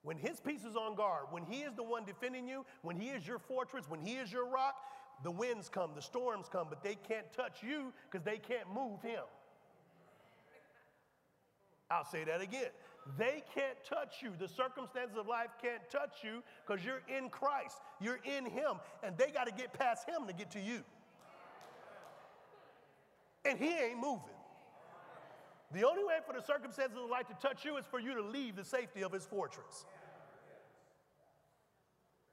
When 0.03 0.17
His 0.17 0.39
peace 0.39 0.65
is 0.65 0.75
on 0.75 0.95
guard, 0.95 1.25
when 1.31 1.45
He 1.45 1.61
is 1.61 1.73
the 1.73 1.81
one 1.81 2.05
defending 2.05 2.47
you, 2.47 2.63
when 2.83 2.95
He 2.95 3.07
is 3.07 3.27
your 3.27 3.39
fortress, 3.39 3.89
when 3.89 4.01
He 4.01 4.17
is 4.17 4.31
your 4.31 4.47
rock, 4.47 4.75
the 5.23 5.31
winds 5.31 5.67
come, 5.67 5.91
the 5.95 6.01
storms 6.01 6.45
come, 6.51 6.67
but 6.69 6.83
they 6.83 6.95
can't 7.07 7.31
touch 7.33 7.63
you 7.63 7.91
because 8.11 8.23
they 8.23 8.37
can't 8.37 8.71
move 8.71 9.01
Him. 9.01 9.23
I'll 11.89 12.05
say 12.05 12.23
that 12.25 12.41
again. 12.41 12.69
They 13.17 13.43
can't 13.53 13.77
touch 13.87 14.15
you. 14.21 14.31
The 14.37 14.47
circumstances 14.47 15.17
of 15.17 15.27
life 15.27 15.49
can't 15.61 15.81
touch 15.89 16.23
you 16.23 16.43
because 16.65 16.83
you're 16.83 17.01
in 17.07 17.29
Christ. 17.29 17.77
You're 18.01 18.19
in 18.25 18.45
Him. 18.45 18.77
And 19.03 19.17
they 19.17 19.31
got 19.31 19.45
to 19.45 19.53
get 19.53 19.73
past 19.73 20.07
Him 20.09 20.27
to 20.27 20.33
get 20.33 20.51
to 20.51 20.59
you. 20.59 20.83
And 23.45 23.57
He 23.57 23.69
ain't 23.69 23.99
moving. 23.99 24.35
The 25.73 25.85
only 25.85 26.03
way 26.03 26.17
for 26.25 26.33
the 26.33 26.45
circumstances 26.45 26.97
of 26.97 27.09
life 27.09 27.27
to 27.27 27.35
touch 27.41 27.65
you 27.65 27.77
is 27.77 27.85
for 27.85 27.99
you 27.99 28.15
to 28.15 28.21
leave 28.21 28.55
the 28.55 28.65
safety 28.65 29.03
of 29.03 29.11
His 29.11 29.25
fortress. 29.25 29.85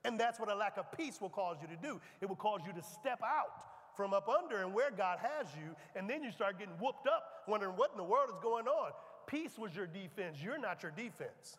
And 0.05 0.19
that's 0.21 0.39
what 0.39 0.51
a 0.51 0.55
lack 0.55 0.77
of 0.77 0.93
peace 0.93 1.21
will 1.21 1.31
cause 1.31 1.57
you 1.63 1.69
to 1.69 1.81
do. 1.81 2.01
It 2.21 2.29
will 2.29 2.37
cause 2.37 2.61
you 2.67 2.73
to 2.73 2.83
step 2.83 3.21
out 3.25 3.65
from 3.97 4.13
up 4.13 4.29
under 4.29 4.63
and 4.63 4.75
where 4.75 4.91
God 4.91 5.19
has 5.21 5.47
you, 5.57 5.75
and 5.95 6.11
then 6.11 6.23
you 6.23 6.31
start 6.31 6.59
getting 6.59 6.75
whooped 6.75 7.07
up, 7.07 7.45
wondering 7.47 7.77
what 7.77 7.93
in 7.93 7.97
the 7.97 8.05
world 8.05 8.29
is 8.29 8.39
going 8.43 8.67
on. 8.67 8.91
Peace 9.27 9.59
was 9.59 9.75
your 9.75 9.87
defense. 9.87 10.39
You're 10.43 10.59
not 10.59 10.83
your 10.83 10.93
defense. 10.93 11.59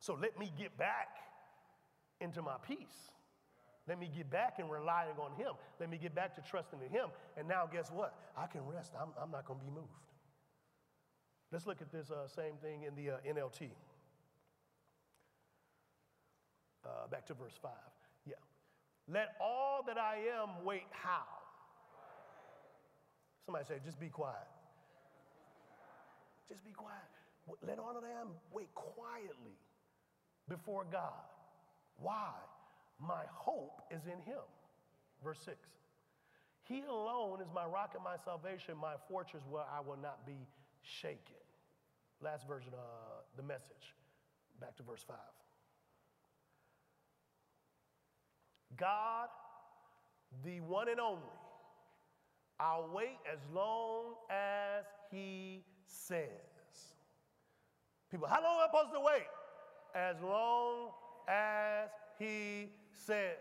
So 0.00 0.18
let 0.20 0.38
me 0.38 0.52
get 0.58 0.76
back 0.76 1.16
into 2.20 2.42
my 2.42 2.56
peace. 2.66 3.12
Let 3.88 3.98
me 3.98 4.10
get 4.14 4.30
back 4.30 4.58
and 4.58 4.70
relying 4.70 5.16
on 5.18 5.32
Him. 5.36 5.54
Let 5.80 5.90
me 5.90 5.98
get 5.98 6.14
back 6.14 6.34
to 6.36 6.40
trusting 6.40 6.78
in 6.84 6.90
Him. 6.90 7.08
And 7.36 7.48
now, 7.48 7.68
guess 7.72 7.90
what? 7.90 8.14
I 8.36 8.46
can 8.46 8.64
rest. 8.66 8.92
I'm, 9.00 9.08
I'm 9.20 9.30
not 9.30 9.44
going 9.46 9.58
to 9.58 9.64
be 9.64 9.72
moved. 9.72 9.88
Let's 11.50 11.66
look 11.66 11.82
at 11.82 11.90
this 11.90 12.10
uh, 12.10 12.28
same 12.28 12.54
thing 12.62 12.84
in 12.84 12.94
the 12.94 13.14
uh, 13.14 13.16
NLT. 13.28 13.70
Uh, 16.84 17.06
back 17.10 17.26
to 17.26 17.34
verse 17.34 17.54
5. 17.60 17.70
Yeah. 18.26 18.34
Let 19.12 19.36
all 19.40 19.82
that 19.86 19.98
I 19.98 20.16
am 20.40 20.64
wait 20.64 20.86
how? 20.90 21.26
Somebody 23.44 23.64
say, 23.66 23.74
just 23.84 23.98
be 23.98 24.08
quiet. 24.08 24.36
Just 26.48 26.64
be 26.64 26.72
quiet. 26.72 26.98
Let 27.66 27.78
all 27.78 27.96
of 27.96 28.02
them 28.02 28.28
wait 28.52 28.74
quietly 28.74 29.58
before 30.48 30.84
God. 30.90 31.12
Why? 31.98 32.32
My 33.00 33.24
hope 33.32 33.82
is 33.90 34.02
in 34.06 34.20
Him. 34.22 34.42
Verse 35.24 35.40
6. 35.44 35.56
He 36.64 36.82
alone 36.88 37.40
is 37.40 37.48
my 37.54 37.64
rock 37.64 37.92
and 37.94 38.04
my 38.04 38.16
salvation, 38.16 38.76
my 38.80 38.94
fortress 39.08 39.42
where 39.50 39.64
I 39.64 39.80
will 39.80 39.98
not 40.00 40.24
be 40.26 40.46
shaken. 40.82 41.42
Last 42.20 42.46
version, 42.46 42.72
of 42.72 43.24
the 43.36 43.42
message. 43.42 43.96
Back 44.60 44.76
to 44.76 44.82
verse 44.82 45.04
5. 45.06 45.16
God, 48.76 49.28
the 50.44 50.60
one 50.60 50.88
and 50.88 51.00
only, 51.00 51.22
I'll 52.60 52.88
wait 52.94 53.18
as 53.30 53.40
long 53.52 54.14
as 54.30 54.84
He 55.10 55.64
says. 55.86 56.28
People, 58.10 58.28
how 58.28 58.42
long 58.42 58.58
am 58.58 58.62
I 58.62 58.66
supposed 58.66 58.94
to 58.94 59.00
wait? 59.00 59.28
As 59.94 60.16
long 60.22 60.90
as 61.28 61.88
he 62.18 62.68
says. 63.06 63.38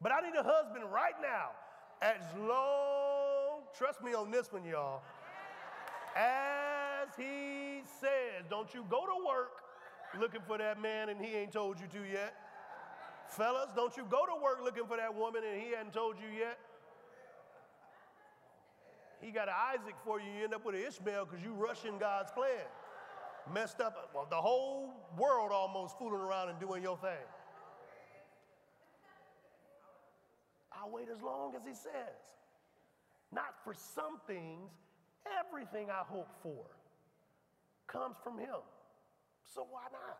But 0.00 0.12
I 0.12 0.20
need 0.20 0.36
a 0.38 0.42
husband 0.42 0.84
right 0.90 1.14
now. 1.20 1.50
As 2.00 2.22
long, 2.38 3.62
trust 3.76 4.02
me 4.02 4.14
on 4.14 4.30
this 4.30 4.50
one, 4.50 4.64
y'all. 4.64 5.02
As 6.16 7.08
he 7.16 7.82
says, 8.00 8.46
don't 8.48 8.72
you 8.72 8.84
go 8.88 9.04
to 9.04 9.26
work 9.26 9.60
looking 10.18 10.40
for 10.46 10.58
that 10.58 10.80
man 10.80 11.10
and 11.10 11.20
he 11.20 11.34
ain't 11.34 11.52
told 11.52 11.78
you 11.78 11.86
to 11.88 12.06
yet. 12.10 12.34
Fellas, 13.28 13.68
don't 13.76 13.96
you 13.96 14.04
go 14.10 14.24
to 14.26 14.42
work 14.42 14.60
looking 14.64 14.86
for 14.86 14.96
that 14.96 15.14
woman 15.14 15.42
and 15.44 15.60
he 15.60 15.70
hadn't 15.70 15.92
told 15.92 16.16
you 16.18 16.36
yet. 16.36 16.58
He 19.20 19.30
got 19.30 19.48
an 19.48 19.54
Isaac 19.74 19.94
for 20.04 20.18
you, 20.20 20.26
you 20.36 20.44
end 20.44 20.54
up 20.54 20.64
with 20.64 20.74
an 20.74 20.82
Ishmael 20.82 21.26
because 21.26 21.44
you 21.44 21.52
rushing 21.52 21.98
God's 21.98 22.30
plan. 22.30 22.64
Messed 23.52 23.80
up, 23.80 24.10
well, 24.14 24.26
the 24.28 24.36
whole 24.36 24.90
world 25.18 25.50
almost 25.52 25.98
fooling 25.98 26.20
around 26.20 26.48
and 26.48 26.58
doing 26.58 26.82
your 26.82 26.96
thing. 26.98 27.26
I'll 30.72 30.90
wait 30.90 31.08
as 31.14 31.20
long 31.22 31.54
as 31.54 31.62
he 31.66 31.74
says. 31.74 32.16
Not 33.32 33.54
for 33.64 33.74
some 33.74 34.20
things, 34.26 34.70
everything 35.38 35.90
I 35.90 36.02
hope 36.06 36.28
for 36.42 36.64
comes 37.86 38.16
from 38.24 38.38
him. 38.38 38.64
So 39.54 39.66
why 39.68 39.82
not? 39.92 40.18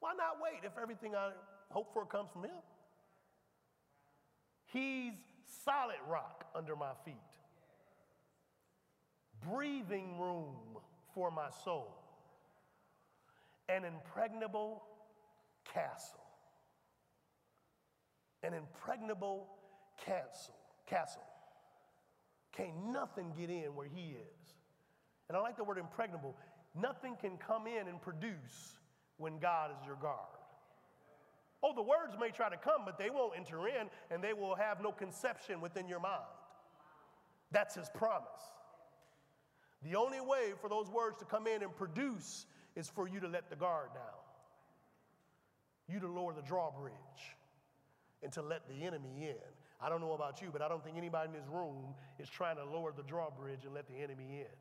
Why 0.00 0.14
not 0.14 0.38
wait 0.42 0.64
if 0.64 0.72
everything 0.80 1.14
I 1.14 1.30
hope 1.70 1.92
for 1.92 2.04
comes 2.06 2.30
from 2.32 2.44
him? 2.44 2.62
He's 4.72 5.12
solid 5.64 5.96
rock 6.08 6.46
under 6.54 6.76
my 6.76 6.92
feet, 7.04 7.14
breathing 9.48 10.18
room 10.18 10.56
for 11.14 11.30
my 11.30 11.48
soul, 11.64 11.96
an 13.68 13.84
impregnable 13.84 14.82
castle. 15.72 16.20
An 18.42 18.54
impregnable 18.54 19.48
castle. 20.04 20.54
Castle. 20.86 21.22
Can't 22.52 22.86
nothing 22.86 23.32
get 23.38 23.50
in 23.50 23.74
where 23.74 23.86
he 23.86 24.16
is. 24.16 24.54
And 25.28 25.36
I 25.36 25.40
like 25.40 25.56
the 25.56 25.64
word 25.64 25.78
impregnable. 25.78 26.36
Nothing 26.74 27.16
can 27.20 27.36
come 27.36 27.66
in 27.66 27.86
and 27.86 28.00
produce 28.00 28.78
when 29.18 29.38
God 29.38 29.70
is 29.70 29.86
your 29.86 29.96
guard. 29.96 30.39
Oh, 31.62 31.74
the 31.74 31.82
words 31.82 32.16
may 32.18 32.30
try 32.30 32.48
to 32.48 32.56
come, 32.56 32.82
but 32.86 32.98
they 32.98 33.10
won't 33.10 33.36
enter 33.36 33.68
in 33.68 33.88
and 34.10 34.24
they 34.24 34.32
will 34.32 34.54
have 34.54 34.82
no 34.82 34.92
conception 34.92 35.60
within 35.60 35.88
your 35.88 36.00
mind. 36.00 36.22
That's 37.52 37.74
his 37.74 37.90
promise. 37.92 38.28
The 39.82 39.96
only 39.96 40.20
way 40.20 40.52
for 40.60 40.68
those 40.68 40.88
words 40.88 41.18
to 41.18 41.24
come 41.24 41.46
in 41.46 41.62
and 41.62 41.74
produce 41.74 42.46
is 42.76 42.88
for 42.88 43.08
you 43.08 43.20
to 43.20 43.28
let 43.28 43.50
the 43.50 43.56
guard 43.56 43.88
down, 43.94 44.02
you 45.88 46.00
to 46.00 46.08
lower 46.08 46.32
the 46.32 46.42
drawbridge, 46.42 46.94
and 48.22 48.32
to 48.32 48.42
let 48.42 48.68
the 48.68 48.84
enemy 48.84 49.28
in. 49.28 49.36
I 49.80 49.88
don't 49.88 50.00
know 50.00 50.12
about 50.12 50.42
you, 50.42 50.50
but 50.52 50.60
I 50.60 50.68
don't 50.68 50.84
think 50.84 50.96
anybody 50.96 51.28
in 51.28 51.32
this 51.32 51.48
room 51.50 51.94
is 52.18 52.28
trying 52.28 52.56
to 52.56 52.64
lower 52.64 52.92
the 52.94 53.02
drawbridge 53.02 53.64
and 53.64 53.74
let 53.74 53.88
the 53.88 53.96
enemy 53.96 54.40
in. 54.40 54.56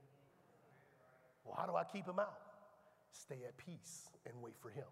Well, 1.44 1.56
how 1.58 1.66
do 1.66 1.76
I 1.76 1.84
keep 1.84 2.06
him 2.06 2.20
out? 2.20 2.40
Stay 3.12 3.40
at 3.46 3.58
peace 3.58 4.04
and 4.26 4.34
wait 4.42 4.56
for 4.62 4.70
him. 4.70 4.86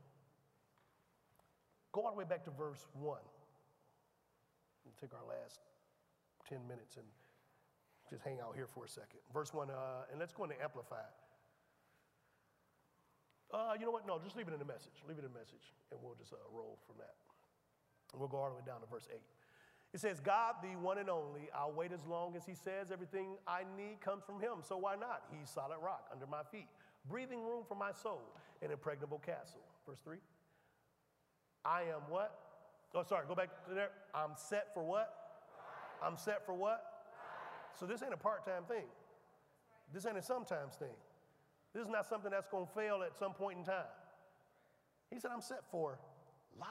Go 1.98 2.06
all 2.06 2.14
the 2.14 2.22
way 2.22 2.30
back 2.30 2.46
to 2.46 2.54
verse 2.54 2.86
1. 2.94 3.18
We'll 4.86 4.94
take 5.02 5.18
our 5.18 5.26
last 5.26 5.58
10 6.46 6.62
minutes 6.70 6.94
and 6.94 7.08
just 8.08 8.22
hang 8.22 8.38
out 8.38 8.54
here 8.54 8.70
for 8.70 8.86
a 8.86 8.88
second. 8.88 9.18
Verse 9.34 9.50
1, 9.50 9.72
uh, 9.74 10.06
and 10.12 10.20
let's 10.20 10.30
go 10.32 10.44
into 10.44 10.62
Amplify. 10.62 11.02
Uh, 13.50 13.74
you 13.80 13.86
know 13.90 13.90
what? 13.90 14.06
No, 14.06 14.22
just 14.22 14.38
leave 14.38 14.48
it 14.48 14.54
in 14.54 14.60
the 14.60 14.70
message. 14.70 14.94
Leave 15.10 15.18
it 15.18 15.26
in 15.26 15.34
the 15.34 15.40
message, 15.40 15.74
and 15.90 16.00
we'll 16.04 16.14
just 16.14 16.34
uh, 16.34 16.38
roll 16.54 16.78
from 16.86 17.02
that. 17.02 17.18
We'll 18.14 18.30
go 18.30 18.38
all 18.38 18.54
the 18.54 18.62
way 18.62 18.68
down 18.68 18.82
to 18.82 18.86
verse 18.86 19.08
8. 19.10 19.18
It 19.96 20.00
says, 20.00 20.20
God, 20.20 20.62
the 20.62 20.78
one 20.78 21.00
and 21.00 21.10
only, 21.10 21.50
I'll 21.50 21.74
wait 21.74 21.92
as 21.92 22.06
long 22.06 22.36
as 22.36 22.46
He 22.46 22.54
says 22.54 22.94
everything 22.94 23.42
I 23.48 23.64
need 23.76 24.02
comes 24.02 24.22
from 24.24 24.40
Him. 24.40 24.62
So 24.62 24.78
why 24.78 25.02
not? 25.02 25.26
He's 25.34 25.50
solid 25.50 25.82
rock 25.82 26.06
under 26.14 26.28
my 26.28 26.46
feet, 26.52 26.70
breathing 27.10 27.42
room 27.42 27.66
for 27.68 27.74
my 27.74 27.90
soul, 27.90 28.22
an 28.62 28.70
impregnable 28.70 29.18
castle. 29.18 29.66
Verse 29.88 29.98
3. 30.06 30.18
I 31.68 31.82
am 31.82 32.02
what? 32.08 32.32
Oh, 32.96 33.04
sorry, 33.04 33.26
go 33.28 33.36
back 33.36 33.50
to 33.68 33.74
there. 33.74 33.90
I'm 34.16 34.32
set 34.36 34.74
for 34.74 34.84
what? 34.84 35.14
I'm 36.02 36.16
set 36.16 36.46
for 36.46 36.54
what? 36.54 36.82
So 37.78 37.86
this 37.86 38.02
ain't 38.02 38.14
a 38.14 38.18
part 38.18 38.46
time 38.46 38.64
thing. 38.68 38.86
This 39.94 40.06
ain't 40.06 40.18
a 40.18 40.22
sometimes 40.22 40.76
thing. 40.76 40.96
This 41.74 41.84
is 41.84 41.90
not 41.90 42.08
something 42.08 42.32
that's 42.32 42.48
going 42.48 42.66
to 42.66 42.72
fail 42.72 43.04
at 43.06 43.18
some 43.18 43.34
point 43.34 43.58
in 43.60 43.66
time. 43.66 43.92
He 45.12 45.20
said, 45.20 45.32
I'm 45.34 45.42
set 45.42 45.60
for 45.70 46.00
life. 46.58 46.68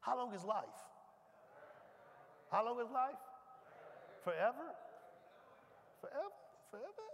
How 0.00 0.16
long 0.16 0.34
is 0.34 0.44
life? 0.44 0.64
How 2.50 2.64
long 2.64 2.80
is 2.80 2.90
life? 2.92 3.18
Forever? 4.24 4.74
Forever? 6.00 6.34
Forever? 6.70 7.06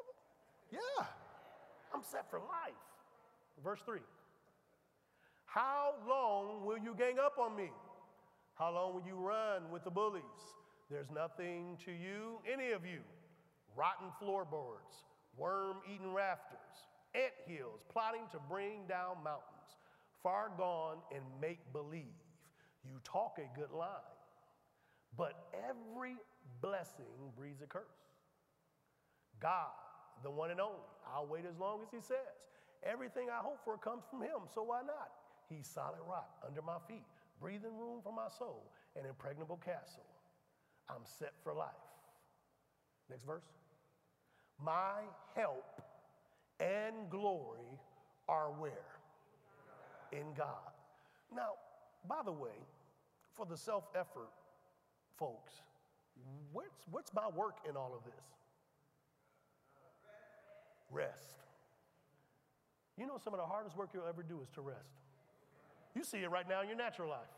Yeah. 0.73 1.05
I'm 1.95 2.03
set 2.03 2.29
for 2.31 2.39
life. 2.39 2.81
Verse 3.63 3.81
3. 3.85 4.01
How 5.53 5.93
long 6.09 6.65
will 6.65 6.79
you 6.79 6.95
gang 6.97 7.19
up 7.19 7.37
on 7.39 7.55
me? 7.55 7.71
How 8.55 8.73
long 8.73 8.95
will 8.95 9.03
you 9.07 9.17
run 9.17 9.71
with 9.71 9.85
the 9.85 9.91
bullies? 9.91 10.23
There's 10.91 11.11
nothing 11.11 11.77
to 11.85 11.93
you, 11.93 12.39
any 12.51 12.73
of 12.73 12.87
you. 12.87 13.01
Rotten 13.77 14.09
floorboards, 14.19 15.05
worm 15.37 15.77
eaten 15.93 16.11
rafters, 16.11 16.89
ant 17.15 17.35
hills 17.47 17.85
plotting 17.93 18.23
to 18.33 18.39
bring 18.49 18.87
down 18.89 19.23
mountains, 19.23 19.77
far 20.23 20.53
gone 20.57 20.97
and 21.15 21.23
make 21.39 21.61
believe. 21.75 22.17
You 22.83 22.99
talk 23.05 23.37
a 23.39 23.59
good 23.59 23.73
line, 23.73 23.91
but 25.19 25.49
every 25.69 26.17
blessing 26.63 27.31
breeds 27.37 27.61
a 27.61 27.67
curse. 27.67 27.83
God, 29.39 29.69
the 30.23 30.31
one 30.31 30.51
and 30.51 30.63
only, 30.63 30.81
I'll 31.15 31.27
wait 31.27 31.45
as 31.45 31.59
long 31.59 31.83
as 31.83 31.91
He 31.91 32.01
says. 32.01 32.41
Everything 32.83 33.29
I 33.29 33.43
hope 33.43 33.59
for 33.67 33.77
comes 33.77 34.05
from 34.11 34.23
Him, 34.23 34.49
so 34.55 34.63
why 34.63 34.81
not? 34.81 35.11
He's 35.57 35.67
solid 35.67 36.01
rock 36.09 36.31
under 36.47 36.63
my 36.63 36.77
feet, 36.89 37.05
breathing 37.41 37.77
room 37.79 38.01
for 38.03 38.13
my 38.13 38.29
soul, 38.39 38.65
an 38.97 39.05
impregnable 39.07 39.59
castle. 39.65 40.05
I'm 40.89 41.05
set 41.19 41.33
for 41.43 41.53
life. 41.53 41.69
Next 43.11 43.25
verse. 43.25 43.45
My 44.63 45.01
help 45.35 45.83
and 46.61 47.11
glory 47.11 47.79
are 48.29 48.51
where? 48.59 48.73
In 50.13 50.33
God. 50.37 50.73
Now, 51.35 51.53
by 52.09 52.21
the 52.25 52.33
way, 52.33 52.57
for 53.35 53.47
the 53.47 53.57
self 53.57 53.85
effort 53.95 54.31
folks, 55.19 55.53
what's, 56.53 56.87
what's 56.91 57.13
my 57.15 57.29
work 57.29 57.57
in 57.69 57.77
all 57.77 57.95
of 57.97 58.05
this? 58.05 58.25
Rest. 60.91 61.39
You 62.99 63.07
know, 63.07 63.19
some 63.23 63.33
of 63.33 63.41
the 63.41 63.47
hardest 63.47 63.77
work 63.77 63.91
you'll 63.95 64.07
ever 64.07 64.23
do 64.23 64.41
is 64.43 64.51
to 64.51 64.61
rest. 64.61 65.02
You 65.95 66.05
see 66.05 66.19
it 66.19 66.31
right 66.31 66.49
now 66.49 66.63
in 66.63 66.69
your 66.69 66.77
natural 66.77 67.11
life. 67.11 67.33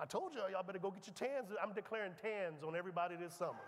I 0.00 0.06
told 0.06 0.34
y'all, 0.34 0.50
y'all 0.50 0.62
better 0.62 0.78
go 0.78 0.90
get 0.90 1.06
your 1.06 1.14
tans. 1.14 1.50
I'm 1.62 1.72
declaring 1.72 2.12
tans 2.20 2.64
on 2.66 2.74
everybody 2.74 3.16
this 3.16 3.34
summer. 3.34 3.60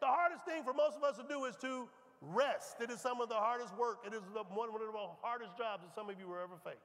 the 0.00 0.06
hardest 0.06 0.44
thing 0.44 0.62
for 0.64 0.74
most 0.74 0.96
of 0.96 1.02
us 1.02 1.16
to 1.16 1.24
do 1.28 1.44
is 1.46 1.56
to 1.62 1.88
rest. 2.20 2.76
It 2.80 2.90
is 2.90 3.00
some 3.00 3.20
of 3.20 3.28
the 3.28 3.34
hardest 3.34 3.76
work. 3.76 4.04
It 4.06 4.12
is 4.12 4.22
one 4.32 4.68
of 4.68 4.74
the 4.74 5.08
hardest 5.22 5.56
jobs 5.56 5.82
that 5.82 5.94
some 5.94 6.10
of 6.10 6.20
you 6.20 6.28
will 6.28 6.42
ever 6.42 6.56
face, 6.62 6.76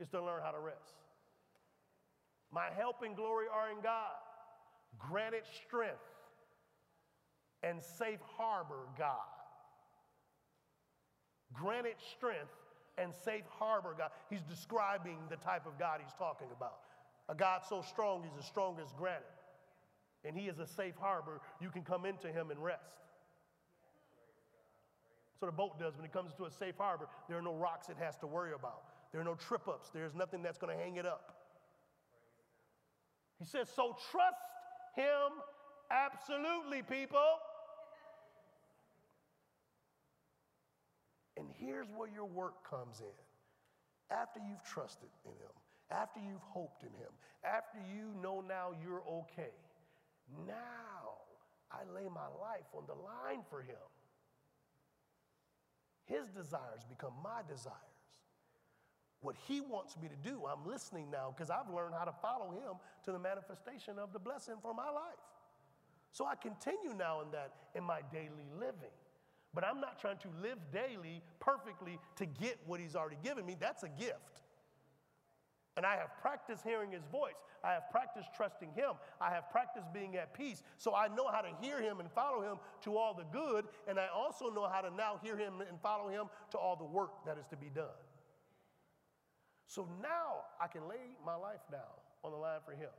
is 0.00 0.08
to 0.08 0.22
learn 0.22 0.40
how 0.42 0.50
to 0.50 0.60
rest. 0.60 0.96
My 2.50 2.68
help 2.76 3.02
and 3.02 3.14
glory 3.14 3.46
are 3.52 3.70
in 3.70 3.82
God. 3.82 4.16
Granted 4.98 5.44
strength 5.66 6.08
and 7.62 7.82
safe 7.82 8.20
harbor, 8.36 8.88
God. 8.98 9.16
Granted 11.52 11.96
strength 12.16 12.52
and 12.98 13.12
safe 13.24 13.44
harbor 13.58 13.94
God. 13.96 14.10
He's 14.30 14.42
describing 14.42 15.18
the 15.30 15.36
type 15.36 15.66
of 15.66 15.78
God 15.78 16.00
he's 16.02 16.14
talking 16.18 16.48
about. 16.56 16.78
A 17.28 17.34
God 17.34 17.62
so 17.68 17.82
strong, 17.82 18.22
he's 18.22 18.38
as 18.38 18.46
strong 18.46 18.76
as 18.82 18.92
granite. 18.98 19.24
And 20.24 20.36
he 20.36 20.46
is 20.46 20.58
a 20.58 20.66
safe 20.66 20.94
harbor. 21.00 21.40
You 21.60 21.70
can 21.70 21.82
come 21.82 22.04
into 22.04 22.28
him 22.28 22.50
and 22.50 22.62
rest. 22.62 22.98
So 25.40 25.46
the 25.46 25.52
boat 25.52 25.78
does 25.78 25.96
when 25.96 26.04
it 26.04 26.12
comes 26.12 26.34
to 26.34 26.44
a 26.44 26.50
safe 26.50 26.76
harbor. 26.78 27.08
There 27.28 27.36
are 27.36 27.42
no 27.42 27.54
rocks 27.54 27.88
it 27.88 27.96
has 27.98 28.16
to 28.18 28.26
worry 28.26 28.52
about, 28.54 28.84
there 29.10 29.20
are 29.20 29.24
no 29.24 29.34
trip 29.34 29.66
ups, 29.66 29.90
there's 29.92 30.14
nothing 30.14 30.42
that's 30.42 30.58
going 30.58 30.76
to 30.76 30.80
hang 30.80 30.96
it 30.96 31.06
up. 31.06 31.34
He 33.40 33.44
says, 33.44 33.68
So 33.74 33.96
trust 34.12 34.36
him 34.94 35.32
absolutely, 35.90 36.82
people. 36.82 37.18
And 41.36 41.48
here's 41.64 41.88
where 41.96 42.08
your 42.08 42.26
work 42.26 42.68
comes 42.68 43.00
in. 43.00 44.16
After 44.16 44.40
you've 44.40 44.62
trusted 44.62 45.08
in 45.24 45.32
Him, 45.32 45.52
after 45.90 46.20
you've 46.20 46.42
hoped 46.42 46.82
in 46.82 46.90
Him, 46.90 47.10
after 47.44 47.78
you 47.94 48.12
know 48.20 48.42
now 48.46 48.72
you're 48.82 49.02
okay, 49.08 49.54
now 50.46 51.22
I 51.70 51.80
lay 51.94 52.08
my 52.08 52.28
life 52.40 52.68
on 52.76 52.84
the 52.86 52.94
line 52.94 53.42
for 53.48 53.62
Him. 53.62 53.76
His 56.04 56.28
desires 56.28 56.84
become 56.88 57.12
my 57.22 57.40
desires. 57.48 57.76
What 59.20 59.36
He 59.46 59.60
wants 59.60 59.96
me 59.96 60.08
to 60.08 60.28
do, 60.28 60.42
I'm 60.46 60.66
listening 60.66 61.10
now 61.10 61.32
because 61.34 61.48
I've 61.48 61.72
learned 61.72 61.94
how 61.96 62.04
to 62.04 62.12
follow 62.20 62.50
Him 62.50 62.76
to 63.04 63.12
the 63.12 63.18
manifestation 63.18 63.98
of 63.98 64.12
the 64.12 64.18
blessing 64.18 64.56
for 64.60 64.74
my 64.74 64.90
life. 64.90 65.22
So 66.10 66.26
I 66.26 66.34
continue 66.34 66.92
now 66.96 67.22
in 67.22 67.30
that 67.30 67.52
in 67.74 67.84
my 67.84 68.00
daily 68.12 68.50
living. 68.58 68.92
But 69.54 69.64
I'm 69.64 69.80
not 69.80 70.00
trying 70.00 70.18
to 70.18 70.28
live 70.42 70.58
daily 70.72 71.22
perfectly 71.40 71.98
to 72.16 72.26
get 72.26 72.58
what 72.66 72.80
He's 72.80 72.96
already 72.96 73.18
given 73.22 73.44
me. 73.44 73.56
That's 73.58 73.82
a 73.82 73.88
gift. 73.88 74.42
And 75.76 75.86
I 75.86 75.96
have 75.96 76.10
practiced 76.20 76.64
hearing 76.64 76.92
His 76.92 77.04
voice. 77.10 77.32
I 77.64 77.72
have 77.72 77.90
practiced 77.90 78.28
trusting 78.34 78.70
Him. 78.74 78.92
I 79.20 79.30
have 79.30 79.50
practiced 79.50 79.92
being 79.92 80.16
at 80.16 80.34
peace. 80.34 80.62
So 80.78 80.94
I 80.94 81.08
know 81.08 81.28
how 81.28 81.40
to 81.40 81.50
hear 81.60 81.80
Him 81.80 82.00
and 82.00 82.10
follow 82.12 82.42
Him 82.42 82.58
to 82.82 82.96
all 82.96 83.14
the 83.14 83.24
good. 83.24 83.66
And 83.88 83.98
I 83.98 84.08
also 84.14 84.50
know 84.50 84.68
how 84.68 84.80
to 84.80 84.94
now 84.94 85.20
hear 85.22 85.36
Him 85.36 85.60
and 85.66 85.80
follow 85.80 86.08
Him 86.08 86.26
to 86.50 86.58
all 86.58 86.76
the 86.76 86.84
work 86.84 87.24
that 87.26 87.38
is 87.38 87.46
to 87.48 87.56
be 87.56 87.70
done. 87.74 87.86
So 89.66 89.88
now 90.02 90.44
I 90.60 90.66
can 90.66 90.86
lay 90.88 91.16
my 91.24 91.34
life 91.34 91.62
down 91.70 91.80
on 92.24 92.32
the 92.32 92.36
line 92.36 92.60
for 92.64 92.72
Him 92.72 92.90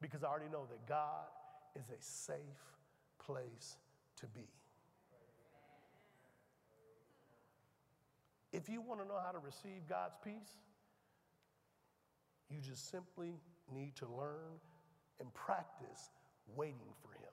because 0.00 0.24
I 0.24 0.28
already 0.28 0.50
know 0.50 0.66
that 0.70 0.86
God 0.88 1.26
is 1.76 1.88
a 1.90 2.00
safe 2.02 2.36
place 3.24 3.76
to 4.16 4.26
be. 4.26 4.48
If 8.52 8.68
you 8.68 8.80
want 8.80 9.00
to 9.00 9.06
know 9.06 9.18
how 9.24 9.32
to 9.32 9.38
receive 9.38 9.88
God's 9.88 10.16
peace, 10.22 10.58
you 12.50 12.60
just 12.60 12.90
simply 12.90 13.34
need 13.74 13.96
to 13.96 14.06
learn 14.06 14.60
and 15.20 15.32
practice 15.32 16.10
waiting 16.54 16.92
for 17.00 17.12
Him, 17.12 17.32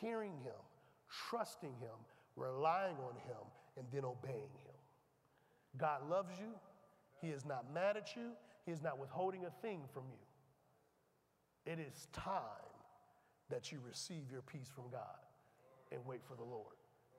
hearing 0.00 0.32
Him, 0.42 0.60
trusting 1.28 1.74
Him, 1.80 1.96
relying 2.36 2.96
on 2.96 3.14
Him, 3.26 3.44
and 3.76 3.86
then 3.92 4.04
obeying 4.04 4.54
Him. 4.64 4.74
God 5.76 6.08
loves 6.08 6.38
you. 6.38 6.54
He 7.20 7.28
is 7.28 7.44
not 7.44 7.72
mad 7.74 7.96
at 7.96 8.16
you. 8.16 8.30
He 8.64 8.72
is 8.72 8.82
not 8.82 8.98
withholding 8.98 9.44
a 9.44 9.50
thing 9.62 9.80
from 9.92 10.04
you. 10.08 11.72
It 11.72 11.78
is 11.78 12.08
time 12.12 12.34
that 13.50 13.72
you 13.72 13.78
receive 13.86 14.30
your 14.30 14.42
peace 14.42 14.68
from 14.74 14.84
God 14.90 15.18
and 15.92 16.00
wait 16.06 16.20
for 16.26 16.34
the 16.34 16.44
Lord. 16.44 16.76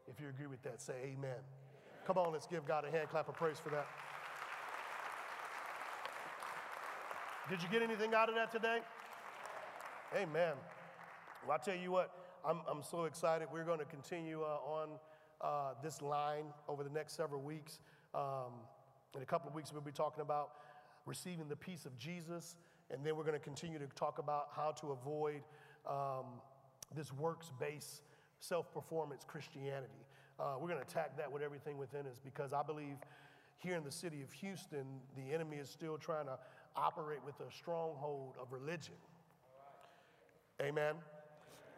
If 0.07 0.19
you 0.19 0.27
agree 0.29 0.47
with 0.47 0.63
that, 0.63 0.81
say 0.81 0.93
amen. 1.03 1.41
Come 2.09 2.17
on, 2.17 2.33
let's 2.33 2.47
give 2.47 2.65
God 2.65 2.85
a 2.85 2.89
hand 2.89 3.07
clap 3.09 3.29
of 3.29 3.35
praise 3.35 3.59
for 3.59 3.69
that. 3.69 3.85
Did 7.51 7.61
you 7.61 7.69
get 7.69 7.83
anything 7.83 8.15
out 8.15 8.29
of 8.29 8.33
that 8.33 8.51
today? 8.51 8.79
Amen. 10.15 10.53
Well, 11.47 11.55
I 11.55 11.63
tell 11.63 11.75
you 11.75 11.91
what, 11.91 12.09
I'm, 12.43 12.61
I'm 12.67 12.81
so 12.81 13.03
excited. 13.03 13.47
We're 13.53 13.63
going 13.63 13.77
to 13.77 13.85
continue 13.85 14.41
uh, 14.41 14.45
on 14.45 14.89
uh, 15.39 15.73
this 15.83 16.01
line 16.01 16.45
over 16.67 16.83
the 16.83 16.89
next 16.89 17.15
several 17.15 17.43
weeks. 17.43 17.79
Um, 18.15 18.53
in 19.15 19.21
a 19.21 19.25
couple 19.25 19.47
of 19.47 19.53
weeks, 19.53 19.71
we'll 19.71 19.83
be 19.83 19.91
talking 19.91 20.21
about 20.21 20.49
receiving 21.05 21.47
the 21.47 21.55
peace 21.55 21.85
of 21.85 21.95
Jesus, 21.95 22.55
and 22.89 23.05
then 23.05 23.17
we're 23.17 23.23
going 23.23 23.37
to 23.37 23.45
continue 23.45 23.77
to 23.77 23.85
talk 23.93 24.17
about 24.17 24.47
how 24.55 24.71
to 24.71 24.93
avoid 24.93 25.43
um, 25.87 26.25
this 26.95 27.13
works 27.13 27.51
based 27.59 28.01
self 28.39 28.73
performance 28.73 29.23
Christianity. 29.27 30.08
Uh, 30.39 30.53
we're 30.59 30.67
going 30.67 30.79
to 30.79 30.87
attack 30.87 31.17
that 31.17 31.29
with 31.31 31.41
everything 31.41 31.77
within 31.77 32.07
us 32.07 32.19
because 32.23 32.53
I 32.53 32.63
believe 32.63 32.95
here 33.57 33.75
in 33.75 33.83
the 33.83 33.91
city 33.91 34.21
of 34.21 34.31
Houston, 34.31 34.85
the 35.17 35.33
enemy 35.33 35.57
is 35.57 35.69
still 35.69 35.97
trying 35.97 36.27
to 36.27 36.37
operate 36.77 37.19
with 37.25 37.35
a 37.41 37.51
stronghold 37.51 38.35
of 38.41 38.51
religion. 38.53 38.95
Amen. 40.61 40.95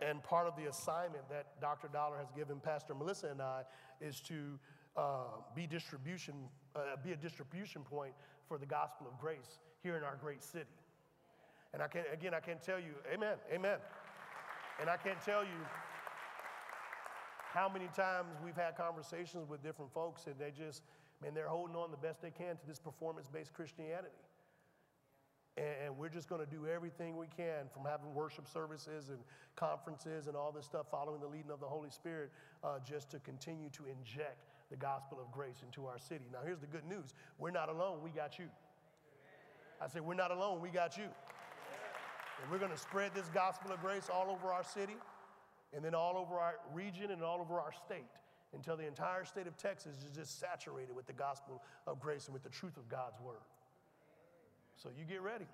And 0.02 0.22
part 0.24 0.48
of 0.48 0.56
the 0.56 0.70
assignment 0.70 1.28
that 1.30 1.60
Dr. 1.60 1.88
Dollar 1.88 2.18
has 2.18 2.32
given 2.36 2.60
Pastor 2.60 2.94
Melissa 2.94 3.28
and 3.28 3.42
I 3.42 3.64
is 4.00 4.20
to 4.22 4.60
uh, 4.96 5.24
be 5.56 5.66
distribution, 5.66 6.36
uh, 6.76 6.98
be 7.04 7.14
a 7.14 7.16
distribution 7.16 7.82
point 7.84 8.14
for 8.48 8.58
the 8.58 8.66
gospel 8.66 9.08
of 9.08 9.20
grace 9.20 9.60
here 9.82 9.96
in 9.98 10.04
our 10.04 10.18
great 10.22 10.44
city. 10.44 10.66
And 11.74 11.82
I 11.82 11.88
can 11.88 12.04
again, 12.12 12.34
I 12.34 12.40
can't 12.40 12.62
tell 12.62 12.80
you, 12.80 12.94
amen, 13.12 13.38
amen. 13.52 13.78
And 14.80 14.90
I 14.90 14.98
can't 14.98 15.22
tell 15.24 15.44
you 15.44 15.66
how 17.54 17.68
many 17.68 17.88
times 17.94 18.30
we've 18.44 18.56
had 18.56 18.78
conversations 18.78 19.50
with 19.50 19.62
different 19.62 19.92
folks 19.94 20.26
and 20.26 20.36
they 20.40 20.52
just, 20.52 20.84
man, 21.22 21.34
they're 21.34 21.50
holding 21.50 21.76
on 21.76 21.92
the 21.92 21.98
best 21.98 22.22
they 22.22 22.32
can 22.32 22.56
to 22.56 22.66
this 22.66 22.80
performance 22.80 23.28
based 23.28 23.54
Christianity. 23.54 24.08
And 25.58 25.98
we're 25.98 26.10
just 26.10 26.30
going 26.30 26.40
to 26.40 26.50
do 26.50 26.66
everything 26.66 27.18
we 27.18 27.28
can 27.28 27.68
from 27.74 27.84
having 27.84 28.14
worship 28.14 28.48
services 28.48 29.10
and 29.10 29.20
conferences 29.58 30.28
and 30.28 30.36
all 30.36 30.54
this 30.54 30.64
stuff, 30.64 30.86
following 30.90 31.20
the 31.20 31.28
leading 31.28 31.52
of 31.52 31.60
the 31.60 31.66
Holy 31.66 31.90
Spirit, 31.90 32.32
uh, 32.64 32.80
just 32.88 33.12
to 33.12 33.20
continue 33.20 33.70
to 33.72 33.84
inject 33.84 34.46
the 34.70 34.78
gospel 34.78 35.20
of 35.20 35.30
grace 35.34 35.62
into 35.62 35.86
our 35.86 36.00
city. 36.00 36.24
Now, 36.32 36.40
here's 36.46 36.62
the 36.62 36.68
good 36.68 36.86
news 36.86 37.14
we're 37.38 37.52
not 37.52 37.68
alone, 37.68 38.00
we 38.02 38.12
got 38.12 38.40
you. 38.40 38.46
I 39.82 39.90
say, 39.90 40.00
we're 40.00 40.14
not 40.14 40.32
alone, 40.32 40.62
we 40.62 40.70
got 40.70 40.96
you. 40.98 41.04
And 41.04 42.50
we're 42.50 42.60
going 42.60 42.72
to 42.72 42.78
spread 42.78 43.14
this 43.14 43.28
gospel 43.34 43.74
of 43.74 43.82
grace 43.82 44.10
all 44.12 44.32
over 44.32 44.54
our 44.54 44.64
city 44.64 44.96
and 45.74 45.84
then 45.84 45.96
all 45.96 46.18
over 46.18 46.40
our 46.40 46.56
region 46.74 47.12
and 47.12 47.24
all 47.24 47.40
over 47.40 47.60
our 47.60 47.72
state 47.86 48.10
until 48.54 48.76
the 48.76 48.86
entire 48.86 49.24
state 49.24 49.48
of 49.48 49.58
Texas 49.58 49.96
is 50.04 50.16
just 50.16 50.40
saturated 50.40 50.96
with 50.96 51.08
the 51.08 51.14
gospel 51.14 51.64
of 51.88 52.00
grace 52.00 52.26
and 52.26 52.34
with 52.34 52.44
the 52.44 52.50
truth 52.50 52.78
of 52.78 52.90
God's 52.90 53.20
word. 53.22 53.44
So 54.76 54.90
you 54.98 55.06
get 55.06 55.22
ready. 55.22 55.46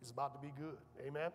It's 0.00 0.10
about 0.10 0.34
to 0.34 0.40
be 0.40 0.52
good. 0.58 0.78
Amen. 1.06 1.30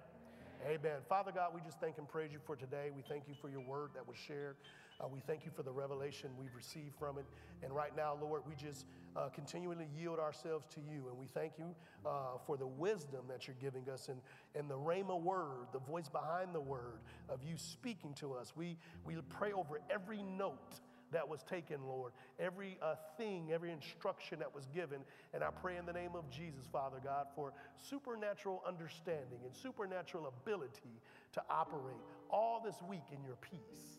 Amen. 0.68 1.00
Father 1.08 1.32
God, 1.32 1.52
we 1.54 1.62
just 1.62 1.80
thank 1.80 1.98
and 1.98 2.08
praise 2.08 2.32
you 2.32 2.40
for 2.46 2.56
today. 2.56 2.90
We 2.96 3.04
thank 3.08 3.28
you 3.28 3.34
for 3.40 3.50
your 3.50 3.62
word 3.62 3.92
that 3.96 4.08
was 4.08 4.18
shared. 4.18 4.56
Uh, 5.02 5.08
we 5.08 5.20
thank 5.22 5.46
you 5.46 5.52
for 5.52 5.64
the 5.64 5.72
revelation 5.72 6.30
we've 6.38 6.56
received 6.56 6.96
from 6.98 7.18
it. 7.18 7.26
And 7.64 7.74
right 7.74 7.96
now, 7.96 8.18
Lord, 8.22 8.42
we 8.48 8.56
just 8.56 8.86
uh, 9.16 9.30
continually 9.30 9.88
yield 9.98 10.20
ourselves 10.20 10.68
to 10.76 10.82
you. 10.82 11.08
And 11.10 11.18
we 11.18 11.28
thank 11.28 11.54
you 11.58 11.76
uh, 12.06 12.38
for 12.46 12.58
the 12.58 12.68
wisdom 12.68 13.22
that 13.30 13.48
you're 13.48 13.56
giving 13.62 13.90
us 13.90 14.10
and, 14.10 14.22
and 14.56 14.70
the 14.70 14.78
Rhema 14.78 15.20
word, 15.20 15.68
the 15.72 15.80
voice 15.80 16.10
behind 16.10 16.54
the 16.54 16.62
word 16.62 17.00
of 17.30 17.44
you 17.44 17.58
speaking 17.58 18.14
to 18.16 18.34
us. 18.34 18.54
We, 18.56 18.78
we 19.06 19.16
pray 19.30 19.54
over 19.54 19.80
every 19.90 20.22
note 20.22 20.80
that 21.12 21.28
was 21.28 21.44
taken, 21.44 21.82
Lord, 21.88 22.14
every 22.40 22.78
uh, 22.82 22.96
thing, 23.18 23.52
every 23.52 23.72
instruction 23.72 24.40
that 24.40 24.54
was 24.54 24.68
given. 24.68 25.00
And 25.34 25.44
I 25.44 25.50
pray 25.50 25.78
in 25.78 25.86
the 25.86 25.94
name 25.94 26.12
of 26.16 26.30
Jesus, 26.30 26.66
Father 26.72 26.98
God, 27.04 27.28
for 27.36 27.54
supernatural 27.78 28.62
understanding 28.68 29.40
and 29.44 29.56
supernatural 29.56 30.28
ability 30.28 31.02
to 31.34 31.42
operate 31.50 31.98
all 32.30 32.62
this 32.64 32.76
week 32.88 33.06
in 33.12 33.24
your 33.24 33.38
peace. 33.38 33.99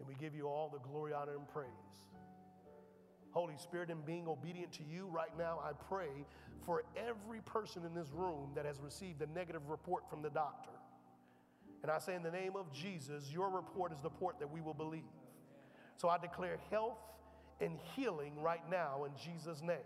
And 0.00 0.08
we 0.08 0.14
give 0.14 0.34
you 0.34 0.48
all 0.48 0.68
the 0.68 0.80
glory, 0.80 1.12
honor, 1.12 1.36
and 1.36 1.46
praise. 1.46 1.68
Holy 3.30 3.56
Spirit, 3.58 3.90
in 3.90 4.00
being 4.00 4.26
obedient 4.26 4.72
to 4.72 4.82
you 4.82 5.06
right 5.06 5.30
now, 5.38 5.60
I 5.62 5.72
pray 5.88 6.26
for 6.66 6.82
every 6.96 7.40
person 7.42 7.84
in 7.84 7.94
this 7.94 8.10
room 8.12 8.50
that 8.56 8.64
has 8.64 8.80
received 8.80 9.22
a 9.22 9.26
negative 9.26 9.68
report 9.68 10.08
from 10.10 10.22
the 10.22 10.30
doctor. 10.30 10.70
And 11.82 11.90
I 11.90 11.98
say, 11.98 12.14
in 12.14 12.22
the 12.22 12.30
name 12.30 12.56
of 12.56 12.72
Jesus, 12.72 13.30
your 13.32 13.48
report 13.50 13.92
is 13.92 14.00
the 14.00 14.08
report 14.08 14.38
that 14.40 14.50
we 14.50 14.60
will 14.60 14.74
believe. 14.74 15.02
So 15.96 16.08
I 16.08 16.18
declare 16.18 16.58
health 16.70 16.98
and 17.60 17.78
healing 17.94 18.40
right 18.42 18.62
now 18.70 19.04
in 19.04 19.12
Jesus' 19.22 19.62
name. 19.62 19.76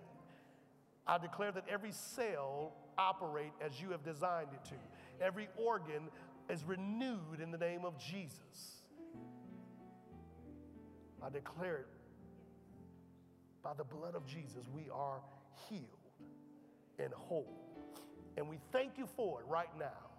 I 1.06 1.18
declare 1.18 1.52
that 1.52 1.64
every 1.68 1.92
cell 1.92 2.72
operate 2.96 3.52
as 3.60 3.80
you 3.80 3.90
have 3.90 4.04
designed 4.04 4.48
it 4.54 4.64
to. 4.70 5.24
Every 5.24 5.48
organ 5.56 6.08
is 6.48 6.64
renewed 6.64 7.40
in 7.42 7.50
the 7.50 7.58
name 7.58 7.84
of 7.84 7.98
Jesus. 7.98 8.83
I 11.24 11.30
declare 11.30 11.76
it 11.76 11.86
by 13.62 13.72
the 13.72 13.84
blood 13.84 14.14
of 14.14 14.26
Jesus, 14.26 14.66
we 14.74 14.90
are 14.92 15.20
healed 15.68 15.86
and 16.98 17.12
whole. 17.14 17.64
And 18.36 18.48
we 18.48 18.58
thank 18.72 18.98
you 18.98 19.06
for 19.06 19.40
it 19.40 19.46
right 19.48 19.70
now 19.78 20.10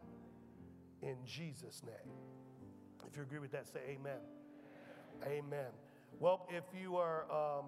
in 1.04 1.16
Jesus' 1.26 1.84
name. 1.86 2.16
If 3.08 3.16
you 3.16 3.24
agree 3.24 3.38
with 3.38 3.52
that, 3.52 3.68
say 3.68 3.80
amen. 3.88 4.18
Amen. 5.26 5.72
Well, 6.20 6.48
if 6.50 6.64
you 6.80 6.96
are 6.98 7.32
um, 7.32 7.66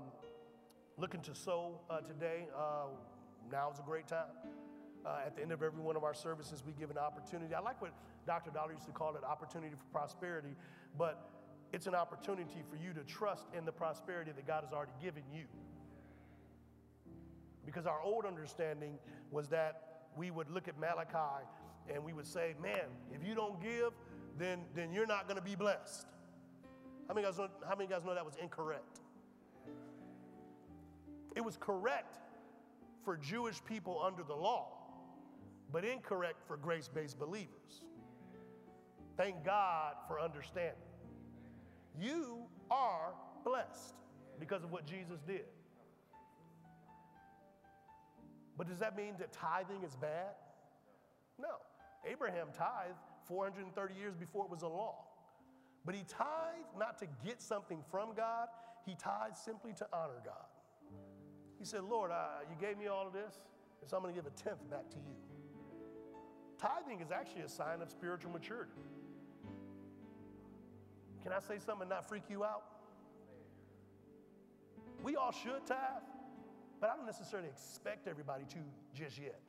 looking 0.98 1.22
to 1.22 1.36
sow 1.36 1.80
uh, 1.90 2.00
today, 2.02 2.48
uh, 2.58 2.88
now 3.52 3.72
is 3.72 3.80
a 3.80 3.84
great 3.84 4.08
time. 4.08 4.32
Uh, 5.06 5.20
at 5.26 5.36
the 5.36 5.44
end 5.44 5.52
of 5.52 5.62
every 5.62 5.82
one 5.82 5.96
of 5.96 6.04
our 6.04 6.14
services, 6.16 6.64
we 6.66 6.74
give 6.74 6.90
an 6.90 6.98
opportunity. 6.98 7.54
I 7.54 7.60
like 7.60 7.82
what 7.82 7.94
Dr. 8.26 8.50
Dollar 8.50 8.74
used 8.74 8.86
to 8.88 8.92
call 8.92 9.16
it 9.16 9.24
opportunity 9.24 9.76
for 9.76 9.86
prosperity, 9.92 10.56
but 10.98 11.37
it's 11.74 11.88
an 11.88 11.96
opportunity 11.96 12.64
for 12.70 12.76
you 12.76 12.94
to 12.94 13.04
trust 13.04 13.48
in 13.58 13.66
the 13.66 13.72
prosperity 13.72 14.32
that 14.36 14.48
God 14.48 14.64
has 14.64 14.74
already 14.74 14.94
given 15.02 15.24
you. 15.34 15.46
Because 17.66 17.86
our 17.86 18.02
old 18.02 18.26
understanding 18.26 18.98
was 19.32 19.50
that 19.50 20.08
we 20.16 20.32
would 20.32 20.50
look 20.50 20.68
at 20.68 20.80
Malachi 20.80 21.46
and 21.94 22.04
we 22.04 22.14
would 22.14 22.28
say, 22.28 22.56
man, 22.62 22.88
if 23.14 23.28
you 23.28 23.36
don't 23.36 23.62
give, 23.62 23.92
then, 24.38 24.60
then 24.74 24.92
you're 24.94 25.06
not 25.06 25.28
going 25.28 25.38
to 25.38 25.44
be 25.44 25.56
blessed. 25.56 26.08
How 27.08 27.14
many, 27.14 27.26
guys 27.26 27.38
know, 27.38 27.48
how 27.68 27.76
many 27.76 27.90
guys 27.90 28.04
know 28.06 28.14
that 28.14 28.26
was 28.26 28.36
incorrect? 28.42 29.00
It 31.36 31.44
was 31.44 31.58
correct 31.58 32.18
for 33.04 33.16
Jewish 33.16 33.64
people 33.64 34.02
under 34.04 34.24
the 34.24 34.36
law, 34.36 34.70
but 35.72 35.86
incorrect 35.86 36.42
for 36.48 36.58
grace 36.58 36.90
based 36.94 37.20
believers. 37.20 37.86
Thank 39.18 39.44
God 39.46 39.94
for 40.08 40.20
understanding. 40.20 40.87
You 42.00 42.44
are 42.70 43.14
blessed 43.44 43.96
because 44.40 44.64
of 44.64 44.72
what 44.72 44.86
Jesus 44.86 45.20
did. 45.26 45.46
But 48.58 48.68
does 48.68 48.80
that 48.80 48.98
mean 48.98 49.16
that 49.20 49.32
tithing 49.32 49.84
is 49.84 49.96
bad? 49.96 50.34
No. 51.40 51.58
Abraham 52.06 52.48
tithed 52.54 52.98
430 53.28 53.94
years 53.96 54.16
before 54.16 54.46
it 54.46 54.52
was 54.52 54.64
a 54.64 54.68
law. 54.68 55.06
But 55.86 55.96
he 55.96 56.02
tithed 56.02 56.78
not 56.78 56.98
to 57.00 57.08
get 57.26 57.42
something 57.42 57.84
from 57.90 58.14
God, 58.16 58.48
he 58.86 58.96
tithed 58.96 59.38
simply 59.38 59.74
to 59.74 59.88
honor 59.94 60.22
God. 60.26 60.46
He 61.60 61.66
said, 61.66 61.84
Lord, 61.84 62.12
uh, 62.12 62.44
you 62.50 62.56
gave 62.60 62.78
me 62.78 62.88
all 62.88 63.08
of 63.08 63.14
this, 63.14 63.40
so 63.86 63.98
I'm 63.98 64.04
going 64.04 64.14
to 64.14 64.22
give 64.22 64.28
a 64.28 64.36
tenth 64.36 64.70
back 64.70 64.90
to 64.92 64.98
you. 64.98 65.16
Tithing 66.58 67.02
is 67.02 67.12
actually 67.12 67.42
a 67.42 67.50
sign 67.50 67.82
of 67.82 67.90
spiritual 67.90 68.32
maturity. 68.32 68.72
Can 71.28 71.36
I 71.36 71.40
say 71.40 71.60
something 71.60 71.82
and 71.82 71.90
not 71.90 72.08
freak 72.08 72.24
you 72.30 72.46
out? 72.46 72.64
We 75.04 75.18
all 75.18 75.34
should 75.34 75.66
tithe, 75.66 75.78
but 76.80 76.90
I 76.90 76.96
don't 76.96 77.06
necessarily 77.06 77.50
expect 77.50 78.08
everybody 78.08 78.46
to 78.46 78.60
just 78.94 79.20
yet. 79.20 79.42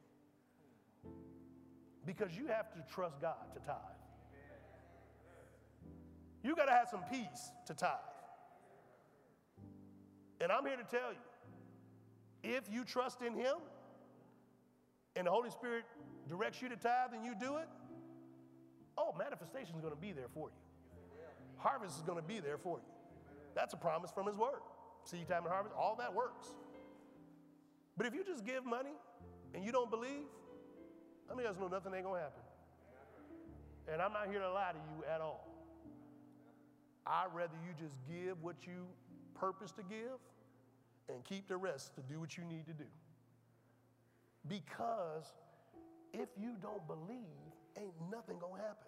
Because 2.04 2.36
you 2.36 2.48
have 2.48 2.72
to 2.72 2.84
trust 2.92 3.20
God 3.20 3.54
to 3.54 3.60
tithe. 3.60 3.76
You 6.42 6.56
got 6.56 6.64
to 6.64 6.72
have 6.72 6.88
some 6.90 7.04
peace 7.12 7.52
to 7.66 7.74
tithe. 7.74 7.92
And 10.40 10.50
I'm 10.50 10.66
here 10.66 10.78
to 10.78 10.82
tell 10.82 11.12
you 11.12 12.50
if 12.56 12.64
you 12.68 12.84
trust 12.84 13.22
in 13.22 13.34
Him 13.34 13.54
and 15.14 15.28
the 15.28 15.30
Holy 15.30 15.50
Spirit 15.50 15.84
directs 16.28 16.60
you 16.60 16.68
to 16.70 16.76
tithe 16.76 17.10
and 17.14 17.24
you 17.24 17.36
do 17.38 17.58
it, 17.58 17.68
oh, 18.96 19.14
manifestation 19.16 19.76
is 19.76 19.80
going 19.80 19.94
to 19.94 20.00
be 20.00 20.10
there 20.10 20.26
for 20.34 20.48
you 20.48 20.67
harvest 21.58 21.96
is 21.96 22.02
going 22.02 22.18
to 22.18 22.26
be 22.26 22.40
there 22.40 22.58
for 22.58 22.78
you. 22.78 22.84
That's 23.54 23.74
a 23.74 23.76
promise 23.76 24.10
from 24.10 24.26
His 24.26 24.36
Word. 24.36 24.60
Seed 25.04 25.28
time 25.28 25.44
and 25.44 25.52
harvest, 25.52 25.74
all 25.76 25.96
that 25.96 26.14
works. 26.14 26.46
But 27.96 28.06
if 28.06 28.14
you 28.14 28.24
just 28.24 28.44
give 28.44 28.64
money 28.64 28.94
and 29.54 29.64
you 29.64 29.72
don't 29.72 29.90
believe, 29.90 30.26
I 31.30 31.34
mean, 31.34 31.44
there's 31.44 31.58
no 31.58 31.68
nothing 31.68 31.92
ain't 31.94 32.04
going 32.04 32.20
to 32.20 32.22
happen. 32.22 32.42
And 33.92 34.02
I'm 34.02 34.12
not 34.12 34.28
here 34.28 34.40
to 34.40 34.50
lie 34.50 34.72
to 34.72 34.78
you 34.78 35.04
at 35.12 35.20
all. 35.20 35.48
I'd 37.06 37.34
rather 37.34 37.54
you 37.66 37.72
just 37.82 37.96
give 38.06 38.42
what 38.42 38.66
you 38.66 38.86
purpose 39.34 39.72
to 39.72 39.82
give 39.82 40.20
and 41.08 41.24
keep 41.24 41.48
the 41.48 41.56
rest 41.56 41.94
to 41.94 42.02
do 42.02 42.20
what 42.20 42.36
you 42.36 42.44
need 42.44 42.66
to 42.66 42.74
do. 42.74 42.84
Because 44.46 45.32
if 46.12 46.28
you 46.38 46.54
don't 46.60 46.86
believe, 46.86 47.48
ain't 47.78 47.94
nothing 48.10 48.38
gonna 48.38 48.62
happen. 48.62 48.87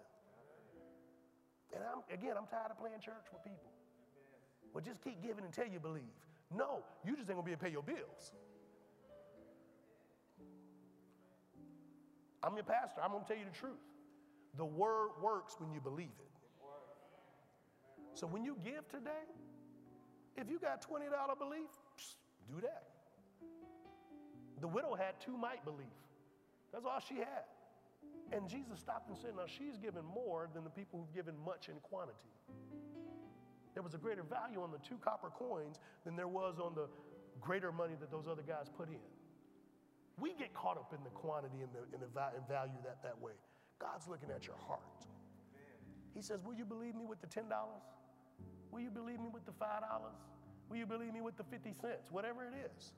And 1.73 1.83
I'm, 1.83 2.03
again, 2.13 2.35
I'm 2.37 2.47
tired 2.47 2.71
of 2.71 2.77
playing 2.77 2.99
church 2.99 3.27
with 3.31 3.43
people. 3.43 3.71
Well, 4.73 4.83
just 4.83 5.03
keep 5.03 5.21
giving 5.21 5.45
until 5.45 5.67
you 5.67 5.79
believe. 5.79 6.15
No, 6.55 6.83
you 7.05 7.15
just 7.15 7.29
ain't 7.29 7.37
gonna 7.37 7.45
be 7.45 7.51
able 7.51 7.59
to 7.59 7.65
pay 7.65 7.71
your 7.71 7.83
bills. 7.83 8.31
I'm 12.43 12.55
your 12.55 12.63
pastor. 12.63 13.01
I'm 13.03 13.11
gonna 13.11 13.23
tell 13.27 13.37
you 13.37 13.45
the 13.45 13.57
truth. 13.57 13.79
The 14.57 14.65
word 14.65 15.11
works 15.21 15.55
when 15.59 15.71
you 15.71 15.79
believe 15.79 16.11
it. 16.19 16.31
So 18.13 18.27
when 18.27 18.43
you 18.43 18.57
give 18.63 18.87
today, 18.89 19.25
if 20.35 20.49
you 20.49 20.59
got 20.59 20.81
$20 20.81 21.07
belief, 21.37 21.69
do 22.47 22.61
that. 22.61 22.83
The 24.59 24.67
widow 24.67 24.95
had 24.95 25.19
two 25.19 25.37
mite 25.37 25.63
belief. 25.63 25.87
That's 26.71 26.85
all 26.85 26.99
she 26.99 27.15
had. 27.15 27.45
And 28.31 28.47
Jesus 28.47 28.79
stopped 28.79 29.09
and 29.09 29.17
said, 29.17 29.31
Now 29.35 29.45
she's 29.45 29.77
given 29.77 30.05
more 30.05 30.49
than 30.53 30.63
the 30.63 30.69
people 30.69 30.99
who've 30.99 31.13
given 31.13 31.35
much 31.45 31.67
in 31.67 31.75
quantity. 31.83 32.31
There 33.73 33.83
was 33.83 33.93
a 33.93 33.97
greater 33.97 34.23
value 34.23 34.61
on 34.61 34.71
the 34.71 34.79
two 34.79 34.95
copper 35.03 35.29
coins 35.29 35.79
than 36.05 36.15
there 36.15 36.27
was 36.27 36.59
on 36.59 36.75
the 36.75 36.87
greater 37.39 37.71
money 37.71 37.95
that 37.99 38.11
those 38.11 38.27
other 38.27 38.43
guys 38.43 38.67
put 38.75 38.89
in. 38.89 39.03
We 40.19 40.33
get 40.35 40.53
caught 40.53 40.77
up 40.77 40.93
in 40.95 41.03
the 41.03 41.09
quantity 41.09 41.63
and 41.63 41.71
the, 41.73 41.83
and 41.93 42.01
the 42.01 42.11
value 42.47 42.79
that 42.83 43.01
that 43.03 43.19
way. 43.19 43.33
God's 43.79 44.07
looking 44.07 44.29
at 44.29 44.45
your 44.45 44.57
heart. 44.67 45.07
He 46.13 46.21
says, 46.21 46.43
Will 46.43 46.53
you 46.53 46.65
believe 46.65 46.95
me 46.95 47.05
with 47.05 47.21
the 47.21 47.27
$10? 47.27 47.45
Will 48.71 48.79
you 48.79 48.91
believe 48.91 49.19
me 49.19 49.27
with 49.31 49.45
the 49.45 49.51
$5? 49.51 49.81
Will 50.69 50.77
you 50.77 50.85
believe 50.85 51.13
me 51.13 51.21
with 51.21 51.37
the 51.37 51.43
50 51.43 51.73
cents? 51.81 52.11
Whatever 52.11 52.45
it 52.45 52.53
is. 52.77 52.93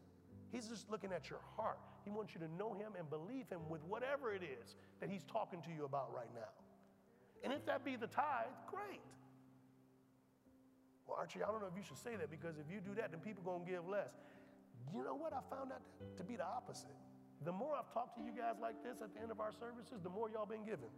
He's 0.54 0.70
just 0.70 0.86
looking 0.91 1.12
at 1.12 1.32
your 1.34 1.41
heart. 1.58 1.80
He 2.06 2.12
wants 2.12 2.38
you 2.38 2.39
to 2.45 2.49
know 2.54 2.78
him 2.78 2.93
and 2.93 3.10
believe 3.10 3.49
him 3.49 3.66
with 3.68 3.82
whatever 3.89 4.32
it 4.32 4.45
is 4.45 4.76
that 5.01 5.10
he's 5.10 5.26
talking 5.26 5.66
to 5.66 5.72
you 5.74 5.84
about 5.84 6.14
right 6.14 6.30
now. 6.36 6.54
And 7.43 7.51
if 7.51 7.66
that 7.66 7.84
be 7.84 7.97
the 7.97 8.06
tithe, 8.06 8.54
great. 8.70 9.01
Well, 11.08 11.18
Archie, 11.18 11.41
I 11.41 11.49
don't 11.49 11.60
know 11.60 11.68
if 11.68 11.76
you 11.76 11.82
should 11.82 11.97
say 11.97 12.16
that 12.16 12.30
because 12.30 12.62
if 12.62 12.70
you 12.70 12.80
do 12.80 12.93
that, 13.01 13.10
then 13.10 13.20
people 13.20 13.41
going 13.41 13.66
to 13.66 13.70
give 13.70 13.89
less. 13.89 14.14
You 14.93 15.04
know 15.04 15.16
what? 15.16 15.34
I 15.34 15.41
found 15.49 15.72
that 15.72 15.82
to 16.18 16.24
be 16.24 16.38
the 16.38 16.45
opposite. 16.45 16.93
The 17.43 17.51
more 17.51 17.74
I've 17.74 17.91
talked 17.91 18.16
to 18.18 18.24
you 18.24 18.32
guys 18.32 18.62
like 18.62 18.78
this 18.86 19.01
at 19.01 19.10
the 19.14 19.20
end 19.26 19.32
of 19.32 19.41
our 19.41 19.51
services, 19.51 20.06
the 20.06 20.14
more 20.14 20.30
y'all 20.30 20.45
been 20.45 20.64
giving. 20.64 20.93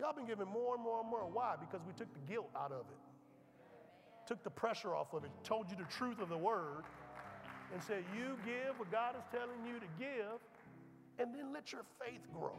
Y'all 0.00 0.16
been 0.16 0.26
giving 0.26 0.48
more 0.48 0.74
and 0.74 0.82
more 0.82 1.00
and 1.00 1.10
more. 1.10 1.28
Why? 1.28 1.54
Because 1.60 1.84
we 1.86 1.92
took 1.92 2.08
the 2.12 2.24
guilt 2.24 2.48
out 2.56 2.72
of 2.72 2.88
it, 2.88 3.00
took 4.26 4.42
the 4.42 4.50
pressure 4.50 4.96
off 4.96 5.12
of 5.12 5.24
it, 5.24 5.30
told 5.44 5.70
you 5.70 5.76
the 5.76 5.88
truth 5.92 6.20
of 6.20 6.28
the 6.28 6.38
word, 6.38 6.84
and 7.72 7.82
say, 7.82 8.04
You 8.14 8.38
give 8.44 8.78
what 8.78 8.90
God 8.90 9.14
is 9.16 9.24
telling 9.30 9.64
you 9.66 9.80
to 9.80 9.88
give, 9.98 10.38
and 11.18 11.34
then 11.34 11.52
let 11.52 11.72
your 11.72 11.82
faith 12.00 12.22
grow. 12.32 12.56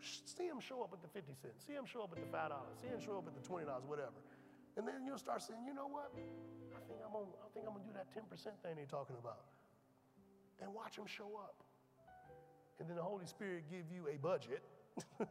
See 0.00 0.46
him 0.46 0.60
show 0.60 0.82
up 0.82 0.92
at 0.92 1.02
the 1.02 1.08
50 1.08 1.34
cents, 1.34 1.66
see 1.66 1.74
him 1.74 1.84
show 1.84 2.02
up 2.02 2.12
at 2.14 2.20
the 2.22 2.30
$5, 2.30 2.50
see 2.80 2.86
him 2.88 3.00
show 3.02 3.18
up 3.18 3.26
at 3.26 3.34
the 3.34 3.42
$20, 3.42 3.66
whatever. 3.84 4.22
And 4.76 4.86
then 4.86 5.02
you'll 5.04 5.18
start 5.18 5.42
saying, 5.42 5.58
you 5.66 5.74
know 5.74 5.90
what? 5.90 6.14
I 6.14 6.80
think 6.86 7.02
I'm 7.02 7.12
gonna, 7.12 7.34
I 7.42 7.48
think 7.50 7.66
I'm 7.66 7.74
gonna 7.74 7.84
do 7.84 7.94
that 7.98 8.06
10% 8.14 8.22
thing 8.62 8.78
they're 8.78 8.86
talking 8.86 9.16
about. 9.18 9.42
And 10.62 10.72
watch 10.72 10.96
him 10.96 11.06
show 11.06 11.34
up. 11.34 11.64
And 12.78 12.88
then 12.88 12.96
the 12.96 13.02
Holy 13.02 13.26
Spirit 13.26 13.64
give 13.68 13.90
you 13.90 14.06
a 14.06 14.16
budget 14.18 14.62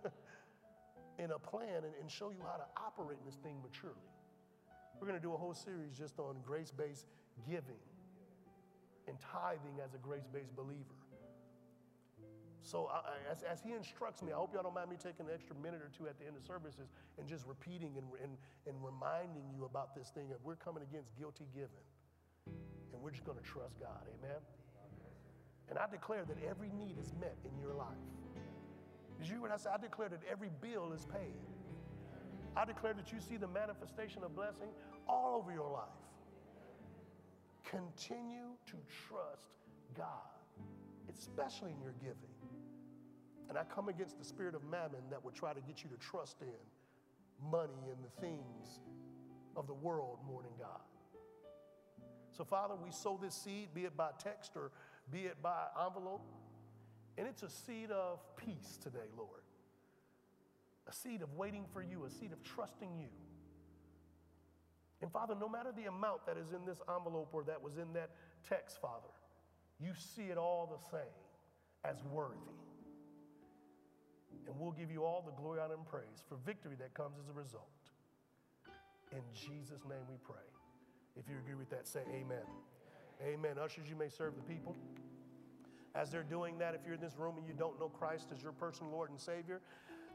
and 1.20 1.32
a 1.32 1.40
plan 1.40 1.88
and, 1.88 1.96
and 2.02 2.12
show 2.12 2.30
you 2.30 2.44
how 2.44 2.58
to 2.58 2.68
operate 2.76 3.18
in 3.20 3.26
this 3.26 3.40
thing 3.40 3.56
maturely. 3.64 4.12
We're 5.00 5.12
to 5.12 5.20
do 5.20 5.34
a 5.34 5.38
whole 5.38 5.54
series 5.54 5.98
just 5.98 6.20
on 6.20 6.36
grace 6.44 6.72
based 6.72 7.06
giving 7.46 7.82
and 9.08 9.18
tithing 9.20 9.80
as 9.84 9.94
a 9.94 9.98
grace 9.98 10.28
based 10.32 10.56
believer. 10.56 10.98
So, 12.68 12.92
I, 12.92 13.00
as, 13.32 13.44
as, 13.44 13.62
he 13.62 13.72
instructs 13.72 14.22
me, 14.22 14.34
I 14.34 14.36
hope 14.36 14.52
y'all 14.54 14.64
don't 14.64 14.76
mind 14.76 14.90
me 14.90 14.98
taking 15.00 15.24
an 15.24 15.32
extra 15.32 15.56
minute 15.56 15.80
or 15.80 15.88
two 15.88 16.10
at 16.10 16.20
the 16.20 16.28
end 16.28 16.36
of 16.36 16.44
services 16.44 16.92
and 17.18 17.24
just 17.24 17.48
repeating 17.48 17.96
and, 17.96 18.04
and, 18.22 18.36
and 18.68 18.76
reminding 18.84 19.48
you 19.56 19.64
about 19.64 19.96
this 19.96 20.10
thing 20.10 20.36
of 20.36 20.44
we're 20.44 20.60
coming 20.60 20.84
against 20.84 21.16
guilty 21.16 21.48
giving. 21.56 21.88
And 22.92 23.00
we're 23.00 23.12
just 23.12 23.24
going 23.24 23.38
to 23.40 23.44
trust 23.44 23.80
God. 23.80 24.04
Amen? 24.20 24.44
And 25.70 25.80
I 25.80 25.88
declare 25.88 26.26
that 26.26 26.38
every 26.44 26.72
need 26.76 26.98
is 27.00 27.14
met 27.22 27.38
in 27.48 27.58
your 27.60 27.74
life. 27.74 28.04
Did 29.20 29.28
you 29.28 29.36
hear 29.36 29.42
what 29.42 29.52
I 29.52 29.58
said? 29.58 29.72
I 29.74 29.80
declare 29.80 30.10
that 30.10 30.22
every 30.30 30.50
bill 30.62 30.92
is 30.92 31.06
paid. 31.06 31.40
I 32.56 32.66
declare 32.66 32.94
that 32.94 33.14
you 33.14 33.20
see 33.20 33.38
the 33.38 33.48
manifestation 33.48 34.24
of 34.24 34.36
blessing 34.36 34.70
all 35.08 35.40
over 35.40 35.52
your 35.52 35.72
life. 35.72 36.07
Continue 37.70 38.56
to 38.66 38.76
trust 39.08 39.52
God, 39.96 40.08
especially 41.14 41.72
in 41.72 41.82
your 41.82 41.94
giving. 42.00 42.16
And 43.50 43.58
I 43.58 43.64
come 43.64 43.90
against 43.90 44.18
the 44.18 44.26
spirit 44.26 44.56
of 44.56 44.64
mammon 44.64 45.02
that 45.10 45.24
would 45.24 45.36
try 45.36 45.54
to 45.54 45.62
get 45.62 45.84
you 45.84 45.90
to 45.90 45.98
trust 45.98 46.38
in 46.42 47.50
money 47.52 47.90
and 47.92 47.98
the 48.04 48.22
things 48.22 48.80
of 49.56 49.68
the 49.68 49.74
world 49.74 50.20
more 50.28 50.42
than 50.42 50.52
God. 50.60 50.82
So, 52.32 52.44
Father, 52.44 52.76
we 52.76 52.92
sow 52.92 53.20
this 53.22 53.34
seed, 53.34 53.70
be 53.74 53.86
it 53.86 53.98
by 53.98 54.10
text 54.20 54.52
or 54.56 54.72
be 55.12 55.22
it 55.22 55.42
by 55.42 55.66
envelope, 55.86 56.22
and 57.18 57.28
it's 57.28 57.44
a 57.44 57.50
seed 57.50 57.90
of 57.90 58.20
peace 58.36 58.78
today, 58.82 59.10
Lord. 59.18 59.42
A 60.88 60.94
seed 60.94 61.22
of 61.22 61.34
waiting 61.34 61.66
for 61.74 61.82
you, 61.82 62.06
a 62.06 62.10
seed 62.10 62.32
of 62.32 62.44
trusting 62.44 62.98
you. 62.98 63.10
And 65.02 65.12
Father, 65.12 65.36
no 65.40 65.48
matter 65.48 65.72
the 65.76 65.86
amount 65.86 66.26
that 66.26 66.38
is 66.38 66.54
in 66.54 66.66
this 66.66 66.82
envelope 66.90 67.30
or 67.32 67.44
that 67.44 67.62
was 67.62 67.78
in 67.78 67.94
that 67.94 68.10
text, 68.48 68.82
Father, 68.82 69.14
you 69.80 69.92
see 69.94 70.24
it 70.24 70.38
all 70.38 70.66
the 70.66 70.82
same 70.90 71.14
as 71.86 72.04
worthy. 72.12 72.36
And 74.48 74.56
we'll 74.58 74.72
give 74.72 74.90
you 74.92 75.04
all 75.04 75.22
the 75.26 75.34
glory, 75.40 75.60
honor, 75.60 75.76
and 75.76 75.86
praise 75.86 76.24
for 76.28 76.38
victory 76.46 76.76
that 76.80 76.94
comes 76.94 77.18
as 77.22 77.30
a 77.30 77.34
result. 77.34 77.68
In 79.12 79.22
Jesus' 79.34 79.84
name 79.88 80.04
we 80.10 80.18
pray. 80.24 80.48
If 81.16 81.30
you 81.30 81.36
agree 81.38 81.56
with 81.56 81.70
that, 81.70 81.88
say 81.88 82.02
amen. 82.10 82.46
Amen. 83.24 83.58
Ushers, 83.58 83.90
you 83.90 83.96
may 83.96 84.10
serve 84.10 84.36
the 84.36 84.42
people. 84.42 84.76
As 85.96 86.12
they're 86.12 86.24
doing 86.24 86.58
that, 86.60 86.76
if 86.76 86.82
you're 86.86 86.96
in 86.96 87.02
this 87.02 87.18
room 87.18 87.38
and 87.38 87.48
you 87.48 87.54
don't 87.58 87.80
know 87.80 87.90
Christ 87.90 88.28
as 88.34 88.42
your 88.44 88.52
personal 88.52 88.92
Lord 88.92 89.10
and 89.10 89.20
Savior, 89.20 89.62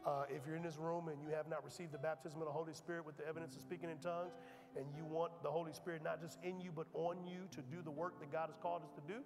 uh, 0.07 0.25
if 0.29 0.47
you're 0.47 0.57
in 0.57 0.63
this 0.63 0.79
room 0.79 1.09
and 1.09 1.21
you 1.23 1.29
have 1.35 1.49
not 1.49 1.65
received 1.65 1.93
the 1.93 1.99
baptism 1.99 2.41
of 2.41 2.47
the 2.47 2.53
Holy 2.53 2.73
Spirit 2.73 3.07
with 3.07 3.17
the 3.17 3.27
evidence 3.27 3.57
of 3.57 3.63
speaking 3.63 3.91
in 3.91 3.99
tongues, 3.99 4.33
and 4.77 4.87
you 4.97 5.05
want 5.05 5.33
the 5.43 5.51
Holy 5.51 5.73
Spirit 5.73 6.03
not 6.03 6.21
just 6.21 6.39
in 6.43 6.61
you, 6.61 6.71
but 6.75 6.87
on 6.95 7.27
you 7.27 7.41
to 7.51 7.61
do 7.63 7.83
the 7.83 7.91
work 7.91 8.19
that 8.21 8.33
God 8.33 8.49
has 8.49 8.57
called 8.63 8.83
us 8.83 8.91
to 8.93 9.13
do, 9.13 9.21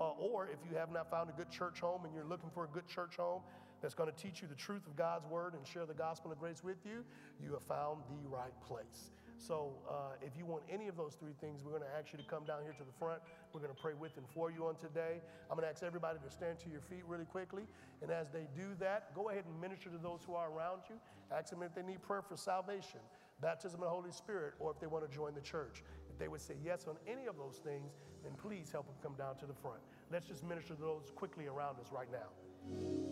uh, 0.00 0.10
or 0.18 0.46
if 0.46 0.58
you 0.68 0.76
have 0.76 0.90
not 0.90 1.10
found 1.10 1.30
a 1.30 1.32
good 1.32 1.50
church 1.50 1.80
home 1.80 2.04
and 2.04 2.14
you're 2.14 2.24
looking 2.24 2.50
for 2.50 2.64
a 2.64 2.68
good 2.68 2.86
church 2.86 3.16
home 3.16 3.42
that's 3.80 3.94
going 3.94 4.10
to 4.10 4.16
teach 4.16 4.40
you 4.40 4.48
the 4.48 4.54
truth 4.54 4.86
of 4.86 4.96
God's 4.96 5.26
word 5.26 5.54
and 5.54 5.66
share 5.66 5.86
the 5.86 5.94
gospel 5.94 6.30
of 6.30 6.38
grace 6.38 6.62
with 6.62 6.78
you, 6.86 7.04
you 7.42 7.52
have 7.52 7.62
found 7.62 8.02
the 8.08 8.28
right 8.28 8.54
place. 8.66 9.10
So 9.38 9.74
uh, 9.90 10.14
if 10.22 10.38
you 10.38 10.46
want 10.46 10.62
any 10.70 10.86
of 10.86 10.96
those 10.96 11.16
three 11.18 11.34
things, 11.40 11.64
we're 11.64 11.72
going 11.72 11.82
to 11.82 11.98
ask 11.98 12.12
you 12.12 12.18
to 12.18 12.24
come 12.24 12.44
down 12.44 12.62
here 12.62 12.72
to 12.78 12.84
the 12.84 12.92
front. 12.96 13.20
We're 13.52 13.60
going 13.60 13.74
to 13.74 13.82
pray 13.82 13.94
with 13.94 14.16
and 14.16 14.26
for 14.32 14.52
you 14.52 14.66
on 14.66 14.76
today. 14.76 15.18
I'm 15.50 15.56
going 15.56 15.66
to 15.66 15.74
ask 15.74 15.82
everybody 15.82 16.18
to 16.24 16.30
stand 16.30 16.60
to 16.60 16.70
your 16.70 16.80
feet 16.80 17.02
really 17.08 17.24
quickly. 17.24 17.64
And 18.02 18.10
as 18.12 18.30
they 18.30 18.46
do 18.54 18.70
that, 18.78 19.12
go 19.16 19.30
ahead 19.30 19.42
and 19.50 19.60
minister 19.60 19.90
to 19.90 19.98
those 19.98 20.20
who 20.24 20.34
are 20.34 20.48
around 20.48 20.82
you. 20.88 20.94
Ask 21.36 21.50
them 21.50 21.62
if 21.62 21.74
they 21.74 21.82
need 21.82 22.02
prayer 22.02 22.22
for 22.22 22.36
salvation, 22.36 23.00
baptism 23.42 23.80
of 23.80 23.86
the 23.86 23.90
Holy 23.90 24.12
Spirit, 24.12 24.54
or 24.58 24.70
if 24.70 24.80
they 24.80 24.86
want 24.86 25.08
to 25.08 25.14
join 25.14 25.34
the 25.34 25.40
church. 25.40 25.82
If 26.08 26.18
they 26.18 26.28
would 26.28 26.40
say 26.40 26.54
yes 26.64 26.86
on 26.88 26.96
any 27.06 27.26
of 27.26 27.36
those 27.36 27.56
things, 27.56 27.92
then 28.22 28.32
please 28.40 28.70
help 28.70 28.86
them 28.86 28.94
come 29.02 29.14
down 29.18 29.36
to 29.38 29.46
the 29.46 29.54
front. 29.54 29.80
Let's 30.10 30.26
just 30.26 30.44
minister 30.44 30.74
to 30.74 30.80
those 30.80 31.10
quickly 31.14 31.48
around 31.48 31.80
us 31.80 31.88
right 31.92 32.08
now. 32.10 33.11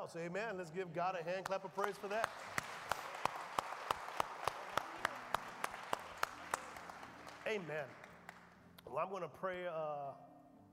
House. 0.00 0.16
Amen. 0.16 0.56
Let's 0.56 0.70
give 0.70 0.94
God 0.94 1.14
a 1.20 1.22
hand 1.22 1.44
clap 1.44 1.62
of 1.62 1.74
praise 1.74 1.94
for 2.00 2.08
that. 2.08 2.30
Amen. 7.46 7.84
Well, 8.86 8.98
I'm 8.98 9.10
going 9.10 9.22
to 9.22 9.28
pray 9.28 9.66
uh, 9.66 10.14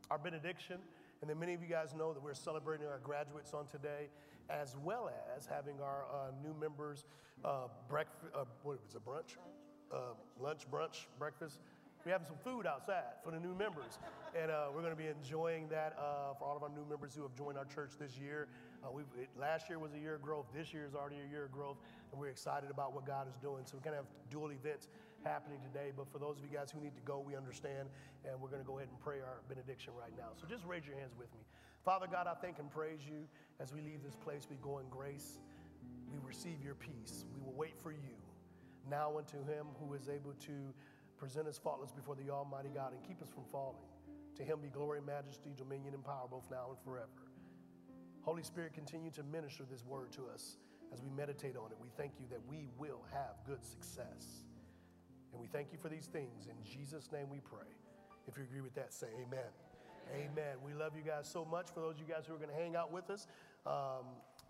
our 0.09 0.17
benediction. 0.17 0.77
And 1.19 1.29
then 1.29 1.37
many 1.39 1.53
of 1.53 1.61
you 1.61 1.67
guys 1.67 1.93
know 1.93 2.13
that 2.13 2.23
we're 2.23 2.33
celebrating 2.33 2.87
our 2.87 2.99
graduates 2.99 3.53
on 3.53 3.67
today, 3.67 4.07
as 4.49 4.77
well 4.81 5.11
as 5.35 5.45
having 5.45 5.81
our 5.81 6.05
uh, 6.05 6.31
new 6.41 6.53
members 6.57 7.03
uh, 7.43 7.67
breakfast. 7.89 8.31
Uh, 8.33 8.45
what 8.63 8.79
was 8.81 8.95
it, 8.95 9.05
brunch? 9.05 9.35
Uh, 9.91 10.13
lunch, 10.39 10.61
brunch, 10.71 11.07
breakfast 11.19 11.59
we're 12.07 12.13
having 12.13 12.27
some 12.27 12.39
food 12.41 12.65
outside 12.65 13.19
for 13.21 13.31
the 13.31 13.39
new 13.39 13.53
members. 13.53 13.99
And 14.33 14.49
uh, 14.49 14.67
we're 14.73 14.79
going 14.79 14.95
to 14.95 14.97
be 14.97 15.11
enjoying 15.11 15.67
that 15.67 15.91
uh, 15.99 16.39
for 16.39 16.47
all 16.47 16.55
of 16.55 16.63
our 16.63 16.69
new 16.69 16.87
members 16.89 17.13
who 17.13 17.21
have 17.23 17.35
joined 17.35 17.57
our 17.57 17.65
church 17.65 17.91
this 17.99 18.17
year. 18.17 18.47
Uh, 18.83 18.91
we 18.91 19.03
last 19.39 19.69
year 19.69 19.79
was 19.79 19.93
a 19.93 19.99
year 19.99 20.15
of 20.15 20.21
growth. 20.21 20.45
This 20.53 20.73
year 20.73 20.85
is 20.85 20.95
already 20.95 21.17
a 21.25 21.29
year 21.29 21.45
of 21.45 21.51
growth. 21.51 21.77
And 22.11 22.19
we're 22.19 22.29
excited 22.29 22.69
about 22.69 22.93
what 22.93 23.05
God 23.05 23.27
is 23.27 23.35
doing. 23.37 23.63
So 23.65 23.77
we're 23.77 23.83
going 23.83 23.97
to 23.97 24.03
have 24.03 24.11
dual 24.29 24.51
events 24.51 24.87
happening 25.23 25.59
today. 25.61 25.91
But 25.95 26.11
for 26.11 26.19
those 26.19 26.37
of 26.37 26.43
you 26.43 26.55
guys 26.55 26.71
who 26.71 26.79
need 26.79 26.95
to 26.95 27.01
go, 27.01 27.19
we 27.19 27.35
understand. 27.35 27.89
And 28.23 28.39
we're 28.39 28.49
going 28.49 28.61
to 28.61 28.67
go 28.67 28.77
ahead 28.77 28.89
and 28.89 28.99
pray 28.99 29.19
our 29.19 29.41
benediction 29.49 29.93
right 29.97 30.13
now. 30.17 30.35
So 30.39 30.47
just 30.47 30.65
raise 30.65 30.85
your 30.85 30.97
hands 30.97 31.13
with 31.17 31.33
me. 31.33 31.41
Father 31.83 32.07
God, 32.09 32.27
I 32.27 32.33
thank 32.33 32.59
and 32.59 32.69
praise 32.69 33.01
you 33.05 33.27
as 33.59 33.73
we 33.73 33.81
leave 33.81 34.03
this 34.03 34.15
place. 34.15 34.47
We 34.49 34.57
go 34.61 34.79
in 34.79 34.89
grace. 34.89 35.39
We 36.11 36.19
receive 36.25 36.63
your 36.63 36.75
peace. 36.75 37.25
We 37.33 37.41
will 37.41 37.55
wait 37.55 37.75
for 37.81 37.91
you. 37.91 38.15
Now 38.89 39.17
unto 39.17 39.37
him 39.43 39.67
who 39.79 39.93
is 39.93 40.07
able 40.07 40.33
to 40.47 40.73
present 41.17 41.47
us 41.47 41.57
faultless 41.57 41.91
before 41.91 42.15
the 42.15 42.29
Almighty 42.29 42.69
God, 42.73 42.93
and 42.93 43.03
keep 43.03 43.21
us 43.21 43.29
from 43.29 43.43
falling. 43.51 43.81
To 44.35 44.43
him 44.43 44.59
be 44.61 44.69
glory, 44.69 45.01
majesty, 45.01 45.49
dominion, 45.57 45.93
and 45.95 46.03
power, 46.05 46.27
both 46.29 46.45
now 46.51 46.67
and 46.69 46.77
forever. 46.85 47.26
Holy 48.27 48.43
Spirit, 48.43 48.73
continue 48.73 49.09
to 49.09 49.23
minister 49.23 49.63
this 49.71 49.85
word 49.85 50.11
to 50.11 50.23
us 50.33 50.57
as 50.93 51.01
we 51.01 51.09
meditate 51.11 51.55
on 51.55 51.71
it. 51.71 51.77
We 51.81 51.87
thank 51.95 52.11
you 52.19 52.25
that 52.29 52.41
we 52.49 52.67
will 52.77 52.99
have 53.13 53.35
good 53.45 53.63
success. 53.63 54.43
And 55.31 55.39
we 55.39 55.47
thank 55.47 55.71
you 55.71 55.77
for 55.77 55.87
these 55.87 56.07
things. 56.07 56.47
In 56.47 56.61
Jesus' 56.69 57.09
name 57.09 57.29
we 57.31 57.39
pray. 57.39 57.71
If 58.27 58.35
you 58.37 58.43
agree 58.43 58.59
with 58.59 58.75
that, 58.75 58.91
say 58.91 59.07
amen. 59.15 59.47
Amen. 60.13 60.57
We 60.61 60.73
love 60.73 60.91
you 60.93 61.03
guys 61.09 61.25
so 61.25 61.45
much. 61.45 61.69
For 61.73 61.79
those 61.79 61.93
of 61.93 62.01
you 62.01 62.13
guys 62.13 62.25
who 62.27 62.33
are 62.33 62.37
going 62.37 62.49
to 62.49 62.55
hang 62.61 62.75
out 62.75 62.91
with 62.91 63.09
us, 63.09 63.27
um, 63.65 64.03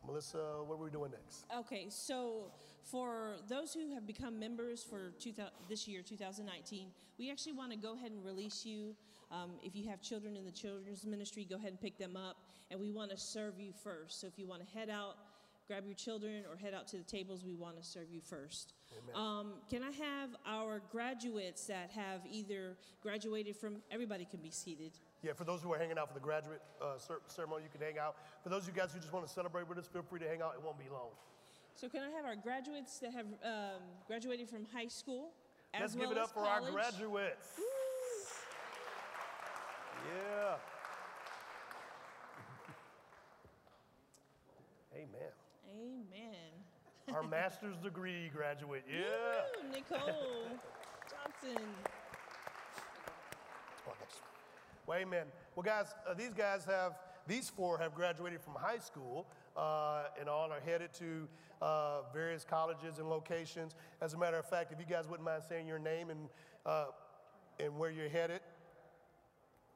Melissa, 0.08 0.64
what 0.66 0.80
are 0.80 0.84
we 0.84 0.90
doing 0.90 1.12
next? 1.12 1.46
Okay, 1.56 1.86
so 1.90 2.50
for 2.84 3.36
those 3.48 3.76
who 3.76 3.94
have 3.94 4.08
become 4.08 4.40
members 4.40 4.84
for 4.84 5.12
2000, 5.20 5.52
this 5.70 5.88
year, 5.88 6.02
2019, 6.02 6.88
we 7.20 7.30
actually 7.30 7.54
want 7.54 7.72
to 7.74 7.78
go 7.78 7.94
ahead 7.94 8.10
and 8.10 8.26
release 8.26 8.66
you. 8.66 8.96
Um, 9.30 9.52
if 9.62 9.76
you 9.76 9.88
have 9.88 10.02
children 10.02 10.36
in 10.36 10.46
the 10.46 10.52
children's 10.52 11.06
ministry, 11.06 11.46
go 11.48 11.58
ahead 11.58 11.70
and 11.70 11.80
pick 11.80 12.00
them 12.00 12.18
up. 12.18 12.38
And 12.70 12.80
we 12.80 12.92
want 12.92 13.12
to 13.12 13.18
serve 13.18 13.60
you 13.60 13.72
first. 13.84 14.22
So 14.22 14.28
if 14.28 14.38
you 14.38 14.48
want 14.48 14.62
to 14.66 14.78
head 14.78 14.90
out, 14.90 15.16
grab 15.68 15.86
your 15.86 15.96
children, 15.96 16.44
or 16.50 16.58
head 16.58 16.74
out 16.74 16.88
to 16.90 16.98
the 16.98 17.04
tables, 17.04 17.44
we 17.46 17.54
want 17.54 17.78
to 17.78 17.84
serve 17.84 18.10
you 18.12 18.22
first. 18.22 18.74
Um, 19.14 19.54
can 19.70 19.84
I 19.84 19.92
have 19.92 20.30
our 20.46 20.82
graduates 20.92 21.66
that 21.68 21.92
have 21.92 22.22
either 22.30 22.78
graduated 23.02 23.56
from, 23.56 23.78
everybody 23.92 24.26
can 24.26 24.40
be 24.40 24.52
seated. 24.52 24.92
Yeah, 25.24 25.34
for 25.34 25.44
those 25.44 25.62
who 25.62 25.74
are 25.74 25.78
hanging 25.78 25.98
out 25.98 26.08
for 26.08 26.14
the 26.14 26.22
graduate 26.22 26.62
uh, 26.82 26.98
ceremony, 27.28 27.64
you 27.64 27.70
can 27.70 27.82
hang 27.82 28.00
out. 28.00 28.16
For 28.44 28.50
those 28.50 28.64
of 28.64 28.70
you 28.76 28.80
guys 28.82 28.94
who 28.94 29.00
just 29.00 29.12
want 29.12 29.28
to 29.28 29.34
celebrate 29.34 29.68
with 29.68 29.78
us, 29.78 29.88
feel 29.88 30.04
free 30.04 30.20
to 30.20 30.28
hang 30.28 30.42
out. 30.42 30.54
It 30.56 30.64
won't 30.64 30.80
be 30.80 30.90
long. 30.92 31.10
So 31.76 31.90
can 31.90 32.02
I 32.02 32.10
have 32.10 32.26
our 32.26 32.36
graduates 32.36 33.00
that 33.00 33.14
have 33.14 33.28
um, 33.44 33.82
graduated 34.08 34.50
from 34.50 34.66
high 34.74 34.88
school 34.88 35.32
as 35.74 35.82
Let's 35.82 35.96
well 35.96 36.10
give 36.10 36.18
it 36.18 36.24
up 36.24 36.34
for 36.34 36.42
our 36.42 36.60
college? 36.60 36.74
graduates. 36.74 37.48
Yeah. 40.16 40.56
Amen. 44.98 45.32
Amen. 45.72 47.14
Our 47.16 47.24
master's 47.24 47.78
degree 47.78 48.30
graduate. 48.34 48.84
Yeah. 48.90 49.04
Woo, 49.64 49.70
Nicole 49.72 50.48
Johnson. 51.10 51.64
Oh, 53.88 53.94
that's- 54.00 54.22
Well, 54.88 54.98
amen. 54.98 55.28
Well, 55.56 55.64
guys, 55.64 55.94
uh, 56.08 56.14
these 56.16 56.34
guys 56.34 56.66
have, 56.66 56.98
these 57.28 57.50
four 57.50 57.78
have 57.78 57.94
graduated 57.94 58.42
from 58.42 58.56
high 58.56 58.80
school 58.80 59.28
uh, 59.56 60.06
and 60.20 60.28
all 60.28 60.52
are 60.52 60.60
headed 60.60 60.94
to 60.96 61.28
uh, 61.62 62.02
various 62.14 62.44
colleges 62.44 63.00
and 63.00 63.10
locations. 63.10 63.76
As 64.02 64.14
a 64.14 64.18
matter 64.18 64.38
of 64.38 64.50
fact, 64.50 64.72
if 64.72 64.80
you 64.80 64.86
guys 64.86 65.08
wouldn't 65.08 65.26
mind 65.26 65.44
saying 65.48 65.68
your 65.68 65.80
name 65.80 66.10
and, 66.10 66.28
uh, 66.66 66.86
and 67.60 67.78
where 67.78 67.90
you're 67.92 68.10
headed, 68.10 68.42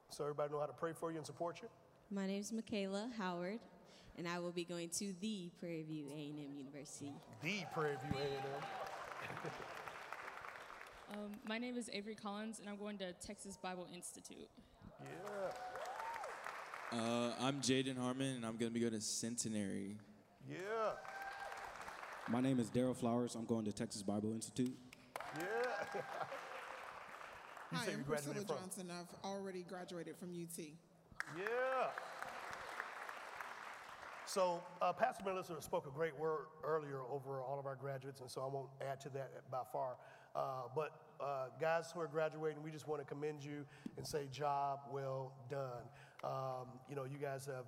so 0.10 0.24
everybody 0.24 0.52
know 0.52 0.60
how 0.60 0.66
to 0.66 0.74
pray 0.74 0.94
for 0.94 1.12
you 1.12 1.18
and 1.18 1.26
support 1.26 1.62
you. 1.62 1.70
My 2.10 2.28
name 2.28 2.42
is 2.42 2.52
Michaela 2.52 3.10
Howard, 3.18 3.60
and 4.18 4.28
I 4.28 4.40
will 4.40 4.52
be 4.52 4.64
going 4.64 4.90
to 4.90 5.14
the 5.22 5.50
Prairie 5.60 5.84
View 5.84 6.08
A&M 6.12 6.54
University. 6.56 7.14
The 7.44 7.64
Prairie 7.74 7.98
View 8.10 8.20
A&M. 8.20 8.62
Um, 11.14 11.32
my 11.46 11.58
name 11.58 11.76
is 11.76 11.90
Avery 11.92 12.16
Collins, 12.16 12.62
and 12.62 12.70
I'm 12.70 12.78
going 12.78 12.98
to 13.00 13.12
Texas 13.14 13.58
Bible 13.58 13.86
Institute. 13.94 14.48
Yeah. 15.02 16.98
Uh, 16.98 17.34
I'm 17.42 17.60
Jaden 17.62 17.98
Harmon, 17.98 18.36
and 18.38 18.46
I'm 18.46 18.56
going 18.56 18.72
to 18.72 18.74
be 18.74 18.80
going 18.80 18.94
to 18.94 19.02
Centenary. 19.02 19.98
Yeah. 20.50 20.58
My 22.30 22.40
name 22.40 22.62
is 22.62 22.70
Daryl 22.70 22.96
Flowers. 22.96 23.36
I'm 23.36 23.44
going 23.44 23.66
to 23.66 23.74
Texas 23.74 24.04
Bible 24.04 24.32
Institute. 24.32 24.74
Yeah. 25.38 25.44
Hi, 27.74 27.86
say 27.86 27.92
I'm 27.94 28.00
you 28.00 28.04
Priscilla 28.06 28.36
graduated 28.36 28.48
from? 28.48 28.58
Johnson. 28.58 28.92
I've 28.92 29.30
already 29.30 29.64
graduated 29.64 30.16
from 30.18 30.30
UT. 30.30 30.66
Yeah. 31.38 31.44
So, 34.34 34.64
uh, 34.82 34.94
Pastor 34.94 35.26
Melissa 35.26 35.62
spoke 35.62 35.88
a 35.88 35.90
great 35.90 36.18
word 36.18 36.46
earlier 36.64 37.02
over 37.12 37.42
all 37.42 37.60
of 37.60 37.66
our 37.66 37.76
graduates, 37.76 38.22
and 38.22 38.32
so 38.32 38.40
I 38.40 38.46
won't 38.46 38.70
add 38.90 39.02
to 39.02 39.10
that 39.10 39.30
by 39.52 39.64
far. 39.74 39.98
Uh, 40.34 40.70
but, 40.74 40.92
uh, 41.20 41.48
guys 41.60 41.92
who 41.94 42.00
are 42.00 42.08
graduating, 42.08 42.64
we 42.64 42.72
just 42.72 42.88
want 42.88 43.02
to 43.02 43.06
commend 43.06 43.44
you 43.44 43.66
and 43.98 44.08
say, 44.08 44.30
job 44.32 44.84
well 44.90 45.34
done. 45.50 45.84
Um, 46.24 46.68
you 46.90 46.96
know, 46.96 47.04
you 47.04 47.18
guys 47.22 47.46
have 47.46 47.66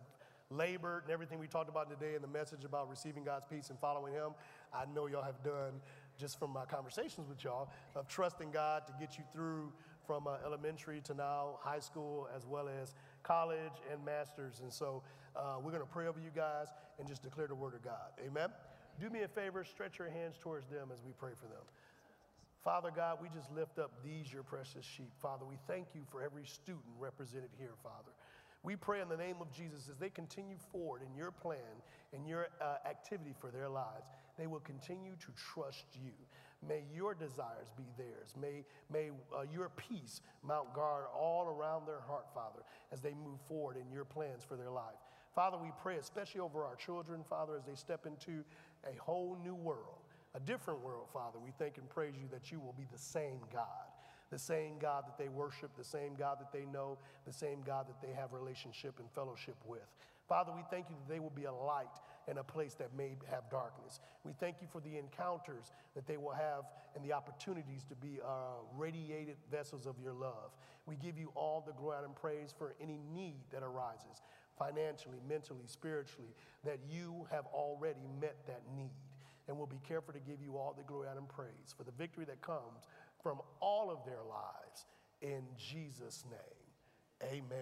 labored 0.49 1.03
and 1.03 1.11
everything 1.11 1.37
we 1.37 1.47
talked 1.47 1.67
about 1.67 1.89
today 1.89 2.15
and 2.15 2.23
the 2.23 2.29
message 2.29 2.63
about 2.63 2.89
receiving 2.89 3.25
God's 3.25 3.45
peace 3.45 3.69
and 3.69 3.77
following 3.79 4.13
Him. 4.13 4.31
I 4.73 4.85
know 4.85 5.07
y'all 5.07 5.21
have 5.21 5.43
done 5.43 5.81
just 6.17 6.39
from 6.39 6.51
my 6.51 6.63
conversations 6.63 7.27
with 7.27 7.43
y'all 7.43 7.71
of 7.93 8.07
trusting 8.07 8.51
God 8.51 8.87
to 8.87 8.93
get 9.01 9.17
you 9.17 9.25
through 9.33 9.73
from 10.07 10.27
uh, 10.27 10.37
elementary 10.45 11.01
to 11.01 11.13
now 11.13 11.59
high 11.59 11.79
school 11.79 12.29
as 12.33 12.45
well 12.45 12.69
as 12.69 12.93
college 13.21 13.81
and 13.91 14.03
masters. 14.05 14.61
And 14.61 14.71
so 14.71 15.03
uh, 15.35 15.55
we're 15.61 15.71
going 15.71 15.83
to 15.83 15.89
pray 15.89 16.07
over 16.07 16.19
you 16.19 16.31
guys 16.35 16.67
and 16.99 17.07
just 17.07 17.23
declare 17.23 17.47
the 17.47 17.55
word 17.55 17.73
of 17.73 17.83
God. 17.83 18.11
Amen. 18.25 18.49
Do 18.99 19.09
me 19.09 19.21
a 19.21 19.27
favor, 19.27 19.63
stretch 19.63 19.97
your 19.97 20.09
hands 20.09 20.35
towards 20.39 20.67
them 20.67 20.89
as 20.93 20.99
we 21.05 21.11
pray 21.17 21.31
for 21.39 21.47
them. 21.47 21.63
Father 22.63 22.91
God, 22.95 23.17
we 23.21 23.27
just 23.29 23.51
lift 23.51 23.77
up 23.79 23.91
these, 24.03 24.31
your 24.31 24.43
precious 24.43 24.85
sheep. 24.85 25.11
Father, 25.21 25.45
we 25.45 25.57
thank 25.67 25.87
you 25.93 26.01
for 26.09 26.23
every 26.23 26.45
student 26.45 26.85
represented 26.97 27.49
here, 27.57 27.73
Father. 27.83 28.11
We 28.63 28.77
pray 28.77 29.01
in 29.01 29.09
the 29.09 29.17
name 29.17 29.35
of 29.41 29.51
Jesus 29.51 29.89
as 29.91 29.97
they 29.97 30.09
continue 30.09 30.55
forward 30.71 31.01
in 31.01 31.13
your 31.17 31.31
plan 31.31 31.57
and 32.13 32.25
your 32.25 32.47
uh, 32.61 32.87
activity 32.89 33.33
for 33.37 33.51
their 33.51 33.67
lives, 33.67 34.05
they 34.37 34.47
will 34.47 34.61
continue 34.61 35.15
to 35.19 35.27
trust 35.53 35.85
you. 36.01 36.13
May 36.65 36.83
your 36.95 37.13
desires 37.13 37.67
be 37.75 37.83
theirs. 37.97 38.33
May, 38.39 38.63
may 38.89 39.09
uh, 39.35 39.41
your 39.51 39.69
peace 39.69 40.21
mount 40.41 40.73
guard 40.73 41.05
all 41.13 41.47
around 41.47 41.85
their 41.85 41.99
heart, 41.99 42.27
Father, 42.33 42.63
as 42.93 43.01
they 43.01 43.13
move 43.13 43.39
forward 43.49 43.75
in 43.75 43.91
your 43.91 44.05
plans 44.05 44.43
for 44.47 44.55
their 44.55 44.71
life. 44.71 44.95
Father, 45.35 45.57
we 45.57 45.71
pray 45.81 45.97
especially 45.97 46.41
over 46.41 46.63
our 46.63 46.75
children, 46.75 47.23
Father, 47.29 47.55
as 47.57 47.65
they 47.65 47.75
step 47.75 48.05
into 48.05 48.43
a 48.85 48.95
whole 49.01 49.37
new 49.43 49.55
world 49.55 50.03
a 50.35 50.39
different 50.39 50.81
world, 50.81 51.07
Father. 51.13 51.37
We 51.39 51.51
thank 51.57 51.77
and 51.77 51.89
praise 51.89 52.15
you 52.19 52.27
that 52.31 52.51
you 52.51 52.59
will 52.59 52.73
be 52.73 52.87
the 52.91 52.97
same 52.97 53.39
God, 53.51 53.65
the 54.31 54.39
same 54.39 54.79
God 54.79 55.03
that 55.07 55.17
they 55.17 55.29
worship, 55.29 55.75
the 55.77 55.83
same 55.83 56.15
God 56.15 56.37
that 56.39 56.51
they 56.51 56.65
know, 56.65 56.97
the 57.25 57.33
same 57.33 57.61
God 57.65 57.87
that 57.87 58.01
they 58.01 58.13
have 58.13 58.33
relationship 58.33 58.99
and 58.99 59.09
fellowship 59.11 59.55
with. 59.65 59.87
Father, 60.27 60.51
we 60.55 60.63
thank 60.71 60.89
you 60.89 60.95
that 60.95 61.13
they 61.13 61.19
will 61.19 61.29
be 61.35 61.43
a 61.43 61.53
light 61.53 61.99
in 62.27 62.37
a 62.37 62.43
place 62.43 62.73
that 62.75 62.95
may 62.95 63.17
have 63.29 63.49
darkness. 63.51 63.99
We 64.23 64.31
thank 64.31 64.55
you 64.61 64.67
for 64.71 64.79
the 64.79 64.97
encounters 64.97 65.71
that 65.95 66.07
they 66.07 66.17
will 66.17 66.31
have 66.31 66.63
and 66.95 67.03
the 67.03 67.11
opportunities 67.13 67.83
to 67.89 67.95
be 67.95 68.19
uh, 68.25 68.63
radiated 68.75 69.35
vessels 69.51 69.85
of 69.85 69.95
your 70.01 70.13
love. 70.13 70.55
We 70.85 70.95
give 70.95 71.17
you 71.17 71.31
all 71.35 71.61
the 71.65 71.73
glory 71.73 72.05
and 72.05 72.15
praise 72.15 72.53
for 72.57 72.73
any 72.81 73.01
need 73.13 73.41
that 73.51 73.63
arises 73.63 74.21
financially, 74.57 75.19
mentally, 75.27 75.65
spiritually, 75.67 76.33
that 76.63 76.79
you 76.89 77.27
have 77.31 77.45
already 77.53 78.07
met 78.21 78.35
that 78.47 78.61
need 78.75 78.91
and 79.47 79.57
we'll 79.57 79.67
be 79.67 79.81
careful 79.87 80.13
to 80.13 80.19
give 80.19 80.41
you 80.41 80.55
all 80.57 80.73
the 80.77 80.83
glory 80.83 81.07
and 81.15 81.27
praise 81.27 81.73
for 81.75 81.83
the 81.83 81.91
victory 81.91 82.25
that 82.25 82.41
comes 82.41 82.87
from 83.21 83.39
all 83.59 83.91
of 83.91 83.99
their 84.05 84.23
lives 84.23 84.85
in 85.21 85.43
Jesus' 85.57 86.23
name. 86.29 87.29
Amen. 87.29 87.59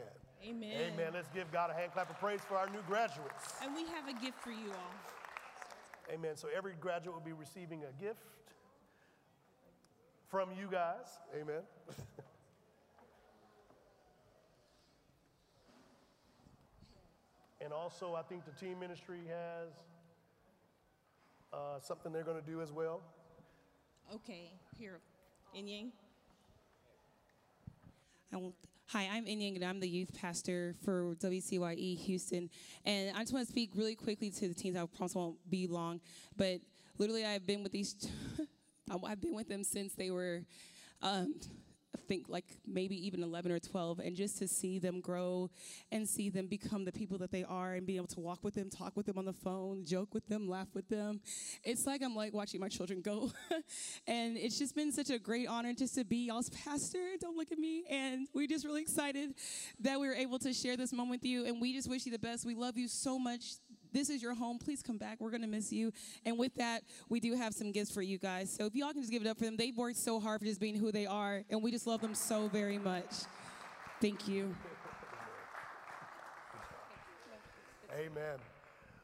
Amen. 0.48 0.92
Amen. 0.94 1.12
Let's 1.14 1.30
give 1.30 1.52
God 1.52 1.70
a 1.70 1.74
hand 1.74 1.92
clap 1.94 2.10
of 2.10 2.20
praise 2.20 2.40
for 2.48 2.56
our 2.56 2.70
new 2.70 2.82
graduates. 2.88 3.54
And 3.64 3.76
we 3.76 3.82
have 3.86 4.08
a 4.08 4.14
gift 4.24 4.40
for 4.42 4.52
you 4.52 4.70
all. 4.70 6.14
Amen. 6.14 6.36
So 6.36 6.48
every 6.56 6.74
graduate 6.80 7.16
will 7.16 7.24
be 7.24 7.34
receiving 7.34 7.84
a 7.84 8.04
gift 8.04 8.20
from 10.30 10.50
you 10.60 10.68
guys. 10.72 11.20
Amen. 11.40 11.62
and 17.64 17.72
also, 17.74 18.16
I 18.16 18.24
think 18.24 18.44
the 18.46 18.52
team 18.52 18.80
ministry 18.80 19.20
has 19.28 19.70
uh, 21.54 21.80
something 21.80 22.12
they're 22.12 22.24
going 22.24 22.42
to 22.42 22.46
do 22.50 22.62
as 22.62 22.72
well. 22.72 23.02
Okay, 24.14 24.52
here, 24.78 25.00
Inyang. 25.56 25.92
I 28.34 28.38
won't- 28.38 28.56
Hi, 28.88 29.08
I'm 29.10 29.26
Inyang, 29.26 29.56
and 29.56 29.64
I'm 29.64 29.80
the 29.80 29.88
youth 29.88 30.14
pastor 30.14 30.76
for 30.84 31.16
WCYE 31.22 31.96
Houston. 32.00 32.50
And 32.84 33.16
I 33.16 33.22
just 33.22 33.32
want 33.32 33.46
to 33.46 33.52
speak 33.52 33.72
really 33.74 33.96
quickly 33.96 34.30
to 34.32 34.50
the 34.50 34.54
teens. 34.54 34.76
I 34.76 34.86
promise 34.86 35.16
I 35.16 35.20
won't 35.20 35.50
be 35.50 35.66
long. 35.68 36.02
But 36.36 36.60
literally, 36.98 37.26
I've 37.26 37.46
been 37.46 37.64
with 37.64 37.72
these, 37.72 37.96
I've 39.08 39.22
been 39.22 39.34
with 39.34 39.48
them 39.48 39.64
since 39.64 39.94
they 39.94 40.12
were, 40.12 40.44
um, 41.02 41.36
Think 42.08 42.30
like 42.30 42.46
maybe 42.66 42.96
even 43.06 43.24
11 43.24 43.52
or 43.52 43.60
12. 43.60 44.00
And 44.00 44.16
just 44.16 44.38
to 44.40 44.48
see 44.48 44.80
them 44.80 45.02
grow 45.02 45.50
and 45.92 46.08
see 46.08 46.30
them 46.30 46.48
become 46.48 46.86
the 46.86 46.92
people 46.92 47.18
that 47.20 47.32
they 47.32 47.44
are 47.44 47.74
and 47.74 47.86
be 47.86 47.98
able 47.98 48.08
to 48.08 48.20
walk 48.20 48.44
with 48.44 48.56
them, 48.56 48.70
talk 48.70 48.96
with 48.96 49.06
them 49.06 49.18
on 49.18 49.26
the 49.26 49.34
phone, 49.34 49.84
joke 49.86 50.14
with 50.14 50.28
them, 50.28 50.48
laugh 50.48 50.68
with 50.74 50.88
them. 50.90 51.22
It's 51.64 51.86
like 51.86 52.02
I'm 52.02 52.16
like 52.16 52.34
watching 52.34 52.60
my 52.60 52.70
children 52.70 53.02
go. 53.02 53.32
and 54.08 54.38
it's 54.38 54.58
just 54.58 54.76
been 54.76 54.92
such 54.92 55.10
a 55.10 55.20
great 55.20 55.48
honor 55.48 55.74
just 55.74 55.96
to 55.96 56.04
be 56.04 56.28
y'all's 56.28 56.50
pastor. 56.50 57.12
Don't 57.20 57.38
look 57.38 57.52
at 57.52 57.60
me. 57.60 57.84
And 57.90 58.28
we're 58.34 58.48
just 58.48 58.66
really 58.66 58.82
excited 58.82 59.34
that 59.80 60.00
we 60.00 60.08
were 60.08 60.16
able 60.16 60.40
to 60.40 60.54
share 60.54 60.78
this 60.78 60.94
moment 60.94 61.22
with 61.22 61.26
you. 61.26 61.46
And 61.46 61.62
we 61.62 61.74
just 61.74 61.90
wish 61.90 62.06
you 62.06 62.12
the 62.12 62.20
best. 62.20 62.46
We 62.46 62.56
love 62.56 62.78
you 62.78 62.88
so 62.88 63.20
much. 63.20 63.54
This 63.92 64.10
is 64.10 64.22
your 64.22 64.34
home. 64.34 64.58
Please 64.58 64.82
come 64.82 64.98
back. 64.98 65.20
We're 65.20 65.32
going 65.32 65.42
to 65.42 65.48
miss 65.48 65.72
you. 65.72 65.92
And 66.26 66.38
with 66.38 66.56
that, 66.56 66.84
we 67.10 67.20
do 67.20 67.36
have 67.36 67.54
some 67.54 67.72
gifts 67.72 67.92
for 67.92 68.02
you 68.02 68.18
guys. 68.18 68.52
So 68.52 68.66
if 68.66 68.76
y'all 68.76 68.92
can 68.92 69.02
just 69.02 69.12
give 69.12 69.22
it 69.22 69.28
up 69.28 69.38
for 69.38 69.46
them, 69.46 69.58
they've 69.58 69.76
worked 69.76 69.98
so 69.98 70.20
hard 70.20 70.40
for 70.40 70.46
just 70.46 70.60
being 70.60 70.76
who 70.76 70.92
they 70.92 71.06
are, 71.06 71.44
and 71.50 71.62
we 71.62 71.72
just 71.72 71.88
love 71.88 72.02
them 72.02 72.16
so 72.16 72.48
very 72.48 72.78
much. 72.78 73.12
Thank 74.00 74.28
you. 74.28 74.56
Amen. 77.94 78.38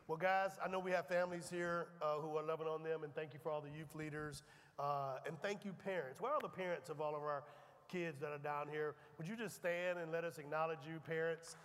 Well, 0.07 0.17
guys, 0.17 0.51
I 0.63 0.69
know 0.69 0.79
we 0.79 0.91
have 0.91 1.07
families 1.07 1.49
here 1.51 1.88
uh, 2.01 2.15
who 2.15 2.38
are 2.38 2.43
loving 2.43 2.67
on 2.67 2.81
them, 2.81 3.03
and 3.03 3.13
thank 3.13 3.33
you 3.33 3.39
for 3.43 3.51
all 3.51 3.59
the 3.59 3.69
youth 3.77 3.93
leaders. 3.93 4.43
Uh, 4.79 5.17
and 5.27 5.39
thank 5.41 5.65
you, 5.65 5.73
parents. 5.83 6.21
Where 6.21 6.31
are 6.31 6.39
the 6.41 6.47
parents 6.47 6.89
of 6.89 7.01
all 7.01 7.13
of 7.13 7.21
our 7.21 7.43
kids 7.91 8.19
that 8.21 8.31
are 8.31 8.38
down 8.38 8.69
here? 8.69 8.95
Would 9.17 9.27
you 9.27 9.35
just 9.35 9.55
stand 9.55 9.99
and 9.99 10.11
let 10.11 10.23
us 10.23 10.38
acknowledge 10.38 10.79
you, 10.88 11.01
parents? 11.05 11.57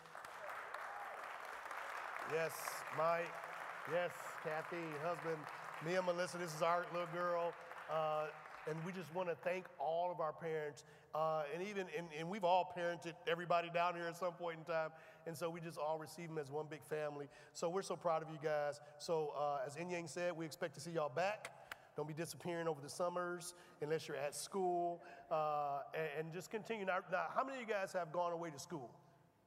Yes, 2.32 2.52
Mike. 2.96 3.30
Yes, 3.92 4.10
Kathy, 4.42 4.76
husband, 5.04 5.36
me 5.84 5.96
and 5.96 6.06
Melissa. 6.06 6.38
This 6.38 6.54
is 6.54 6.62
our 6.62 6.86
little 6.90 7.08
girl. 7.12 7.52
Uh, 7.92 8.28
and 8.70 8.78
we 8.86 8.92
just 8.92 9.14
want 9.14 9.28
to 9.28 9.34
thank 9.34 9.66
all 9.78 10.10
of 10.10 10.18
our 10.18 10.32
parents. 10.32 10.84
Uh, 11.14 11.42
and 11.52 11.62
even, 11.62 11.88
and, 11.96 12.06
and 12.18 12.30
we've 12.30 12.44
all 12.44 12.72
parented 12.74 13.12
everybody 13.30 13.68
down 13.74 13.94
here 13.94 14.06
at 14.06 14.16
some 14.16 14.32
point 14.32 14.56
in 14.56 14.64
time. 14.64 14.88
And 15.26 15.36
so 15.36 15.50
we 15.50 15.60
just 15.60 15.76
all 15.76 15.98
receive 15.98 16.28
them 16.28 16.38
as 16.38 16.50
one 16.50 16.64
big 16.70 16.82
family. 16.84 17.28
So 17.52 17.68
we're 17.68 17.82
so 17.82 17.96
proud 17.96 18.22
of 18.22 18.28
you 18.30 18.38
guys. 18.42 18.80
So 18.98 19.34
uh, 19.38 19.66
as 19.66 19.76
Inyang 19.76 20.08
said, 20.08 20.34
we 20.34 20.46
expect 20.46 20.72
to 20.76 20.80
see 20.80 20.92
y'all 20.92 21.12
back. 21.14 21.52
Don't 21.96 22.08
be 22.08 22.14
disappearing 22.14 22.66
over 22.66 22.80
the 22.80 22.88
summers 22.88 23.52
unless 23.82 24.08
you're 24.08 24.16
at 24.16 24.34
school. 24.34 25.02
Uh, 25.30 25.80
and, 25.94 26.08
and 26.26 26.32
just 26.32 26.50
continue. 26.50 26.86
Now, 26.86 27.00
now, 27.10 27.26
how 27.34 27.44
many 27.44 27.60
of 27.60 27.68
you 27.68 27.74
guys 27.74 27.92
have 27.92 28.10
gone 28.10 28.32
away 28.32 28.48
to 28.48 28.58
school? 28.58 28.90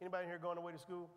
Anybody 0.02 0.28
here 0.28 0.38
going 0.38 0.60
away 0.60 0.74
to 0.74 0.78
school? 0.78 1.10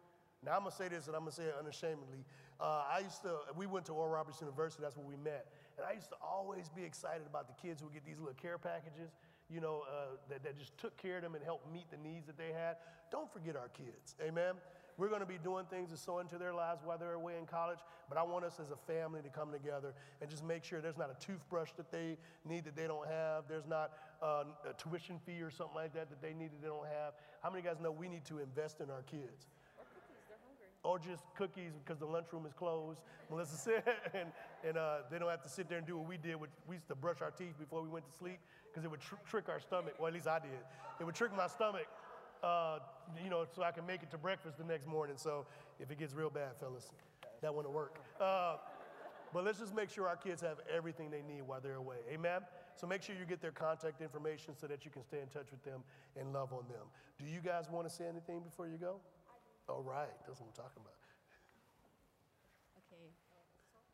Now 0.44 0.52
I'm 0.52 0.60
gonna 0.60 0.72
say 0.72 0.88
this, 0.88 1.06
and 1.06 1.16
I'm 1.16 1.22
gonna 1.22 1.32
say 1.32 1.44
it 1.44 1.54
unashamedly. 1.58 2.24
Uh, 2.60 2.84
I 2.90 3.00
used 3.00 3.22
to, 3.22 3.38
we 3.56 3.66
went 3.66 3.86
to 3.86 3.92
Oral 3.92 4.10
Roberts 4.10 4.40
University. 4.40 4.82
That's 4.82 4.96
where 4.96 5.06
we 5.06 5.16
met, 5.16 5.46
and 5.76 5.86
I 5.86 5.92
used 5.92 6.10
to 6.10 6.16
always 6.22 6.68
be 6.68 6.82
excited 6.84 7.26
about 7.28 7.46
the 7.48 7.54
kids 7.60 7.80
who 7.80 7.86
would 7.86 7.94
get 7.94 8.04
these 8.04 8.18
little 8.18 8.34
care 8.34 8.58
packages, 8.58 9.10
you 9.48 9.60
know, 9.60 9.82
uh, 9.88 10.16
that, 10.28 10.42
that 10.44 10.58
just 10.58 10.76
took 10.78 10.96
care 10.96 11.16
of 11.16 11.22
them 11.22 11.34
and 11.34 11.44
helped 11.44 11.70
meet 11.72 11.90
the 11.90 11.96
needs 11.96 12.26
that 12.26 12.36
they 12.38 12.52
had. 12.52 12.76
Don't 13.10 13.32
forget 13.32 13.56
our 13.56 13.68
kids, 13.68 14.14
amen. 14.22 14.54
We're 14.98 15.08
to 15.16 15.26
be 15.26 15.38
doing 15.38 15.64
things 15.70 15.90
to 15.90 15.96
sow 15.96 16.18
into 16.18 16.38
their 16.38 16.52
lives 16.52 16.82
while 16.84 16.98
they're 16.98 17.12
away 17.12 17.34
in 17.38 17.46
college, 17.46 17.78
but 18.08 18.18
I 18.18 18.24
want 18.24 18.44
us 18.44 18.58
as 18.58 18.72
a 18.72 18.92
family 18.92 19.22
to 19.22 19.28
come 19.28 19.52
together 19.52 19.94
and 20.20 20.28
just 20.28 20.44
make 20.44 20.64
sure 20.64 20.80
there's 20.80 20.98
not 20.98 21.08
a 21.08 21.24
toothbrush 21.24 21.70
that 21.76 21.92
they 21.92 22.16
need 22.44 22.64
that 22.64 22.74
they 22.74 22.88
don't 22.88 23.06
have. 23.06 23.44
There's 23.48 23.66
not 23.66 23.92
uh, 24.20 24.42
a 24.68 24.72
tuition 24.74 25.20
fee 25.24 25.40
or 25.40 25.52
something 25.52 25.76
like 25.76 25.94
that 25.94 26.10
that 26.10 26.20
they 26.20 26.34
need 26.34 26.50
that 26.50 26.60
they 26.60 26.66
don't 26.66 26.88
have. 26.88 27.14
How 27.44 27.50
many 27.50 27.62
guys 27.62 27.76
know 27.80 27.92
we 27.92 28.08
need 28.08 28.24
to 28.24 28.40
invest 28.40 28.80
in 28.80 28.90
our 28.90 29.02
kids? 29.02 29.46
Or 30.88 30.98
just 30.98 31.22
cookies 31.36 31.72
because 31.84 31.98
the 31.98 32.06
lunchroom 32.06 32.46
is 32.46 32.54
closed. 32.54 33.02
Melissa 33.30 33.56
said, 33.56 33.82
and, 34.14 34.30
and 34.66 34.78
uh, 34.78 35.00
they 35.10 35.18
don't 35.18 35.28
have 35.28 35.42
to 35.42 35.48
sit 35.48 35.68
there 35.68 35.76
and 35.76 35.86
do 35.86 35.98
what 35.98 36.08
we 36.08 36.16
did. 36.16 36.40
With, 36.40 36.48
we 36.66 36.76
used 36.76 36.88
to 36.88 36.94
brush 36.94 37.20
our 37.20 37.30
teeth 37.30 37.58
before 37.58 37.82
we 37.82 37.90
went 37.90 38.06
to 38.06 38.12
sleep 38.12 38.38
because 38.70 38.86
it 38.86 38.90
would 38.90 39.00
tr- 39.00 39.20
trick 39.28 39.50
our 39.50 39.60
stomach. 39.60 39.94
Well, 39.98 40.08
at 40.08 40.14
least 40.14 40.26
I 40.26 40.38
did. 40.38 40.64
It 40.98 41.04
would 41.04 41.14
trick 41.14 41.36
my 41.36 41.46
stomach, 41.46 41.86
uh, 42.42 42.78
you 43.22 43.28
know, 43.28 43.44
so 43.54 43.62
I 43.62 43.70
can 43.70 43.84
make 43.84 44.02
it 44.02 44.10
to 44.12 44.18
breakfast 44.18 44.56
the 44.56 44.64
next 44.64 44.86
morning. 44.86 45.16
So 45.18 45.44
if 45.78 45.90
it 45.90 45.98
gets 45.98 46.14
real 46.14 46.30
bad, 46.30 46.56
fellas, 46.58 46.90
that 47.42 47.54
wouldn't 47.54 47.74
work. 47.74 47.98
Uh, 48.18 48.56
but 49.34 49.44
let's 49.44 49.58
just 49.58 49.74
make 49.74 49.90
sure 49.90 50.08
our 50.08 50.16
kids 50.16 50.40
have 50.40 50.56
everything 50.74 51.10
they 51.10 51.20
need 51.20 51.42
while 51.42 51.60
they're 51.60 51.74
away. 51.74 51.96
Amen? 52.10 52.40
So 52.76 52.86
make 52.86 53.02
sure 53.02 53.14
you 53.14 53.26
get 53.26 53.42
their 53.42 53.52
contact 53.52 54.00
information 54.00 54.54
so 54.58 54.66
that 54.66 54.86
you 54.86 54.90
can 54.90 55.02
stay 55.02 55.20
in 55.20 55.26
touch 55.26 55.50
with 55.50 55.62
them 55.64 55.82
and 56.18 56.32
love 56.32 56.54
on 56.54 56.64
them. 56.68 56.86
Do 57.18 57.26
you 57.26 57.40
guys 57.44 57.68
want 57.70 57.86
to 57.86 57.94
say 57.94 58.06
anything 58.08 58.40
before 58.40 58.68
you 58.68 58.78
go? 58.78 59.00
All 59.68 59.84
right, 59.84 60.08
that's 60.24 60.40
what 60.40 60.48
I'm 60.48 60.56
talking 60.56 60.80
about. 60.80 60.96
Okay. 62.88 63.12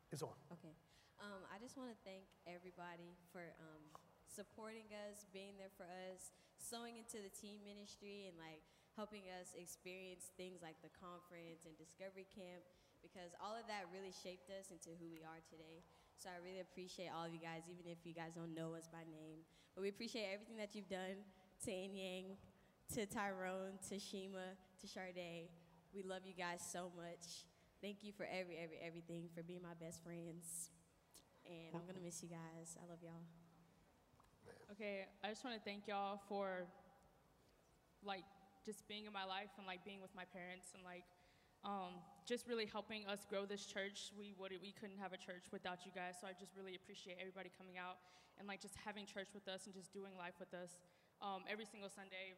It's 0.07 0.23
on. 0.23 0.31
Okay. 0.55 0.71
Um, 1.19 1.43
I 1.51 1.59
just 1.59 1.75
want 1.75 1.91
to 1.91 1.99
thank 2.07 2.23
everybody 2.47 3.11
for 3.35 3.43
um, 3.59 3.83
supporting 4.31 4.87
us, 5.03 5.27
being 5.35 5.59
there 5.59 5.75
for 5.75 5.83
us, 5.83 6.31
sowing 6.55 6.95
into 6.95 7.19
the 7.19 7.27
team 7.27 7.59
ministry, 7.67 8.31
and 8.31 8.39
like 8.39 8.63
helping 8.95 9.27
us 9.35 9.51
experience 9.59 10.31
things 10.39 10.63
like 10.63 10.79
the 10.79 10.91
conference 10.95 11.67
and 11.67 11.75
discovery 11.75 12.23
camp, 12.31 12.63
because 13.03 13.35
all 13.43 13.59
of 13.59 13.67
that 13.67 13.91
really 13.91 14.15
shaped 14.15 14.47
us 14.55 14.71
into 14.71 14.95
who 14.95 15.11
we 15.11 15.27
are 15.27 15.43
today. 15.51 15.83
So 16.15 16.31
I 16.31 16.39
really 16.39 16.63
appreciate 16.63 17.11
all 17.11 17.27
of 17.27 17.35
you 17.35 17.43
guys, 17.43 17.67
even 17.67 17.83
if 17.83 17.99
you 18.07 18.15
guys 18.15 18.31
don't 18.31 18.55
know 18.55 18.79
us 18.79 18.87
by 18.87 19.03
name. 19.11 19.43
But 19.75 19.83
we 19.83 19.91
appreciate 19.91 20.31
everything 20.31 20.55
that 20.55 20.71
you've 20.71 20.87
done 20.87 21.19
to 21.67 21.71
Yang, 21.75 22.39
to 22.95 23.03
Tyrone, 23.03 23.75
to 23.91 23.99
Shima, 23.99 24.55
to 24.79 24.85
Sade. 24.87 25.51
We 25.95 26.03
love 26.03 26.27
you 26.27 26.35
guys 26.35 26.59
so 26.59 26.91
much. 26.91 27.47
Thank 27.79 28.03
you 28.03 28.11
for 28.11 28.27
every, 28.27 28.59
every, 28.59 28.75
everything, 28.83 29.31
for 29.31 29.39
being 29.47 29.63
my 29.63 29.71
best 29.79 30.03
friends. 30.03 30.67
And 31.47 31.71
I'm 31.71 31.87
gonna 31.87 32.03
miss 32.03 32.19
you 32.19 32.27
guys. 32.27 32.75
I 32.75 32.83
love 32.83 32.99
y'all. 32.99 33.23
Okay, 34.75 35.07
I 35.23 35.31
just 35.31 35.47
want 35.47 35.55
to 35.55 35.63
thank 35.63 35.87
y'all 35.87 36.19
for 36.27 36.67
like 38.03 38.27
just 38.67 38.83
being 38.91 39.07
in 39.07 39.13
my 39.15 39.23
life 39.23 39.55
and 39.55 39.63
like 39.63 39.87
being 39.87 40.03
with 40.03 40.11
my 40.11 40.27
parents 40.35 40.75
and 40.75 40.83
like 40.83 41.07
um, 41.63 42.03
just 42.27 42.43
really 42.43 42.67
helping 42.67 43.07
us 43.07 43.23
grow 43.23 43.47
this 43.47 43.63
church. 43.63 44.11
We 44.19 44.35
would 44.35 44.51
we 44.59 44.75
couldn't 44.75 44.99
have 44.99 45.15
a 45.15 45.21
church 45.21 45.47
without 45.55 45.87
you 45.87 45.95
guys, 45.95 46.19
so 46.19 46.27
I 46.27 46.35
just 46.35 46.51
really 46.59 46.75
appreciate 46.75 47.23
everybody 47.23 47.55
coming 47.55 47.79
out 47.79 48.03
and 48.35 48.51
like 48.51 48.59
just 48.59 48.75
having 48.83 49.07
church 49.07 49.31
with 49.31 49.47
us 49.47 49.63
and 49.63 49.71
just 49.71 49.95
doing 49.95 50.11
life 50.19 50.35
with 50.43 50.51
us 50.51 50.75
um, 51.23 51.47
every 51.47 51.63
single 51.63 51.87
Sunday. 51.87 52.35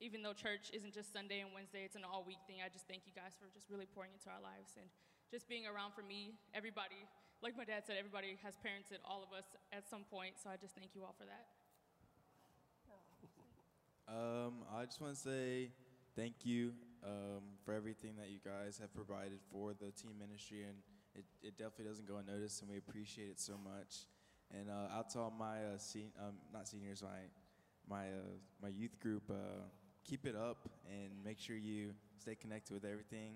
Even 0.00 0.20
though 0.20 0.36
church 0.36 0.68
isn't 0.76 0.92
just 0.92 1.12
Sunday 1.12 1.40
and 1.40 1.50
Wednesday, 1.56 1.80
it's 1.88 1.96
an 1.96 2.04
all 2.04 2.20
week 2.20 2.40
thing. 2.44 2.60
I 2.60 2.68
just 2.68 2.84
thank 2.84 3.08
you 3.08 3.16
guys 3.16 3.32
for 3.32 3.48
just 3.48 3.72
really 3.72 3.88
pouring 3.88 4.12
into 4.12 4.28
our 4.28 4.42
lives 4.44 4.76
and 4.76 4.84
just 5.32 5.48
being 5.48 5.64
around 5.64 5.96
for 5.96 6.04
me. 6.04 6.36
Everybody, 6.52 7.00
like 7.40 7.56
my 7.56 7.64
dad 7.64 7.88
said, 7.88 7.96
everybody 7.96 8.36
has 8.44 8.60
parents 8.60 8.92
at 8.92 9.00
all 9.08 9.24
of 9.24 9.32
us 9.32 9.56
at 9.72 9.88
some 9.88 10.04
point, 10.04 10.36
so 10.36 10.52
I 10.52 10.60
just 10.60 10.76
thank 10.76 10.92
you 10.92 11.02
all 11.02 11.16
for 11.16 11.24
that. 11.24 11.48
Um, 14.06 14.62
I 14.70 14.84
just 14.84 15.00
want 15.00 15.16
to 15.16 15.20
say 15.20 15.70
thank 16.14 16.46
you 16.46 16.70
um, 17.02 17.42
for 17.64 17.74
everything 17.74 18.14
that 18.18 18.30
you 18.30 18.38
guys 18.38 18.78
have 18.78 18.94
provided 18.94 19.40
for 19.50 19.74
the 19.74 19.90
team 19.90 20.14
ministry, 20.20 20.62
and 20.62 20.78
it, 21.16 21.24
it 21.42 21.58
definitely 21.58 21.86
doesn't 21.86 22.06
go 22.06 22.18
unnoticed, 22.18 22.62
and 22.62 22.70
we 22.70 22.78
appreciate 22.78 23.28
it 23.28 23.40
so 23.40 23.54
much. 23.58 24.06
And 24.54 24.70
uh, 24.70 24.94
out 24.96 25.10
to 25.10 25.18
all 25.18 25.34
my 25.36 25.58
uh, 25.58 26.24
um, 26.24 26.34
not 26.52 26.68
seniors, 26.68 27.02
my 27.02 27.26
my 27.88 28.06
uh, 28.06 28.38
my 28.62 28.68
youth 28.68 28.98
group, 29.00 29.24
uh, 29.28 29.66
keep 30.08 30.24
it 30.24 30.36
up 30.36 30.58
and 30.88 31.10
make 31.24 31.38
sure 31.38 31.56
you 31.56 31.90
stay 32.20 32.36
connected 32.36 32.72
with 32.72 32.84
everything, 32.84 33.34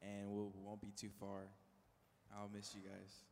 and 0.00 0.30
we'll, 0.30 0.52
we 0.54 0.64
won't 0.64 0.80
be 0.80 0.92
too 0.96 1.10
far. 1.18 1.40
I'll 2.36 2.50
miss 2.54 2.74
you 2.74 2.82
guys. 2.88 3.24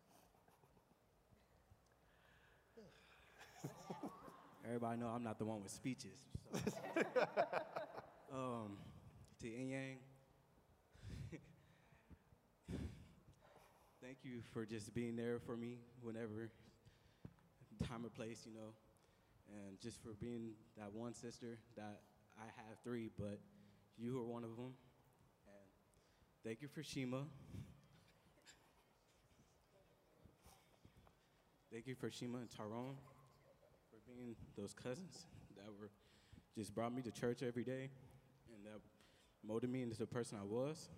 Everybody 4.64 4.98
know 5.00 5.06
I'm 5.06 5.22
not 5.22 5.38
the 5.38 5.44
one 5.44 5.62
with 5.62 5.70
speeches. 5.70 6.18
so. 6.52 7.02
um, 8.34 8.76
to 9.40 9.46
Inyang, 9.46 9.96
thank 14.02 14.18
you 14.22 14.40
for 14.52 14.66
just 14.66 14.92
being 14.94 15.16
there 15.16 15.38
for 15.38 15.56
me 15.56 15.78
whenever 16.02 16.50
time 17.88 18.04
or 18.04 18.10
place, 18.10 18.42
you 18.46 18.52
know, 18.54 18.72
and 19.48 19.80
just 19.80 20.02
for 20.02 20.14
being 20.20 20.50
that 20.76 20.92
one 20.92 21.14
sister 21.14 21.58
that 21.76 22.00
I 22.42 22.46
have 22.56 22.78
three, 22.82 23.08
but 23.16 23.38
you 23.96 24.18
are 24.18 24.24
one 24.24 24.42
of 24.42 24.56
them. 24.56 24.74
And 25.46 25.68
thank 26.44 26.60
you 26.60 26.66
for 26.66 26.82
Shima. 26.82 27.22
Thank 31.72 31.86
you 31.86 31.94
for 31.94 32.10
Shima 32.10 32.38
and 32.38 32.50
Tyrone 32.50 32.96
for 33.90 33.98
being 34.12 34.34
those 34.58 34.74
cousins 34.74 35.26
that 35.56 35.66
were 35.80 35.90
just 36.56 36.74
brought 36.74 36.92
me 36.92 37.00
to 37.02 37.12
church 37.12 37.42
every 37.42 37.62
day 37.62 37.90
and 38.52 38.66
that 38.66 38.80
molded 39.46 39.70
me 39.70 39.82
into 39.82 39.96
the 39.96 40.06
person 40.06 40.36
I 40.40 40.44
was. 40.44 40.88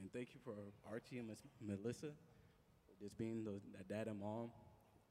And 0.00 0.12
thank 0.12 0.28
you 0.32 0.40
for 0.44 0.54
Archie 0.88 1.18
and 1.18 1.26
Miss 1.26 1.42
Melissa 1.60 2.12
for 2.86 2.94
just 3.02 3.18
being 3.18 3.44
that 3.44 3.88
dad 3.88 4.06
and 4.06 4.20
mom. 4.20 4.50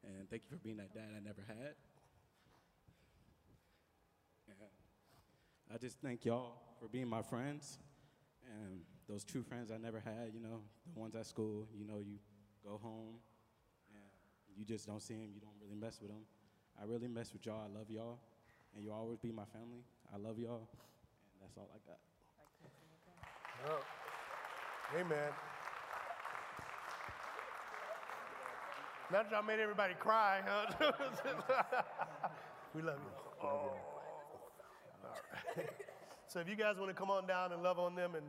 And 0.03 0.29
thank 0.29 0.43
you 0.43 0.57
for 0.57 0.63
being 0.63 0.77
that 0.77 0.93
dad 0.93 1.09
I 1.15 1.19
never 1.19 1.43
had. 1.45 1.75
And 4.47 4.84
I 5.76 5.78
just 5.78 5.97
thank 6.01 6.23
y'all 6.23 6.53
for 6.80 6.88
being 6.88 7.09
my 7.09 7.21
friends 7.21 7.80
and 8.47 8.80
those 9.09 9.26
true 9.26 9.43
friends 9.43 9.71
I 9.73 9.78
never 9.78 9.99
had, 9.99 10.32
you 10.34 10.39
know, 10.39 10.61
the 10.93 10.97
ones 10.97 11.15
at 11.15 11.26
school, 11.26 11.67
you 11.78 11.86
know, 11.86 11.97
you 11.97 12.15
go 12.63 12.80
home 12.82 13.15
and 13.93 14.57
you 14.57 14.63
just 14.63 14.88
don't 14.88 15.01
see 15.01 15.15
them, 15.15 15.32
you 15.36 15.41
don't 15.41 15.51
really 15.61 15.76
mess 15.76 15.99
with 16.01 16.11
them. 16.11 16.21
I 16.82 16.86
really 16.86 17.09
mess 17.09 17.34
with 17.34 17.45
y'all. 17.45 17.59
I 17.69 17.78
love 17.78 17.89
y'all, 17.89 18.19
and 18.73 18.86
you'll 18.86 18.93
always 18.93 19.19
be 19.19 19.34
my 19.34 19.43
family. 19.51 19.84
I 20.13 20.17
love 20.17 20.39
y'all, 20.39 20.69
and 21.34 21.41
that's 21.41 21.57
all 21.57 21.69
I 21.73 21.80
got. 21.86 21.99
Oh. 23.67 23.82
Amen. 24.97 25.34
Now 29.11 29.23
that 29.23 29.32
y'all 29.32 29.43
made 29.43 29.59
everybody 29.59 29.93
cry, 29.99 30.41
huh? 30.45 30.71
we 32.73 32.82
love 32.82 32.99
you. 33.03 33.45
Oh. 33.45 33.94
So 36.27 36.39
if 36.39 36.49
you 36.49 36.55
guys 36.55 36.77
want 36.77 36.89
to 36.89 36.95
come 36.95 37.11
on 37.11 37.27
down 37.27 37.51
and 37.51 37.61
love 37.61 37.77
on 37.77 37.95
them, 37.95 38.15
and 38.15 38.25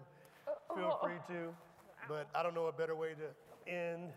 feel 0.77 0.99
free 1.03 1.17
to. 1.29 1.55
But 2.09 2.29
I 2.35 2.43
don't 2.43 2.55
know 2.55 2.67
a 2.67 2.73
better 2.73 2.95
way 2.95 3.15
to 3.15 3.73
end 3.73 4.13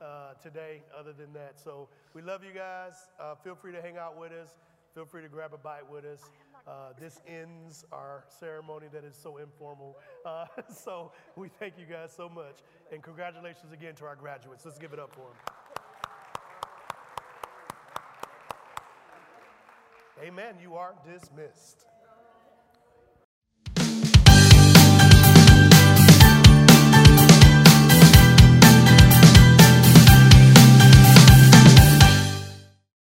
uh, 0.00 0.34
today 0.42 0.82
other 0.98 1.12
than 1.12 1.32
that. 1.34 1.60
So 1.62 1.88
we 2.12 2.22
love 2.22 2.42
you 2.44 2.52
guys. 2.52 2.94
Uh, 3.18 3.36
feel 3.36 3.54
free 3.54 3.72
to 3.72 3.80
hang 3.80 3.96
out 3.96 4.18
with 4.18 4.32
us. 4.32 4.50
Feel 4.94 5.06
free 5.06 5.22
to 5.22 5.28
grab 5.28 5.54
a 5.54 5.58
bite 5.58 5.88
with 5.90 6.04
us. 6.04 6.20
Uh, 6.66 6.92
this 6.98 7.20
ends 7.26 7.86
our 7.92 8.24
ceremony 8.28 8.88
that 8.92 9.04
is 9.04 9.16
so 9.16 9.38
informal. 9.38 9.96
Uh, 10.26 10.46
so 10.74 11.12
we 11.36 11.48
thank 11.48 11.78
you 11.78 11.86
guys 11.86 12.12
so 12.14 12.28
much. 12.28 12.58
And 12.92 13.02
congratulations 13.02 13.72
again 13.72 13.94
to 13.96 14.04
our 14.04 14.16
graduates. 14.16 14.64
Let's 14.66 14.78
give 14.78 14.92
it 14.92 14.98
up 14.98 15.12
for 15.14 15.20
them. 15.20 15.56
Amen. 20.22 20.56
You 20.60 20.74
are 20.74 20.94
dismissed. 21.06 21.86